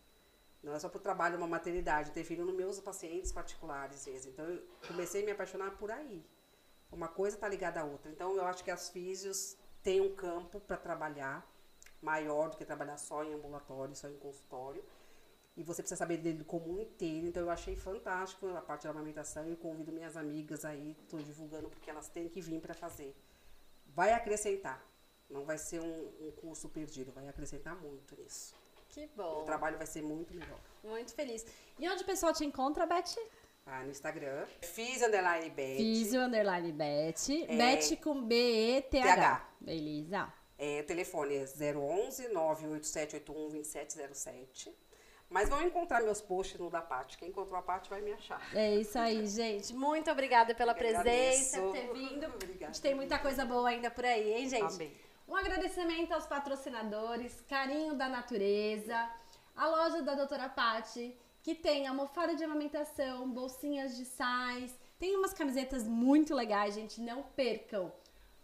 Não 0.67 0.75
é 0.75 0.81
só 0.81 0.89
para 0.89 0.99
o 0.99 1.01
trabalho, 1.01 1.39
uma 1.39 1.47
maternidade, 1.47 2.11
interferiu 2.11 2.45
nos 2.45 2.57
meus 2.57 2.81
pacientes 2.81 3.31
particulares. 3.31 4.05
Então, 4.27 4.45
eu 4.45 4.61
comecei 4.89 5.23
a 5.23 5.25
me 5.25 5.31
apaixonar 5.31 5.71
por 5.79 5.93
aí. 5.93 6.27
Uma 6.91 7.07
coisa 7.07 7.37
está 7.37 7.49
ligada 7.49 7.81
à 7.81 7.85
outra. 7.85 8.11
Então, 8.11 8.35
eu 8.35 8.45
acho 8.45 8.65
que 8.65 8.71
as 8.73 8.89
físios 8.89 9.57
têm 9.81 10.01
um 10.01 10.13
campo 10.17 10.59
para 10.59 10.77
trabalhar 10.77 11.49
maior 12.03 12.51
do 12.51 12.57
que 12.57 12.65
trabalhar 12.65 12.99
só 12.99 13.23
em 13.23 13.33
ambulatório, 13.33 13.95
só 13.95 14.09
em 14.09 14.17
consultório. 14.17 14.85
E 15.57 15.63
você 15.63 15.83
precisa 15.83 16.01
saber 16.01 16.17
dele 16.17 16.43
como 16.43 16.77
um 16.77 16.81
inteiro. 16.81 17.29
Então, 17.29 17.45
eu 17.45 17.51
achei 17.51 17.77
fantástico 17.77 18.49
a 18.49 18.61
parte 18.61 18.83
da 18.83 18.91
amamentação. 18.91 19.47
Eu 19.47 19.57
convido 19.57 19.93
minhas 19.93 20.17
amigas 20.17 20.65
aí, 20.65 20.97
estou 21.01 21.23
divulgando 21.23 21.71
porque 21.71 21.89
elas 21.89 22.09
têm 22.09 22.29
que 22.29 22.41
vir 22.41 22.61
para 22.61 22.75
fazer. 22.75 23.15
Vai 23.95 24.13
acrescentar. 24.13 24.85
Não 25.31 25.45
vai 25.45 25.59
ser 25.59 25.81
um, 25.81 26.27
um 26.27 26.33
curso 26.33 26.69
perdido, 26.69 27.13
vai 27.13 27.29
acrescentar 27.29 27.81
muito 27.81 28.17
nisso. 28.17 28.66
Que 28.97 29.07
bom. 29.15 29.43
O 29.43 29.45
trabalho 29.45 29.77
vai 29.77 29.87
ser 29.87 30.03
muito 30.03 30.33
melhor. 30.35 30.59
Muito 30.83 31.13
feliz. 31.15 31.45
E 31.79 31.87
onde 31.87 32.03
o 32.03 32.07
pessoal 32.07 32.33
te 32.33 32.47
encontra, 32.47 32.87
Beth? 32.87 33.15
Ah, 33.67 33.83
no 33.83 33.91
Instagram. 33.91 34.47
Fiz 34.63 35.03
underline 35.03 35.51
Beth. 35.51 35.77
Físio 35.77 36.23
underline 36.23 36.73
Beth. 36.73 37.29
É. 37.47 37.57
Beth 37.57 37.97
com 38.03 38.23
B-E-T-H. 38.23 39.15
TH. 39.15 39.49
Beleza. 39.61 40.33
É, 40.59 40.81
o 40.81 40.85
telefone 40.85 41.35
é 41.35 41.45
011 41.45 42.29
98781 42.29 43.49
2707. 43.51 44.75
Mas 45.29 45.51
vão 45.51 45.61
encontrar 45.61 46.01
meus 46.03 46.23
posts 46.23 46.59
no 46.59 46.71
da 46.71 46.81
Paty. 46.81 47.19
Quem 47.19 47.29
encontrou 47.29 47.59
a 47.59 47.63
Paty 47.63 47.91
vai 47.91 48.01
me 48.01 48.13
achar. 48.13 48.41
É 48.55 48.77
isso 48.77 48.99
aí, 48.99 49.27
gente. 49.27 49.75
Muito 49.75 50.11
obrigada 50.11 50.55
pela 50.55 50.73
Eu 50.73 50.77
presença, 50.77 51.01
agradeço. 51.01 51.61
por 51.61 51.73
ter 51.73 51.93
vindo. 51.93 52.25
Obrigada. 52.33 52.65
A 52.65 52.73
gente 52.73 52.81
tem 52.81 52.95
muita 52.95 53.19
coisa 53.19 53.45
boa 53.45 53.69
ainda 53.69 53.91
por 53.91 54.07
aí, 54.07 54.33
hein, 54.33 54.49
gente? 54.49 54.75
Amém. 54.75 55.06
Um 55.29 55.35
agradecimento 55.35 56.13
aos 56.13 56.25
patrocinadores, 56.25 57.41
Carinho 57.49 57.95
da 57.95 58.09
Natureza, 58.09 59.11
a 59.57 59.67
loja 59.67 60.01
da 60.03 60.15
Doutora 60.15 60.49
Pati, 60.49 61.19
que 61.43 61.53
tem 61.53 61.87
almofada 61.87 62.37
de 62.37 62.45
amamentação, 62.45 63.29
bolsinhas 63.29 63.97
de 63.97 64.05
sais, 64.05 64.79
tem 64.99 65.17
umas 65.17 65.35
camisetas 65.35 65.83
muito 65.85 66.33
legais, 66.33 66.75
gente, 66.75 67.01
não 67.01 67.25
percam. 67.25 67.93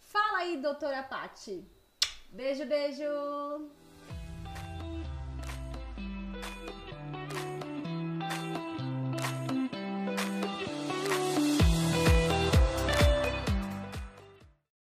Fala 0.01 0.39
aí, 0.39 0.57
Doutora 0.57 1.05
Pati. 1.05 1.65
Beijo, 2.31 2.67
beijo. 2.67 3.05